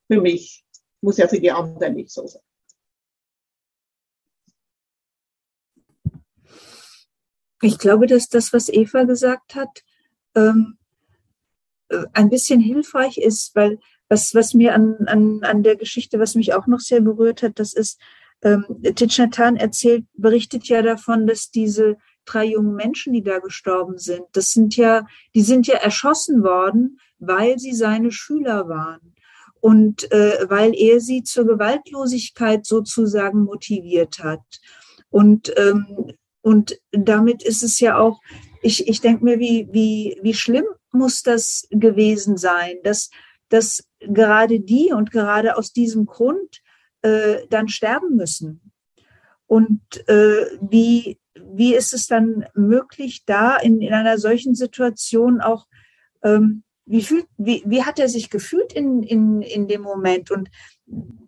Für 0.07 0.21
mich. 0.21 0.65
Muss 1.01 1.17
ja 1.17 1.27
für 1.27 1.41
die 1.41 1.51
anderen 1.51 1.95
nicht 1.95 2.11
so 2.11 2.27
sein. 2.29 2.43
Ich 7.61 7.79
glaube, 7.79 8.07
dass 8.07 8.29
das, 8.29 8.53
was 8.53 8.69
Eva 8.69 9.03
gesagt 9.03 9.57
hat, 9.57 9.85
ähm, 10.37 10.79
äh, 11.89 12.05
ein 12.13 12.31
bisschen 12.31 12.61
hilfreich 12.61 13.19
ist, 13.19 13.57
weil 13.57 13.81
was, 14.09 14.35
was 14.35 14.55
mir 14.55 14.75
an, 14.75 14.97
an, 15.07 15.41
an 15.43 15.63
der 15.63 15.77
Geschichte, 15.77 16.19
was 16.19 16.35
mich 16.35 16.55
auch 16.55 16.67
noch 16.67 16.81
sehr 16.81 17.01
berührt 17.01 17.43
hat, 17.43 17.59
das 17.59 17.73
ist, 17.73 18.01
ähm, 18.43 18.65
Thich 18.95 19.19
erzählt, 19.19 20.05
berichtet 20.15 20.69
ja 20.69 20.83
davon, 20.83 21.27
dass 21.27 21.51
diese 21.51 21.97
drei 22.25 22.45
jungen 22.45 22.75
Menschen, 22.75 23.13
die 23.13 23.23
da 23.23 23.39
gestorben 23.39 23.99
sind, 23.99 24.23
das 24.33 24.53
sind 24.53 24.77
ja, 24.77 25.07
die 25.35 25.43
sind 25.43 25.67
ja 25.67 25.77
erschossen 25.77 26.43
worden, 26.43 27.01
weil 27.19 27.59
sie 27.59 27.73
seine 27.73 28.13
Schüler 28.13 28.69
waren 28.69 29.15
und 29.61 30.11
äh, 30.13 30.47
weil 30.49 30.73
er 30.75 31.01
sie 31.01 31.25
zur 31.25 31.47
Gewaltlosigkeit 31.47 32.65
sozusagen 32.65 33.45
motiviert 33.45 34.21
hat. 34.21 34.45
Und 35.11 35.53
ähm, 35.57 36.13
und 36.49 36.81
damit 36.93 37.43
ist 37.43 37.63
es 37.63 37.79
ja 37.81 37.99
auch, 37.99 38.21
ich, 38.63 38.89
ich 38.89 39.01
denke 39.01 39.25
mir, 39.25 39.39
wie, 39.39 39.69
wie, 39.71 40.19
wie 40.23 40.35
schlimm 40.35 40.65
muss 40.93 41.23
das 41.23 41.67
gewesen 41.71 42.37
sein, 42.37 42.77
dass, 42.85 43.11
dass 43.49 43.85
gerade 44.01 44.61
die 44.61 44.93
und 44.93 45.11
gerade 45.11 45.57
aus 45.57 45.73
diesem 45.73 46.07
Grund 46.07 46.63
äh, 47.03 47.47
dann 47.49 47.69
sterben 47.69 48.17
müssen. 48.17 48.73
Und 49.47 49.81
äh, 50.09 50.47
wie, 50.61 51.19
wie 51.35 51.75
ist 51.75 51.95
es 51.95 52.07
dann 52.07 52.47
möglich, 52.55 53.25
da 53.25 53.57
in, 53.57 53.81
in 53.81 53.95
einer 53.95 54.19
solchen 54.19 54.55
Situation 54.55 55.41
auch, 55.41 55.67
ähm, 56.23 56.65
wie, 56.85 57.03
fühlt, 57.03 57.27
wie, 57.37 57.63
wie 57.67 57.83
hat 57.83 57.99
er 57.99 58.09
sich 58.09 58.31
gefühlt 58.31 58.73
in, 58.73 59.03
in, 59.03 59.43
in 59.43 59.67
dem 59.69 59.81
Moment? 59.81 60.31
Und 60.31 60.51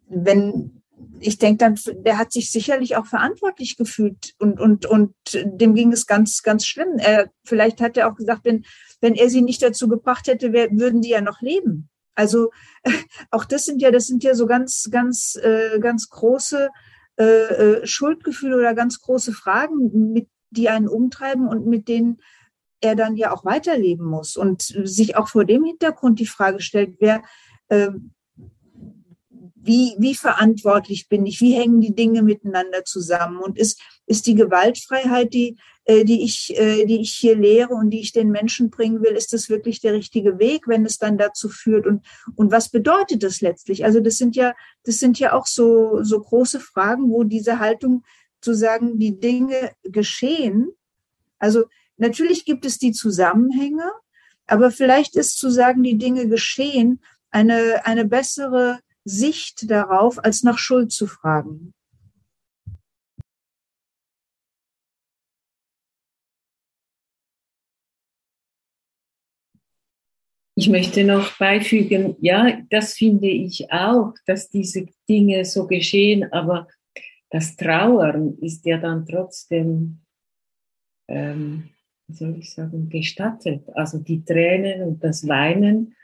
wenn, 0.06 0.82
ich 1.18 1.38
denke 1.38 1.58
dann, 1.58 1.78
der 2.04 2.18
hat 2.18 2.32
sich 2.32 2.50
sicherlich 2.50 2.96
auch 2.96 3.06
verantwortlich 3.06 3.76
gefühlt 3.76 4.34
und, 4.38 4.60
und, 4.60 4.86
und 4.86 5.14
dem 5.32 5.74
ging 5.74 5.92
es 5.92 6.06
ganz, 6.06 6.42
ganz 6.42 6.66
schlimm. 6.66 6.98
Er, 6.98 7.30
vielleicht 7.44 7.80
hat 7.80 7.96
er 7.96 8.10
auch 8.10 8.16
gesagt, 8.16 8.44
wenn, 8.44 8.64
wenn 9.00 9.14
er 9.14 9.30
sie 9.30 9.42
nicht 9.42 9.62
dazu 9.62 9.88
gebracht 9.88 10.26
hätte, 10.26 10.52
wär, 10.52 10.70
würden 10.72 11.00
die 11.00 11.10
ja 11.10 11.20
noch 11.20 11.40
leben. 11.40 11.88
Also 12.20 12.50
auch 13.30 13.44
das 13.46 13.64
sind 13.64 13.80
ja, 13.80 13.90
das 13.90 14.06
sind 14.06 14.22
ja 14.22 14.34
so 14.34 14.46
ganz, 14.46 14.88
ganz, 14.90 15.36
äh, 15.42 15.80
ganz 15.80 16.10
große 16.10 16.68
äh, 17.16 17.24
äh, 17.24 17.86
Schuldgefühle 17.86 18.56
oder 18.56 18.74
ganz 18.74 19.00
große 19.00 19.32
Fragen, 19.32 20.12
mit, 20.12 20.28
die 20.50 20.68
einen 20.68 20.88
umtreiben 20.88 21.48
und 21.48 21.66
mit 21.66 21.88
denen 21.88 22.20
er 22.80 22.94
dann 22.94 23.16
ja 23.16 23.32
auch 23.32 23.44
weiterleben 23.44 24.06
muss. 24.06 24.36
Und 24.36 24.62
sich 24.62 25.16
auch 25.16 25.28
vor 25.28 25.44
dem 25.44 25.64
Hintergrund 25.64 26.18
die 26.18 26.26
Frage 26.26 26.60
stellt, 26.60 26.96
wer, 26.98 27.22
äh, 27.68 27.90
wie, 29.54 29.94
wie 29.98 30.14
verantwortlich 30.14 31.08
bin 31.08 31.26
ich, 31.26 31.40
wie 31.40 31.54
hängen 31.54 31.80
die 31.80 31.94
Dinge 31.94 32.22
miteinander 32.22 32.84
zusammen? 32.84 33.38
Und 33.38 33.58
ist, 33.58 33.80
ist 34.06 34.26
die 34.26 34.34
Gewaltfreiheit, 34.34 35.34
die, 35.34 35.58
die, 36.04 36.22
ich, 36.22 36.56
äh, 36.58 36.84
die 36.84 37.00
ich 37.00 37.12
hier 37.12 37.36
lehre 37.36 37.74
und 37.74 37.90
die 37.90 38.00
ich 38.00 38.12
den 38.12 38.30
Menschen 38.30 38.70
bringen 38.70 39.02
will, 39.02 39.12
ist 39.12 39.32
das 39.32 39.48
wirklich 39.48 39.80
der 39.80 39.92
richtige 39.92 40.38
Weg, 40.38 40.66
wenn 40.66 40.84
es 40.84 40.98
dann 40.98 41.18
dazu 41.18 41.48
führt 41.48 41.86
und, 41.86 42.04
und 42.36 42.52
was 42.52 42.68
bedeutet 42.68 43.22
das 43.22 43.40
letztlich? 43.40 43.84
Also 43.84 44.00
das 44.00 44.16
sind 44.16 44.36
ja, 44.36 44.54
das 44.84 44.98
sind 44.98 45.18
ja 45.18 45.32
auch 45.32 45.46
so, 45.46 46.02
so 46.02 46.20
große 46.20 46.60
Fragen, 46.60 47.10
wo 47.10 47.24
diese 47.24 47.58
Haltung 47.58 48.04
zu 48.40 48.54
sagen, 48.54 48.98
die 48.98 49.18
Dinge 49.18 49.72
geschehen, 49.82 50.70
also 51.38 51.64
natürlich 51.96 52.44
gibt 52.44 52.64
es 52.64 52.78
die 52.78 52.92
Zusammenhänge, 52.92 53.90
aber 54.46 54.70
vielleicht 54.70 55.16
ist 55.16 55.38
zu 55.38 55.50
sagen, 55.50 55.82
die 55.82 55.98
Dinge 55.98 56.28
geschehen, 56.28 57.00
eine, 57.30 57.86
eine 57.86 58.04
bessere 58.04 58.80
Sicht 59.04 59.70
darauf, 59.70 60.22
als 60.22 60.42
nach 60.42 60.58
Schuld 60.58 60.92
zu 60.92 61.06
fragen. 61.06 61.72
Ich 70.60 70.68
möchte 70.68 71.04
noch 71.04 71.38
beifügen, 71.38 72.16
ja, 72.20 72.58
das 72.68 72.94
finde 72.94 73.28
ich 73.28 73.72
auch, 73.72 74.12
dass 74.26 74.50
diese 74.50 74.86
Dinge 75.08 75.44
so 75.44 75.66
geschehen, 75.66 76.30
aber 76.32 76.68
das 77.30 77.56
Trauern 77.56 78.36
ist 78.40 78.66
ja 78.66 78.76
dann 78.76 79.06
trotzdem, 79.06 80.00
ähm, 81.08 81.70
wie 82.06 82.14
soll 82.14 82.36
ich 82.38 82.52
sagen, 82.52 82.88
gestattet. 82.88 83.64
Also 83.74 83.98
die 83.98 84.22
Tränen 84.24 84.82
und 84.82 85.02
das 85.02 85.26
Weinen 85.26 85.94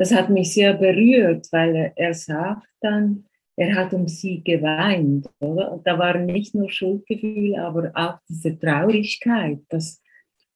das 0.00 0.14
hat 0.14 0.30
mich 0.30 0.54
sehr 0.54 0.72
berührt, 0.72 1.48
weil 1.52 1.92
er 1.94 2.14
sagt 2.14 2.66
dann, 2.80 3.26
er 3.54 3.74
hat 3.74 3.92
um 3.92 4.08
sie 4.08 4.42
geweint, 4.42 5.28
oder? 5.40 5.72
Und 5.72 5.86
da 5.86 5.98
waren 5.98 6.24
nicht 6.24 6.54
nur 6.54 6.70
Schuldgefühle, 6.70 7.62
aber 7.62 7.90
auch 7.92 8.14
diese 8.26 8.58
Traurigkeit. 8.58 9.58
Das, 9.68 10.00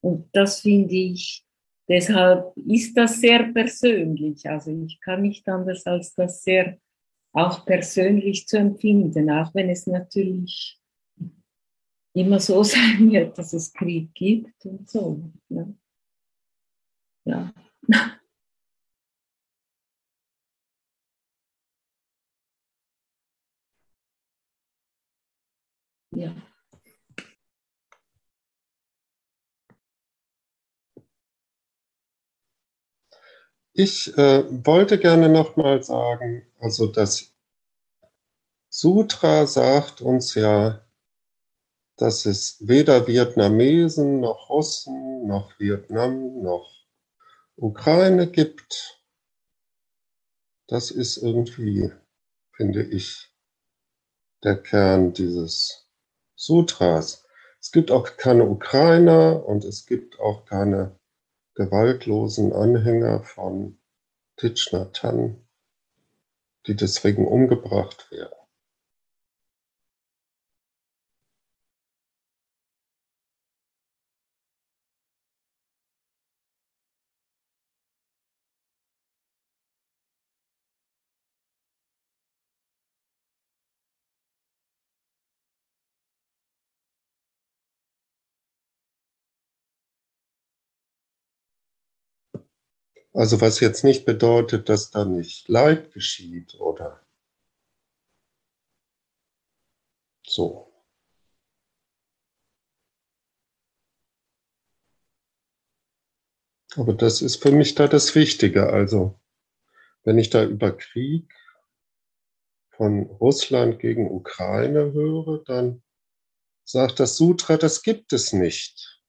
und 0.00 0.30
das 0.32 0.62
finde 0.62 0.94
ich, 0.94 1.43
Deshalb 1.88 2.56
ist 2.56 2.96
das 2.96 3.20
sehr 3.20 3.52
persönlich. 3.52 4.48
Also 4.48 4.70
ich 4.70 5.00
kann 5.00 5.22
nicht 5.22 5.46
anders 5.48 5.84
als 5.86 6.14
das 6.14 6.42
sehr 6.42 6.78
auch 7.32 7.66
persönlich 7.66 8.46
zu 8.46 8.58
empfinden, 8.58 9.28
auch 9.30 9.54
wenn 9.54 9.68
es 9.68 9.86
natürlich 9.86 10.80
immer 12.14 12.40
so 12.40 12.62
sein 12.64 13.10
wird, 13.10 13.36
dass 13.36 13.52
es 13.52 13.72
Krieg 13.72 14.14
gibt 14.14 14.64
und 14.64 14.88
so. 14.88 15.30
Ja. 15.48 15.66
ja. 17.24 17.52
ja. 26.16 26.53
Ich 33.76 34.16
äh, 34.16 34.44
wollte 34.64 35.00
gerne 35.00 35.28
nochmal 35.28 35.82
sagen, 35.82 36.46
also 36.60 36.86
das 36.86 37.34
Sutra 38.68 39.48
sagt 39.48 40.00
uns 40.00 40.36
ja, 40.36 40.86
dass 41.96 42.24
es 42.24 42.56
weder 42.60 43.08
Vietnamesen 43.08 44.20
noch 44.20 44.48
Russen 44.48 45.26
noch 45.26 45.58
Vietnam 45.58 46.40
noch 46.40 46.86
Ukraine 47.56 48.30
gibt. 48.30 49.02
Das 50.68 50.92
ist 50.92 51.16
irgendwie, 51.16 51.90
finde 52.52 52.84
ich, 52.84 53.28
der 54.44 54.62
Kern 54.62 55.14
dieses 55.14 55.90
Sutras. 56.36 57.26
Es 57.60 57.72
gibt 57.72 57.90
auch 57.90 58.16
keine 58.18 58.44
Ukrainer 58.44 59.44
und 59.44 59.64
es 59.64 59.84
gibt 59.84 60.20
auch 60.20 60.44
keine 60.44 60.96
gewaltlosen 61.54 62.52
Anhänger 62.52 63.22
von 63.22 63.78
Thich 64.36 64.70
Nhat 64.72 65.02
die 66.66 66.76
deswegen 66.76 67.26
umgebracht 67.26 68.10
werden. 68.10 68.43
Also 93.14 93.40
was 93.40 93.60
jetzt 93.60 93.84
nicht 93.84 94.04
bedeutet, 94.06 94.68
dass 94.68 94.90
da 94.90 95.04
nicht 95.04 95.48
Leid 95.48 95.92
geschieht 95.92 96.56
oder 96.56 97.00
so. 100.26 100.72
Aber 106.76 106.92
das 106.92 107.22
ist 107.22 107.40
für 107.40 107.52
mich 107.52 107.76
da 107.76 107.86
das 107.86 108.16
Wichtige. 108.16 108.72
Also 108.72 109.20
wenn 110.02 110.18
ich 110.18 110.30
da 110.30 110.44
über 110.44 110.76
Krieg 110.76 111.32
von 112.70 113.04
Russland 113.04 113.78
gegen 113.78 114.10
Ukraine 114.10 114.92
höre, 114.92 115.44
dann 115.44 115.84
sagt 116.64 116.98
das 116.98 117.16
Sutra, 117.16 117.58
das 117.58 117.82
gibt 117.84 118.12
es 118.12 118.32
nicht. 118.32 119.00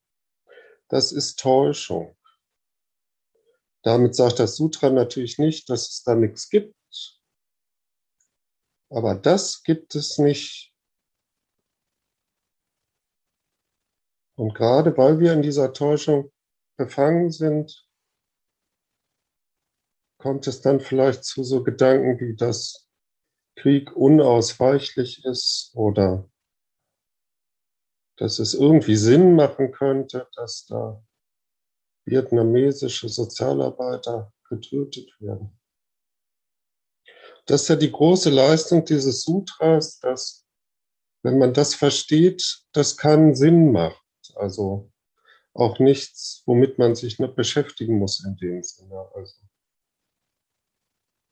Das 0.90 1.12
ist 1.12 1.40
Täuschung. 1.40 2.15
Damit 3.86 4.16
sagt 4.16 4.40
das 4.40 4.56
Sutra 4.56 4.90
natürlich 4.90 5.38
nicht, 5.38 5.70
dass 5.70 5.90
es 5.90 6.04
da 6.04 6.16
nichts 6.16 6.50
gibt. 6.50 6.76
Aber 8.90 9.14
das 9.14 9.62
gibt 9.62 9.94
es 9.94 10.18
nicht. 10.18 10.74
Und 14.38 14.56
gerade 14.56 14.98
weil 14.98 15.20
wir 15.20 15.34
in 15.34 15.44
dieser 15.44 15.72
Täuschung 15.72 16.32
befangen 16.78 17.32
sind, 17.32 17.88
kommt 20.18 20.48
es 20.48 20.62
dann 20.62 20.80
vielleicht 20.80 21.24
zu 21.24 21.44
so 21.44 21.64
Gedanken 21.64 22.20
wie, 22.20 22.36
dass 22.36 22.90
Krieg 23.56 23.96
unausweichlich 23.96 25.24
ist 25.26 25.72
oder 25.76 26.28
dass 28.18 28.40
es 28.40 28.56
irgendwie 28.56 28.96
Sinn 28.96 29.36
machen 29.36 29.72
könnte, 29.72 30.28
dass 30.36 30.66
da 30.66 31.05
vietnamesische 32.06 33.10
Sozialarbeiter 33.10 34.32
getötet 34.48 35.10
werden. 35.20 35.60
Das 37.48 37.64
ist 37.64 37.68
ja 37.68 37.76
die 37.76 37.92
große 37.92 38.30
Leistung 38.30 38.86
dieses 38.86 39.24
Sutras, 39.24 40.00
dass, 40.00 40.46
wenn 41.24 41.38
man 41.38 41.54
das 41.54 41.76
versteht, 41.76 42.64
das 42.72 42.98
keinen 42.98 43.36
Sinn 43.36 43.72
macht. 43.72 44.02
Also 44.36 44.92
auch 45.54 45.80
nichts, 45.80 46.44
womit 46.46 46.80
man 46.80 46.96
sich 46.96 47.20
nicht 47.20 47.36
beschäftigen 47.36 48.00
muss 48.00 48.24
in 48.26 48.36
dem 48.38 48.64
Sinne. 48.64 49.10
Also 49.14 49.36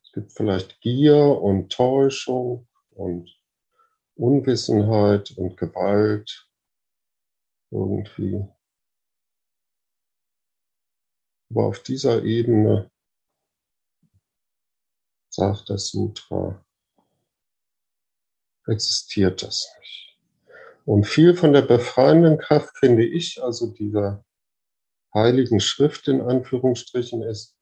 es 0.04 0.12
gibt 0.14 0.32
vielleicht 0.32 0.80
Gier 0.82 1.18
und 1.18 1.72
Täuschung 1.72 2.68
und 2.92 3.30
Unwissenheit 4.16 5.32
und 5.38 5.58
Gewalt 5.58 6.48
irgendwie. 7.72 8.48
Aber 11.54 11.68
auf 11.68 11.84
dieser 11.84 12.24
Ebene 12.24 12.90
sagt 15.30 15.70
das 15.70 15.90
Sutra, 15.90 16.66
existiert 18.66 19.44
das 19.44 19.72
nicht. 19.80 20.18
Und 20.86 21.06
viel 21.06 21.36
von 21.36 21.54
der 21.54 21.62
befreienden 21.62 22.40
Kraft, 22.40 22.76
finde 22.80 23.06
ich, 23.06 23.44
also 23.44 23.68
dieser 23.68 24.26
heiligen 25.14 25.60
Schrift 25.60 26.08
in 26.08 26.22
Anführungsstrichen 26.22 27.22
ist, 27.22 27.56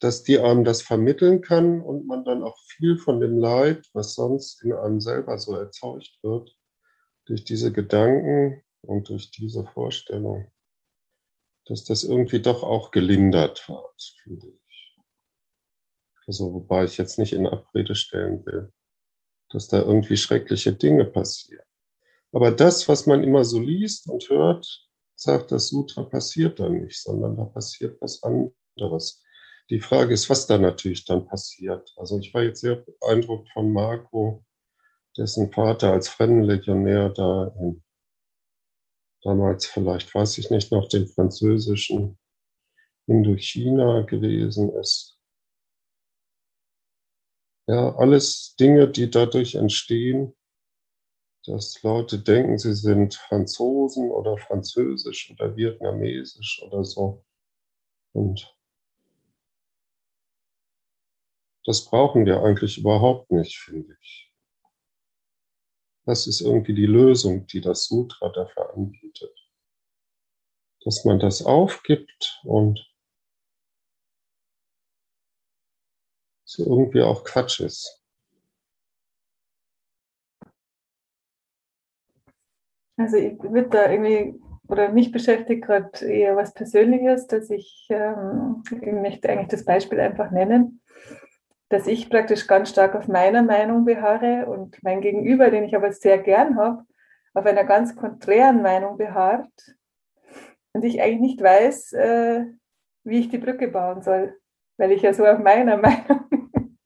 dass 0.00 0.22
die 0.22 0.38
einem 0.38 0.64
das 0.64 0.80
vermitteln 0.80 1.42
kann 1.42 1.82
und 1.82 2.06
man 2.06 2.24
dann 2.24 2.42
auch 2.42 2.58
viel 2.66 2.96
von 2.96 3.20
dem 3.20 3.36
Leid, 3.36 3.90
was 3.92 4.14
sonst 4.14 4.62
in 4.62 4.72
einem 4.72 5.02
selber 5.02 5.38
so 5.38 5.54
erzeugt 5.54 6.18
wird, 6.22 6.56
durch 7.26 7.44
diese 7.44 7.72
Gedanken 7.72 8.62
und 8.80 9.10
durch 9.10 9.30
diese 9.30 9.66
Vorstellung 9.66 10.50
dass 11.66 11.84
das 11.84 12.04
irgendwie 12.04 12.40
doch 12.40 12.62
auch 12.62 12.90
gelindert 12.90 13.68
wird, 13.68 14.14
finde 14.22 14.48
ich. 14.48 14.96
Also, 16.26 16.52
wobei 16.52 16.84
ich 16.84 16.96
jetzt 16.96 17.18
nicht 17.18 17.32
in 17.32 17.46
Abrede 17.46 17.94
stellen 17.94 18.44
will, 18.46 18.72
dass 19.50 19.68
da 19.68 19.78
irgendwie 19.78 20.16
schreckliche 20.16 20.72
Dinge 20.72 21.04
passieren. 21.04 21.64
Aber 22.32 22.50
das, 22.50 22.88
was 22.88 23.06
man 23.06 23.22
immer 23.22 23.44
so 23.44 23.60
liest 23.60 24.08
und 24.08 24.28
hört, 24.28 24.88
sagt 25.14 25.52
das 25.52 25.68
Sutra, 25.68 26.02
passiert 26.02 26.58
da 26.58 26.68
nicht, 26.68 27.00
sondern 27.00 27.36
da 27.36 27.44
passiert 27.44 28.00
was 28.00 28.22
anderes. 28.22 29.22
Die 29.70 29.80
Frage 29.80 30.12
ist, 30.12 30.28
was 30.28 30.46
da 30.46 30.58
natürlich 30.58 31.04
dann 31.04 31.26
passiert. 31.26 31.94
Also 31.96 32.18
ich 32.18 32.34
war 32.34 32.42
jetzt 32.42 32.60
sehr 32.60 32.76
beeindruckt 32.76 33.48
von 33.52 33.72
Marco, 33.72 34.44
dessen 35.16 35.52
Vater 35.52 35.92
als 35.92 36.08
Fremdenlegionär 36.08 37.10
da 37.10 37.54
in 37.60 37.83
damals 39.24 39.66
vielleicht, 39.66 40.14
weiß 40.14 40.38
ich 40.38 40.50
nicht, 40.50 40.72
noch 40.72 40.88
den 40.88 41.08
französischen 41.08 42.18
Indochina 43.06 44.02
gewesen 44.02 44.72
ist. 44.74 45.18
Ja, 47.66 47.94
alles 47.96 48.56
Dinge, 48.56 48.88
die 48.88 49.10
dadurch 49.10 49.54
entstehen, 49.54 50.34
dass 51.46 51.82
Leute 51.82 52.18
denken, 52.18 52.58
sie 52.58 52.74
sind 52.74 53.14
Franzosen 53.14 54.10
oder 54.10 54.36
Französisch 54.38 55.30
oder 55.30 55.56
Vietnamesisch 55.56 56.62
oder 56.66 56.84
so. 56.84 57.24
Und 58.14 58.54
das 61.66 61.84
brauchen 61.84 62.24
wir 62.24 62.42
eigentlich 62.42 62.78
überhaupt 62.78 63.30
nicht, 63.30 63.58
finde 63.58 63.96
ich. 64.00 64.23
Das 66.06 66.26
ist 66.26 66.40
irgendwie 66.40 66.74
die 66.74 66.86
Lösung, 66.86 67.46
die 67.46 67.60
das 67.60 67.86
Sutra 67.86 68.28
dafür 68.28 68.74
anbietet. 68.74 69.32
Dass 70.84 71.04
man 71.04 71.18
das 71.18 71.44
aufgibt 71.44 72.40
und 72.44 72.78
so 76.44 76.64
irgendwie 76.64 77.02
auch 77.02 77.24
Quatsch 77.24 77.60
ist. 77.60 78.02
Also 82.96 83.16
ich 83.16 83.42
würde 83.42 83.70
da 83.70 83.90
irgendwie, 83.90 84.40
oder 84.68 84.92
mich 84.92 85.10
beschäftigt 85.10 85.64
gerade 85.64 86.06
eher 86.06 86.36
was 86.36 86.54
Persönliches, 86.54 87.26
dass 87.26 87.50
ich, 87.50 87.86
ähm, 87.90 88.62
ich 88.70 88.92
möchte 88.92 89.28
eigentlich 89.28 89.48
das 89.48 89.64
Beispiel 89.64 89.98
einfach 89.98 90.30
nennen 90.30 90.80
dass 91.68 91.86
ich 91.86 92.10
praktisch 92.10 92.46
ganz 92.46 92.70
stark 92.70 92.94
auf 92.94 93.08
meiner 93.08 93.42
Meinung 93.42 93.84
beharre 93.84 94.46
und 94.46 94.82
mein 94.82 95.00
Gegenüber, 95.00 95.50
den 95.50 95.64
ich 95.64 95.74
aber 95.74 95.92
sehr 95.92 96.18
gern 96.18 96.56
habe, 96.56 96.84
auf 97.34 97.46
einer 97.46 97.64
ganz 97.64 97.96
konträren 97.96 98.62
Meinung 98.62 98.96
beharrt 98.96 99.76
und 100.72 100.84
ich 100.84 101.02
eigentlich 101.02 101.20
nicht 101.20 101.42
weiß, 101.42 101.92
äh, 101.94 102.44
wie 103.04 103.20
ich 103.20 103.28
die 103.28 103.38
Brücke 103.38 103.68
bauen 103.68 104.02
soll, 104.02 104.38
weil 104.76 104.92
ich 104.92 105.02
ja 105.02 105.12
so 105.12 105.26
auf 105.26 105.38
meiner 105.38 105.76
Meinung 105.78 106.28
bin. 106.28 106.78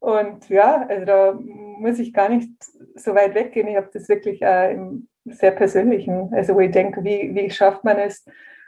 Und 0.00 0.48
ja, 0.48 0.86
also 0.88 1.04
da 1.04 1.32
muss 1.32 1.98
ich 1.98 2.12
gar 2.12 2.28
nicht 2.28 2.50
so 2.94 3.14
weit 3.14 3.34
weggehen. 3.34 3.68
Ich 3.68 3.76
habe 3.76 3.90
das 3.92 4.08
wirklich 4.08 4.42
äh, 4.42 4.72
im 4.72 5.08
sehr 5.24 5.50
persönlichen, 5.50 6.32
also 6.32 6.54
wo 6.54 6.60
ich 6.60 6.70
denke, 6.70 7.04
wie, 7.04 7.34
wie 7.34 7.50
schafft 7.50 7.84
man 7.84 7.98
es, 7.98 8.24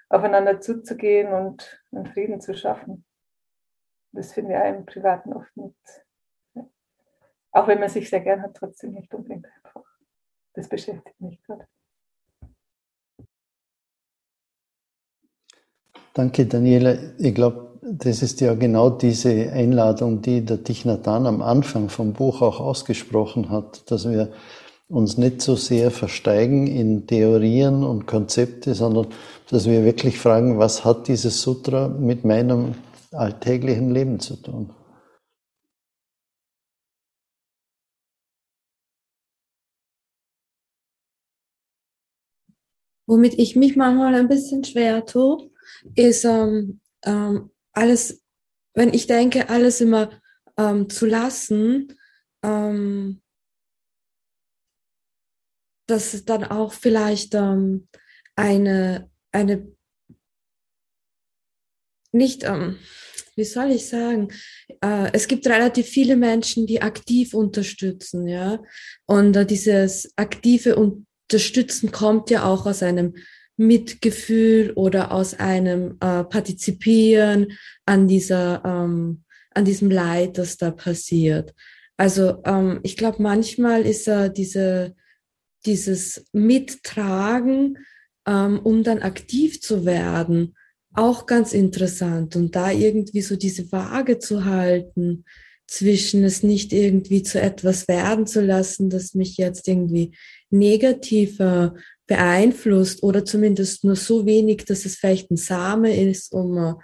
aufeinander 0.08 0.60
zuzugehen 0.60 1.32
und, 1.32 1.82
und 1.90 2.08
Frieden 2.10 2.40
zu 2.40 2.54
schaffen. 2.54 3.04
Das 4.12 4.32
finde 4.32 4.54
ich 4.54 4.76
im 4.76 4.86
Privaten 4.86 5.32
oft 5.32 5.56
nicht. 5.56 5.76
Auch 7.52 7.66
wenn 7.66 7.80
man 7.80 7.88
sich 7.88 8.08
sehr 8.08 8.20
gern 8.20 8.42
hat, 8.42 8.54
trotzdem 8.54 8.92
nicht 8.92 9.12
unbedingt 9.14 9.46
einfach. 9.46 9.82
Das 10.54 10.68
beschäftigt 10.68 11.20
mich 11.20 11.42
gerade. 11.42 11.66
Danke, 16.14 16.46
Daniela. 16.46 16.96
Ich 17.18 17.34
glaube, 17.34 17.78
das 17.82 18.22
ist 18.22 18.40
ja 18.40 18.54
genau 18.54 18.90
diese 18.90 19.52
Einladung, 19.52 20.22
die 20.22 20.44
der 20.44 20.62
Tichnatan 20.62 21.26
am 21.26 21.40
Anfang 21.40 21.88
vom 21.88 22.12
Buch 22.12 22.42
auch 22.42 22.60
ausgesprochen 22.60 23.50
hat, 23.50 23.90
dass 23.90 24.08
wir 24.08 24.32
uns 24.88 25.18
nicht 25.18 25.40
so 25.40 25.54
sehr 25.54 25.90
versteigen 25.90 26.66
in 26.66 27.06
Theorien 27.06 27.84
und 27.84 28.06
Konzepte, 28.06 28.74
sondern 28.74 29.06
dass 29.48 29.66
wir 29.66 29.84
wirklich 29.84 30.18
fragen, 30.18 30.58
was 30.58 30.84
hat 30.84 31.06
dieses 31.06 31.40
Sutra 31.42 31.88
mit 31.88 32.24
meinem 32.24 32.74
alltäglichen 33.12 33.90
Leben 33.90 34.20
zu 34.20 34.36
tun? 34.36 34.74
Womit 43.06 43.34
ich 43.34 43.56
mich 43.56 43.76
manchmal 43.76 44.14
ein 44.14 44.28
bisschen 44.28 44.62
schwer 44.62 45.04
tue, 45.04 45.50
ist 45.96 46.24
ähm, 46.24 46.80
ähm, 47.04 47.50
alles, 47.72 48.24
wenn 48.74 48.94
ich 48.94 49.06
denke, 49.06 49.48
alles 49.48 49.80
immer 49.80 50.10
ähm, 50.56 50.88
zu 50.88 51.06
lassen, 51.06 51.98
ähm, 52.44 53.20
dass 55.88 56.14
es 56.14 56.24
dann 56.24 56.44
auch 56.44 56.72
vielleicht 56.72 57.34
ähm, 57.34 57.88
eine, 58.36 59.10
eine 59.32 59.76
nicht, 62.12 62.44
ähm, 62.44 62.76
wie 63.36 63.44
soll 63.44 63.70
ich 63.70 63.86
sagen, 63.86 64.28
äh, 64.82 65.10
es 65.12 65.28
gibt 65.28 65.46
relativ 65.46 65.86
viele 65.86 66.16
Menschen, 66.16 66.66
die 66.66 66.82
aktiv 66.82 67.34
unterstützen, 67.34 68.26
ja. 68.26 68.62
Und 69.06 69.36
äh, 69.36 69.46
dieses 69.46 70.12
aktive 70.16 70.76
Unterstützen 70.76 71.92
kommt 71.92 72.30
ja 72.30 72.44
auch 72.44 72.66
aus 72.66 72.82
einem 72.82 73.14
Mitgefühl 73.56 74.72
oder 74.74 75.12
aus 75.12 75.34
einem 75.34 75.98
äh, 76.00 76.24
Partizipieren 76.24 77.58
an 77.84 78.08
dieser, 78.08 78.62
ähm, 78.64 79.24
an 79.54 79.64
diesem 79.64 79.90
Leid, 79.90 80.38
das 80.38 80.56
da 80.56 80.70
passiert. 80.70 81.54
Also 81.96 82.42
ähm, 82.46 82.80
ich 82.82 82.96
glaube, 82.96 83.22
manchmal 83.22 83.82
ist 83.82 84.08
äh, 84.08 84.32
diese, 84.32 84.94
dieses 85.66 86.24
Mittragen, 86.32 87.76
ähm, 88.26 88.60
um 88.60 88.82
dann 88.82 89.02
aktiv 89.02 89.60
zu 89.60 89.84
werden, 89.84 90.56
auch 91.00 91.26
ganz 91.26 91.52
interessant. 91.52 92.36
Und 92.36 92.54
da 92.54 92.70
irgendwie 92.70 93.22
so 93.22 93.36
diese 93.36 93.72
Waage 93.72 94.18
zu 94.18 94.44
halten 94.44 95.24
zwischen 95.66 96.24
es 96.24 96.42
nicht 96.42 96.72
irgendwie 96.72 97.22
zu 97.22 97.40
etwas 97.40 97.88
werden 97.88 98.26
zu 98.26 98.40
lassen, 98.40 98.90
das 98.90 99.14
mich 99.14 99.36
jetzt 99.36 99.66
irgendwie 99.68 100.16
negativer 100.50 101.74
beeinflusst 102.06 103.02
oder 103.02 103.24
zumindest 103.24 103.84
nur 103.84 103.96
so 103.96 104.26
wenig, 104.26 104.64
dass 104.64 104.84
es 104.84 104.96
vielleicht 104.96 105.30
ein 105.30 105.36
Same 105.36 105.96
ist, 106.10 106.32
um 106.32 106.74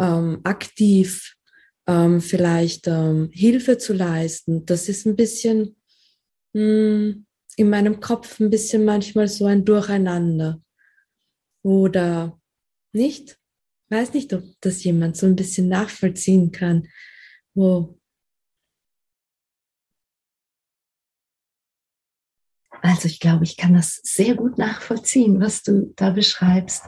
ähm, 0.00 0.40
aktiv 0.42 1.34
ähm, 1.86 2.20
vielleicht 2.20 2.86
ähm, 2.86 3.28
Hilfe 3.32 3.78
zu 3.78 3.92
leisten. 3.92 4.64
Das 4.64 4.88
ist 4.88 5.06
ein 5.06 5.16
bisschen 5.16 5.76
mh, 6.54 6.62
hm, 6.62 7.26
in 7.56 7.68
meinem 7.68 8.00
Kopf 8.00 8.40
ein 8.40 8.48
bisschen 8.48 8.84
manchmal 8.84 9.28
so 9.28 9.44
ein 9.44 9.64
Durcheinander. 9.64 10.62
Oder 11.62 12.40
nicht? 12.92 13.39
Weiß 13.90 14.14
nicht, 14.14 14.32
ob 14.32 14.44
das 14.60 14.84
jemand 14.84 15.16
so 15.16 15.26
ein 15.26 15.36
bisschen 15.36 15.68
nachvollziehen 15.68 16.52
kann, 16.52 16.88
wo 17.54 18.00
Also 22.82 23.08
ich 23.08 23.20
glaube, 23.20 23.44
ich 23.44 23.56
kann 23.56 23.74
das 23.74 24.00
sehr 24.04 24.34
gut 24.34 24.56
nachvollziehen, 24.56 25.40
was 25.40 25.62
du 25.62 25.92
da 25.96 26.10
beschreibst. 26.10 26.84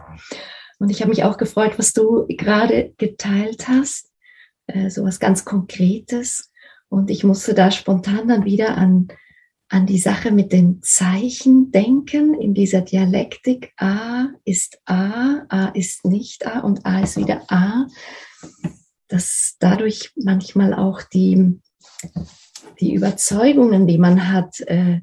Und 0.78 0.90
ich 0.90 1.00
habe 1.00 1.10
mich 1.10 1.22
auch 1.22 1.36
gefreut, 1.36 1.78
was 1.78 1.92
du 1.92 2.26
gerade 2.28 2.94
geteilt 2.96 3.68
hast, 3.68 4.10
äh, 4.66 4.88
so 4.88 5.04
was 5.04 5.20
ganz 5.20 5.44
Konkretes. 5.44 6.50
Und 6.88 7.10
ich 7.10 7.24
musste 7.24 7.54
da 7.54 7.70
spontan 7.70 8.28
dann 8.28 8.44
wieder 8.44 8.76
an, 8.76 9.08
an 9.72 9.86
die 9.86 9.98
Sache 9.98 10.30
mit 10.30 10.52
den 10.52 10.82
Zeichen 10.82 11.72
denken, 11.72 12.34
in 12.34 12.52
dieser 12.52 12.82
Dialektik. 12.82 13.72
A 13.78 14.26
ist 14.44 14.82
A, 14.84 15.46
A 15.48 15.68
ist 15.68 16.04
nicht 16.04 16.46
A 16.46 16.60
und 16.60 16.84
A 16.84 17.00
ist 17.00 17.16
wieder 17.16 17.50
A. 17.50 17.86
Dass 19.08 19.56
dadurch 19.60 20.12
manchmal 20.14 20.74
auch 20.74 21.02
die, 21.02 21.58
die 22.80 22.92
Überzeugungen, 22.92 23.86
die 23.86 23.96
man 23.96 24.30
hat, 24.30 24.60
äh, 24.60 25.00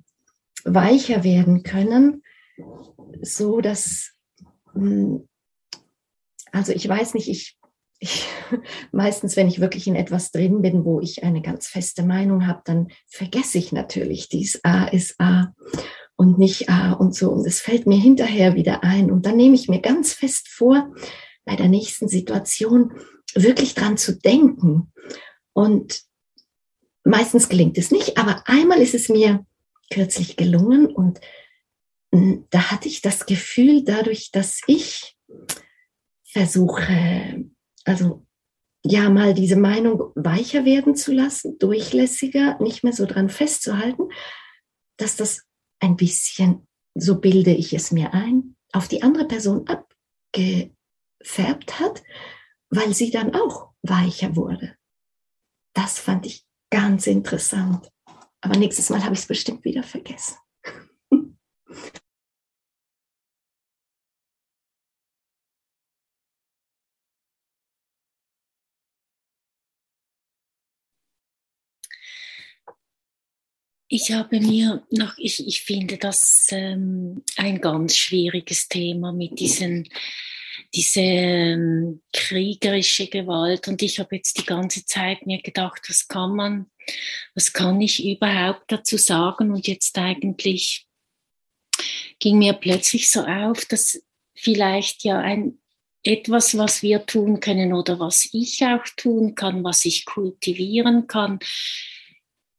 weicher 0.63 1.23
werden 1.23 1.63
können, 1.63 2.21
so 3.23 3.61
dass, 3.61 4.11
hm, 4.73 5.27
also 6.51 6.73
ich 6.73 6.87
weiß 6.87 7.15
nicht, 7.15 7.27
ich, 7.27 7.57
ich 7.99 8.27
meistens, 8.91 9.35
wenn 9.35 9.47
ich 9.47 9.59
wirklich 9.59 9.87
in 9.87 9.95
etwas 9.95 10.31
drin 10.31 10.61
bin, 10.61 10.85
wo 10.85 10.99
ich 10.99 11.23
eine 11.23 11.41
ganz 11.41 11.67
feste 11.67 12.03
Meinung 12.03 12.47
habe, 12.47 12.61
dann 12.65 12.87
vergesse 13.07 13.57
ich 13.57 13.71
natürlich, 13.71 14.29
dies 14.29 14.59
A 14.63 14.85
ist 14.85 15.19
A 15.19 15.53
und 16.15 16.37
nicht 16.37 16.69
A 16.69 16.93
und 16.93 17.15
so. 17.15 17.31
Und 17.31 17.45
es 17.45 17.59
fällt 17.59 17.85
mir 17.85 17.99
hinterher 17.99 18.55
wieder 18.55 18.83
ein. 18.83 19.11
Und 19.11 19.25
dann 19.25 19.37
nehme 19.37 19.55
ich 19.55 19.69
mir 19.69 19.81
ganz 19.81 20.13
fest 20.13 20.47
vor, 20.47 20.93
bei 21.45 21.55
der 21.55 21.67
nächsten 21.67 22.07
Situation 22.07 22.93
wirklich 23.35 23.75
dran 23.75 23.97
zu 23.97 24.17
denken. 24.17 24.91
Und 25.53 26.03
meistens 27.03 27.49
gelingt 27.49 27.77
es 27.77 27.91
nicht, 27.91 28.17
aber 28.17 28.43
einmal 28.45 28.81
ist 28.81 28.95
es 28.95 29.09
mir 29.09 29.45
kürzlich 29.91 30.37
gelungen 30.37 30.87
und 30.87 31.19
hm, 32.13 32.45
da 32.49 32.71
hatte 32.71 32.87
ich 32.87 33.01
das 33.01 33.25
Gefühl, 33.25 33.83
dadurch, 33.83 34.31
dass 34.31 34.61
ich 34.67 35.17
versuche, 36.23 37.45
also 37.89 38.25
ja, 38.85 39.09
mal 39.09 39.33
diese 39.33 39.57
Meinung 39.57 40.13
weicher 40.15 40.63
werden 40.63 40.95
zu 40.95 41.11
lassen, 41.11 41.57
durchlässiger, 41.57 42.61
nicht 42.61 42.83
mehr 42.83 42.93
so 42.93 43.05
dran 43.05 43.29
festzuhalten, 43.29 44.09
dass 44.97 45.15
das 45.15 45.41
ein 45.79 45.97
bisschen, 45.97 46.67
so 46.95 47.19
bilde 47.19 47.51
ich 47.51 47.73
es 47.73 47.91
mir 47.91 48.13
ein, 48.13 48.55
auf 48.71 48.87
die 48.87 49.01
andere 49.01 49.25
Person 49.25 49.65
abgefärbt 49.67 51.79
hat, 51.79 52.03
weil 52.69 52.93
sie 52.93 53.09
dann 53.09 53.33
auch 53.33 53.71
weicher 53.81 54.35
wurde. 54.35 54.75
Das 55.73 55.97
fand 55.97 56.27
ich 56.27 56.45
ganz 56.69 57.07
interessant. 57.07 57.89
Aber 58.41 58.57
nächstes 58.57 58.89
Mal 58.89 59.03
habe 59.03 59.15
ich 59.15 59.21
es 59.21 59.27
bestimmt 59.27 59.65
wieder 59.65 59.83
vergessen. 59.83 60.37
Ich 73.91 74.11
habe 74.11 74.39
mir 74.39 74.83
noch, 74.91 75.17
ich, 75.17 75.45
ich 75.45 75.63
finde 75.63 75.97
das 75.97 76.47
ähm, 76.51 77.23
ein 77.37 77.59
ganz 77.59 77.95
schwieriges 77.97 78.69
Thema 78.69 79.11
mit 79.11 79.39
diesen 79.39 79.89
diese 80.75 81.01
ähm, 81.01 82.01
kriegerische 82.13 83.07
Gewalt. 83.07 83.67
Und 83.67 83.81
ich 83.81 83.99
habe 83.99 84.15
jetzt 84.15 84.37
die 84.37 84.45
ganze 84.45 84.85
Zeit 84.85 85.25
mir 85.25 85.41
gedacht, 85.41 85.81
was 85.89 86.07
kann 86.07 86.35
man, 86.35 86.69
was 87.33 87.51
kann 87.53 87.81
ich 87.81 88.05
überhaupt 88.05 88.71
dazu 88.71 88.97
sagen? 88.97 89.51
Und 89.51 89.67
jetzt 89.67 89.97
eigentlich 89.97 90.87
ging 92.19 92.37
mir 92.37 92.53
plötzlich 92.53 93.09
so 93.09 93.21
auf, 93.21 93.65
dass 93.65 94.03
vielleicht 94.35 95.03
ja 95.03 95.19
ein 95.19 95.59
etwas, 96.03 96.57
was 96.57 96.81
wir 96.81 97.05
tun 97.05 97.39
können 97.39 97.73
oder 97.73 97.99
was 97.99 98.29
ich 98.31 98.63
auch 98.63 98.85
tun 98.95 99.35
kann, 99.35 99.63
was 99.63 99.83
ich 99.83 100.05
kultivieren 100.05 101.07
kann, 101.07 101.39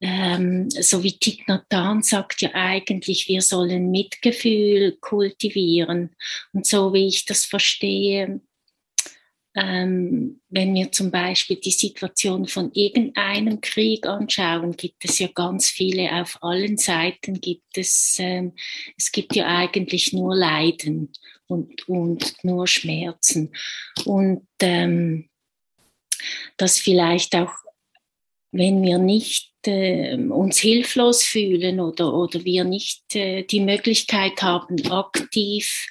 ähm, 0.01 0.71
so 0.71 1.03
wie 1.03 1.19
Thich 1.19 1.47
Nhat 1.47 1.67
Hanh 1.73 2.03
sagt 2.03 2.41
ja 2.41 2.51
eigentlich, 2.55 3.29
wir 3.29 3.43
sollen 3.43 3.91
Mitgefühl 3.91 4.97
kultivieren. 5.01 6.17
Und 6.53 6.67
so 6.67 6.93
wie 6.95 7.07
ich 7.07 7.27
das 7.27 7.45
verstehe, 7.45 8.41
ähm, 9.55 10.41
wenn 10.49 10.75
wir 10.75 10.93
zum 10.93 11.11
Beispiel 11.11 11.57
die 11.57 11.73
Situation 11.73 12.47
von 12.47 12.71
irgendeinem 12.73 13.61
Krieg 13.61 14.07
anschauen, 14.07 14.77
gibt 14.77 15.05
es 15.05 15.19
ja 15.19 15.29
ganz 15.35 15.69
viele 15.69 16.13
auf 16.13 16.39
allen 16.43 16.77
Seiten 16.77 17.41
gibt 17.41 17.77
es, 17.77 18.17
ähm, 18.21 18.53
es 18.97 19.11
gibt 19.11 19.35
ja 19.35 19.49
eigentlich 19.49 20.13
nur 20.13 20.37
Leiden 20.37 21.13
und, 21.49 21.89
und 21.89 22.45
nur 22.45 22.67
Schmerzen. 22.69 23.53
Und 24.05 24.47
ähm, 24.63 25.29
dass 26.57 26.79
vielleicht 26.79 27.35
auch, 27.35 27.53
wenn 28.53 28.83
wir 28.83 28.99
nicht 28.99 29.50
uns 29.67 30.59
hilflos 30.59 31.23
fühlen 31.23 31.81
oder, 31.81 32.15
oder 32.15 32.45
wir 32.45 32.65
nicht 32.65 33.15
äh, 33.15 33.45
die 33.45 33.61
Möglichkeit 33.61 34.43
haben, 34.43 34.91
aktiv 34.91 35.87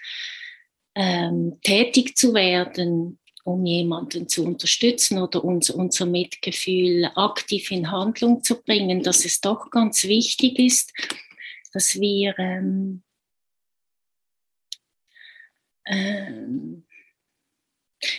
ähm, 0.95 1.59
tätig 1.63 2.17
zu 2.17 2.33
werden, 2.33 3.19
um 3.43 3.65
jemanden 3.65 4.27
zu 4.27 4.43
unterstützen 4.43 5.19
oder 5.19 5.43
uns, 5.43 5.69
unser 5.69 6.05
Mitgefühl 6.05 7.09
aktiv 7.15 7.71
in 7.71 7.91
Handlung 7.91 8.43
zu 8.43 8.61
bringen, 8.61 9.03
dass 9.03 9.25
es 9.25 9.39
doch 9.39 9.69
ganz 9.69 10.03
wichtig 10.03 10.59
ist, 10.59 10.91
dass 11.73 11.99
wir 11.99 12.37
ähm, 12.37 13.03
ähm, 15.85 16.85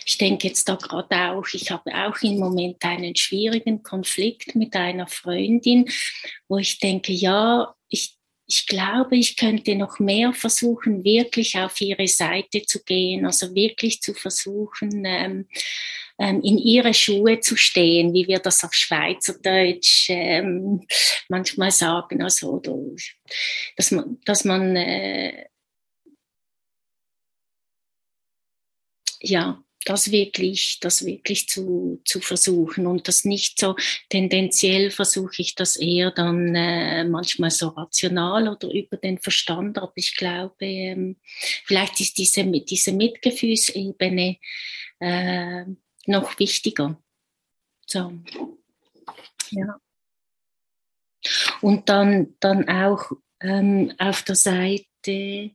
ich 0.05 0.17
denke 0.17 0.47
jetzt 0.47 0.67
da 0.69 0.75
gerade 0.75 1.31
auch, 1.31 1.47
ich 1.53 1.71
habe 1.71 1.91
auch 1.93 2.21
im 2.21 2.37
Moment 2.37 2.83
einen 2.83 3.15
schwierigen 3.15 3.83
Konflikt 3.83 4.55
mit 4.55 4.75
einer 4.75 5.07
Freundin, 5.07 5.89
wo 6.47 6.57
ich 6.57 6.79
denke, 6.79 7.11
ja, 7.11 7.73
ich, 7.89 8.17
ich 8.45 8.67
glaube, 8.67 9.15
ich 9.17 9.37
könnte 9.37 9.75
noch 9.75 9.99
mehr 9.99 10.33
versuchen, 10.33 11.03
wirklich 11.03 11.57
auf 11.57 11.79
ihre 11.81 12.07
Seite 12.07 12.63
zu 12.63 12.83
gehen, 12.83 13.25
also 13.25 13.53
wirklich 13.55 14.01
zu 14.01 14.13
versuchen, 14.13 15.03
ähm, 15.05 15.47
ähm, 16.19 16.41
in 16.43 16.57
ihre 16.59 16.93
Schuhe 16.93 17.39
zu 17.39 17.55
stehen, 17.55 18.13
wie 18.13 18.27
wir 18.27 18.39
das 18.39 18.63
auf 18.63 18.73
Schweizerdeutsch 18.73 20.09
ähm, 20.09 20.85
manchmal 21.29 21.71
sagen, 21.71 22.21
also 22.21 22.61
dass 23.75 23.91
man, 23.91 24.19
dass 24.25 24.45
man 24.45 24.75
äh, 24.75 25.45
ja, 29.21 29.63
das 29.85 30.11
wirklich, 30.11 30.79
das 30.79 31.05
wirklich 31.05 31.49
zu, 31.49 32.01
zu 32.05 32.21
versuchen 32.21 32.85
und 32.85 33.07
das 33.07 33.25
nicht 33.25 33.59
so 33.59 33.75
tendenziell 34.09 34.91
versuche 34.91 35.41
ich 35.41 35.55
das 35.55 35.75
eher 35.75 36.11
dann 36.11 36.55
äh, 36.55 37.03
manchmal 37.03 37.49
so 37.51 37.69
rational 37.69 38.47
oder 38.47 38.71
über 38.71 38.97
den 38.97 39.17
Verstand, 39.17 39.77
aber 39.77 39.93
ich 39.95 40.15
glaube, 40.15 40.65
ähm, 40.65 41.17
vielleicht 41.65 41.99
ist 41.99 42.17
diese, 42.17 42.43
diese 42.43 42.91
Mitgefühlsebene 42.91 44.37
äh, 44.99 45.65
noch 46.05 46.37
wichtiger. 46.37 47.01
So. 47.87 48.13
Ja. 49.49 49.79
Und 51.61 51.89
dann, 51.89 52.35
dann 52.39 52.69
auch 52.69 53.11
ähm, 53.41 53.93
auf 53.97 54.23
der 54.23 54.35
Seite 54.35 55.51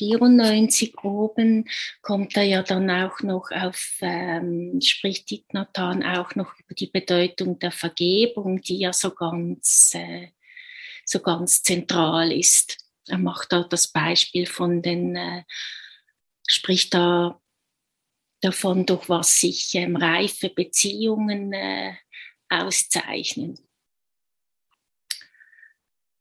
94 0.00 1.04
oben 1.04 1.68
kommt 2.00 2.36
er 2.36 2.44
ja 2.44 2.62
dann 2.62 2.90
auch 2.90 3.20
noch 3.20 3.50
auf, 3.50 3.98
ähm, 4.00 4.80
spricht 4.80 5.30
Nathan 5.52 6.02
auch 6.02 6.34
noch 6.34 6.58
über 6.58 6.74
die 6.74 6.86
Bedeutung 6.86 7.58
der 7.58 7.70
Vergebung, 7.70 8.62
die 8.62 8.78
ja 8.78 8.94
so 8.94 9.10
ganz, 9.10 9.92
äh, 9.94 10.28
so 11.04 11.20
ganz 11.20 11.62
zentral 11.62 12.32
ist. 12.32 12.78
Er 13.08 13.18
macht 13.18 13.52
da 13.52 13.64
das 13.64 13.88
Beispiel 13.88 14.46
von 14.46 14.80
den, 14.80 15.16
äh, 15.16 15.42
spricht 16.46 16.94
da 16.94 17.38
davon, 18.40 18.86
durch 18.86 19.08
was 19.10 19.38
sich 19.40 19.74
ähm, 19.74 19.96
reife 19.96 20.48
Beziehungen 20.48 21.52
äh, 21.52 21.94
auszeichnen. 22.48 23.58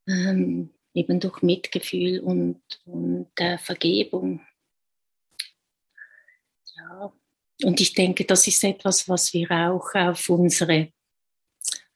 Ähm, 0.05 0.73
eben 0.99 1.19
durch 1.19 1.41
Mitgefühl 1.41 2.19
und, 2.19 2.61
und 2.85 3.31
äh, 3.37 3.57
Vergebung. 3.57 4.41
Ja, 6.75 7.13
und 7.63 7.81
ich 7.81 7.93
denke, 7.93 8.25
das 8.25 8.47
ist 8.47 8.63
etwas, 8.63 9.07
was 9.09 9.33
wir 9.33 9.49
auch 9.51 9.93
auf 9.95 10.29
unsere 10.29 10.91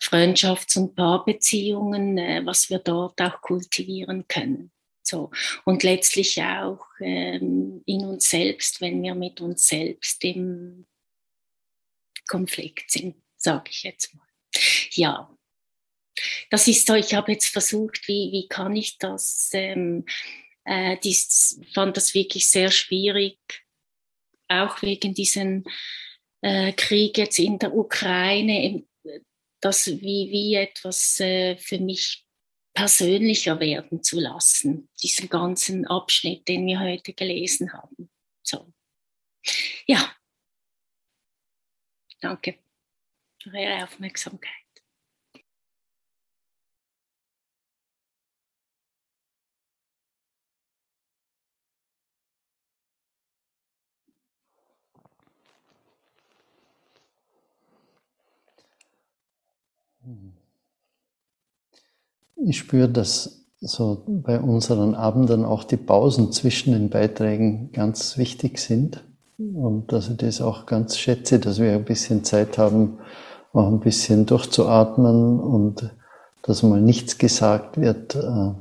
Freundschafts- 0.01 0.77
und 0.77 0.95
Paarbeziehungen, 0.95 2.17
äh, 2.17 2.41
was 2.45 2.69
wir 2.69 2.79
dort 2.79 3.21
auch 3.21 3.41
kultivieren 3.41 4.27
können. 4.27 4.71
So. 5.01 5.31
Und 5.65 5.83
letztlich 5.83 6.41
auch 6.41 6.85
ähm, 6.99 7.81
in 7.85 8.05
uns 8.05 8.29
selbst, 8.29 8.81
wenn 8.81 9.01
wir 9.03 9.15
mit 9.15 9.41
uns 9.41 9.67
selbst 9.67 10.23
im 10.23 10.85
Konflikt 12.27 12.91
sind, 12.91 13.15
sage 13.37 13.69
ich 13.69 13.83
jetzt 13.83 14.15
mal. 14.15 14.27
Ja, 14.91 15.29
das 16.49 16.67
ist 16.67 16.85
so, 16.85 16.93
ich 16.93 17.13
habe 17.13 17.31
jetzt 17.31 17.47
versucht, 17.47 18.07
wie, 18.07 18.31
wie 18.31 18.47
kann 18.47 18.75
ich 18.75 18.97
das, 18.97 19.49
ähm, 19.53 20.05
äh, 20.65 20.97
dies, 21.03 21.59
fand 21.73 21.97
das 21.97 22.13
wirklich 22.13 22.47
sehr 22.47 22.71
schwierig, 22.71 23.39
auch 24.47 24.81
wegen 24.81 25.13
diesem 25.13 25.63
äh, 26.41 26.73
Krieg 26.73 27.17
jetzt 27.17 27.39
in 27.39 27.57
der 27.59 27.73
Ukraine, 27.73 28.83
das 29.59 29.87
wie, 29.87 30.29
wie 30.29 30.55
etwas 30.55 31.19
äh, 31.19 31.55
für 31.57 31.79
mich 31.79 32.25
persönlicher 32.73 33.59
werden 33.59 34.03
zu 34.03 34.19
lassen, 34.19 34.89
diesen 35.01 35.29
ganzen 35.29 35.85
Abschnitt, 35.87 36.47
den 36.47 36.65
wir 36.65 36.79
heute 36.79 37.13
gelesen 37.13 37.71
haben. 37.73 38.09
So. 38.41 38.73
Ja. 39.85 40.15
Danke 42.19 42.59
für 43.41 43.57
Ihre 43.57 43.83
Aufmerksamkeit. 43.83 44.62
Ich 62.35 62.57
spüre, 62.57 62.89
dass 62.89 63.43
so 63.61 64.03
bei 64.07 64.39
unseren 64.39 64.93
Abenden 64.95 65.45
auch 65.45 65.63
die 65.63 65.77
Pausen 65.77 66.31
zwischen 66.31 66.73
den 66.73 66.89
Beiträgen 66.89 67.71
ganz 67.71 68.17
wichtig 68.17 68.59
sind 68.59 69.03
und 69.37 69.91
dass 69.91 70.09
ich 70.09 70.17
das 70.17 70.41
auch 70.41 70.65
ganz 70.65 70.97
schätze, 70.97 71.39
dass 71.39 71.59
wir 71.59 71.71
ein 71.73 71.85
bisschen 71.85 72.23
Zeit 72.23 72.57
haben, 72.57 72.99
auch 73.53 73.67
ein 73.67 73.79
bisschen 73.79 74.25
durchzuatmen 74.25 75.39
und 75.39 75.91
dass 76.41 76.63
mal 76.63 76.81
nichts 76.81 77.17
gesagt 77.17 77.79
wird. 77.79 78.15
Äh, 78.15 78.51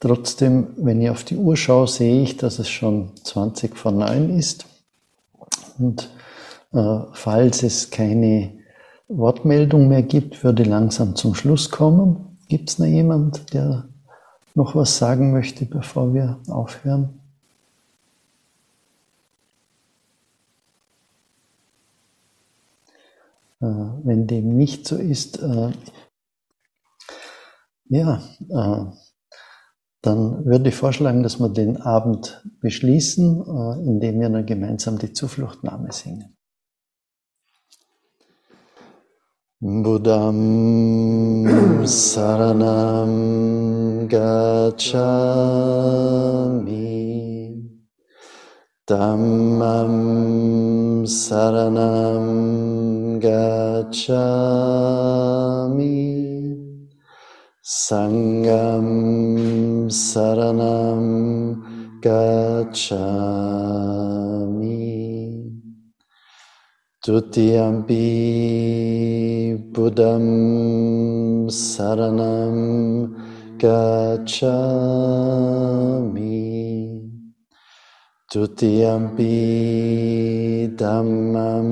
trotzdem, 0.00 0.68
wenn 0.76 1.00
ich 1.00 1.10
auf 1.10 1.24
die 1.24 1.36
Uhr 1.36 1.56
schaue, 1.56 1.88
sehe 1.88 2.22
ich, 2.22 2.36
dass 2.36 2.58
es 2.58 2.68
schon 2.68 3.12
20 3.22 3.76
vor 3.76 3.92
9 3.92 4.36
ist. 4.36 4.66
Und 5.78 6.10
äh, 6.72 6.98
falls 7.12 7.62
es 7.62 7.90
keine 7.90 8.52
Wortmeldung 9.08 9.88
mehr 9.88 10.02
gibt, 10.02 10.44
würde 10.44 10.64
langsam 10.64 11.16
zum 11.16 11.34
Schluss 11.34 11.70
kommen. 11.70 12.33
Gibt 12.48 12.70
es 12.70 12.78
noch 12.78 12.86
jemand, 12.86 13.52
der 13.54 13.88
noch 14.54 14.74
was 14.74 14.98
sagen 14.98 15.32
möchte, 15.32 15.64
bevor 15.64 16.14
wir 16.14 16.38
aufhören? 16.48 17.20
Äh, 23.60 23.66
wenn 24.04 24.26
dem 24.26 24.56
nicht 24.56 24.86
so 24.86 24.96
ist, 24.96 25.40
äh, 25.42 25.72
ja, 27.86 28.22
äh, 28.48 28.84
dann 30.02 30.44
würde 30.44 30.68
ich 30.68 30.74
vorschlagen, 30.74 31.22
dass 31.22 31.38
wir 31.38 31.48
den 31.48 31.80
Abend 31.80 32.44
beschließen, 32.60 33.40
äh, 33.40 33.86
indem 33.86 34.20
wir 34.20 34.28
dann 34.28 34.44
gemeinsam 34.44 34.98
die 34.98 35.12
Zufluchtnahme 35.12 35.92
singen. 35.92 36.33
Buddham 39.64 40.36
Saranam 41.88 43.12
Gacchami. 44.06 44.84
Dhammam 48.86 49.94
Saranam 51.08 52.26
Gacchami. 53.24 54.04
Sangam 57.64 58.88
Saranam 59.88 61.06
Gacchami 62.02 62.84
Tutiyampi 67.04 68.00
Buddham 69.74 71.52
Saranam 71.52 72.56
Gacchami. 73.60 74.40
Tutiyampi 78.32 79.36
Dhammam 80.78 81.68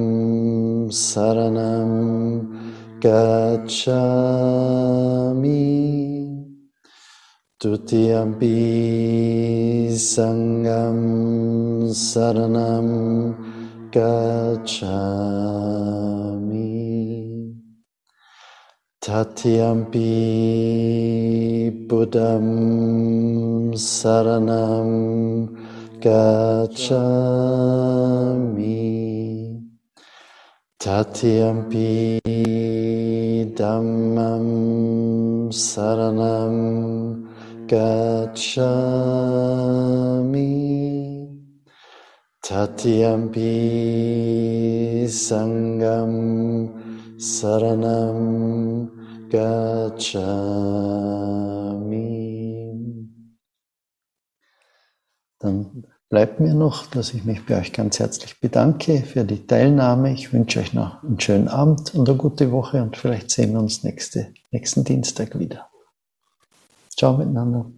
Saranam 0.93 2.53
Gacchami. 3.01 3.73
Tutiyampi 7.59 8.59
Sangam 9.97 11.01
Saranam 11.89 12.89
gacchami 13.33 13.52
Tatyampi 19.05 20.09
Buddham 21.87 22.47
Saranam 23.75 24.91
gacchami 26.01 26.81
Tatyampi 30.81 32.21
Dhammam 33.55 34.47
Saranam 35.53 36.57
gacchami 37.69 38.73
Tatyampi 42.43 43.49
Sangam 45.07 46.71
Saranam 47.17 48.91
Gacchami. 49.31 50.23
Dann 55.39 55.87
bleibt 56.09 56.41
mir 56.41 56.55
noch, 56.55 56.87
dass 56.87 57.15
ich 57.15 57.25
mich 57.25 57.47
bei 57.47 57.61
euch 57.61 57.73
ganz 57.73 58.01
herzlich 58.01 58.41
bedanke 58.41 59.03
für 59.03 59.25
die 59.25 59.47
Teilnahme. 59.47 60.13
Ich 60.13 60.33
wünsche 60.33 60.59
euch 60.59 60.75
noch 60.75 61.03
einen 61.05 61.21
schönen 61.21 61.47
Abend 61.47 61.95
und 61.95 62.09
eine 62.09 62.19
gute 62.19 62.51
Woche 62.51 62.83
und 62.83 62.97
vielleicht 62.97 63.31
sehen 63.31 63.53
wir 63.53 63.61
uns 63.61 63.85
nächste, 63.85 64.35
nächsten 64.51 64.83
Dienstag 64.83 65.39
wieder. 65.39 65.69
Ciao 66.91 67.17
miteinander. 67.17 67.71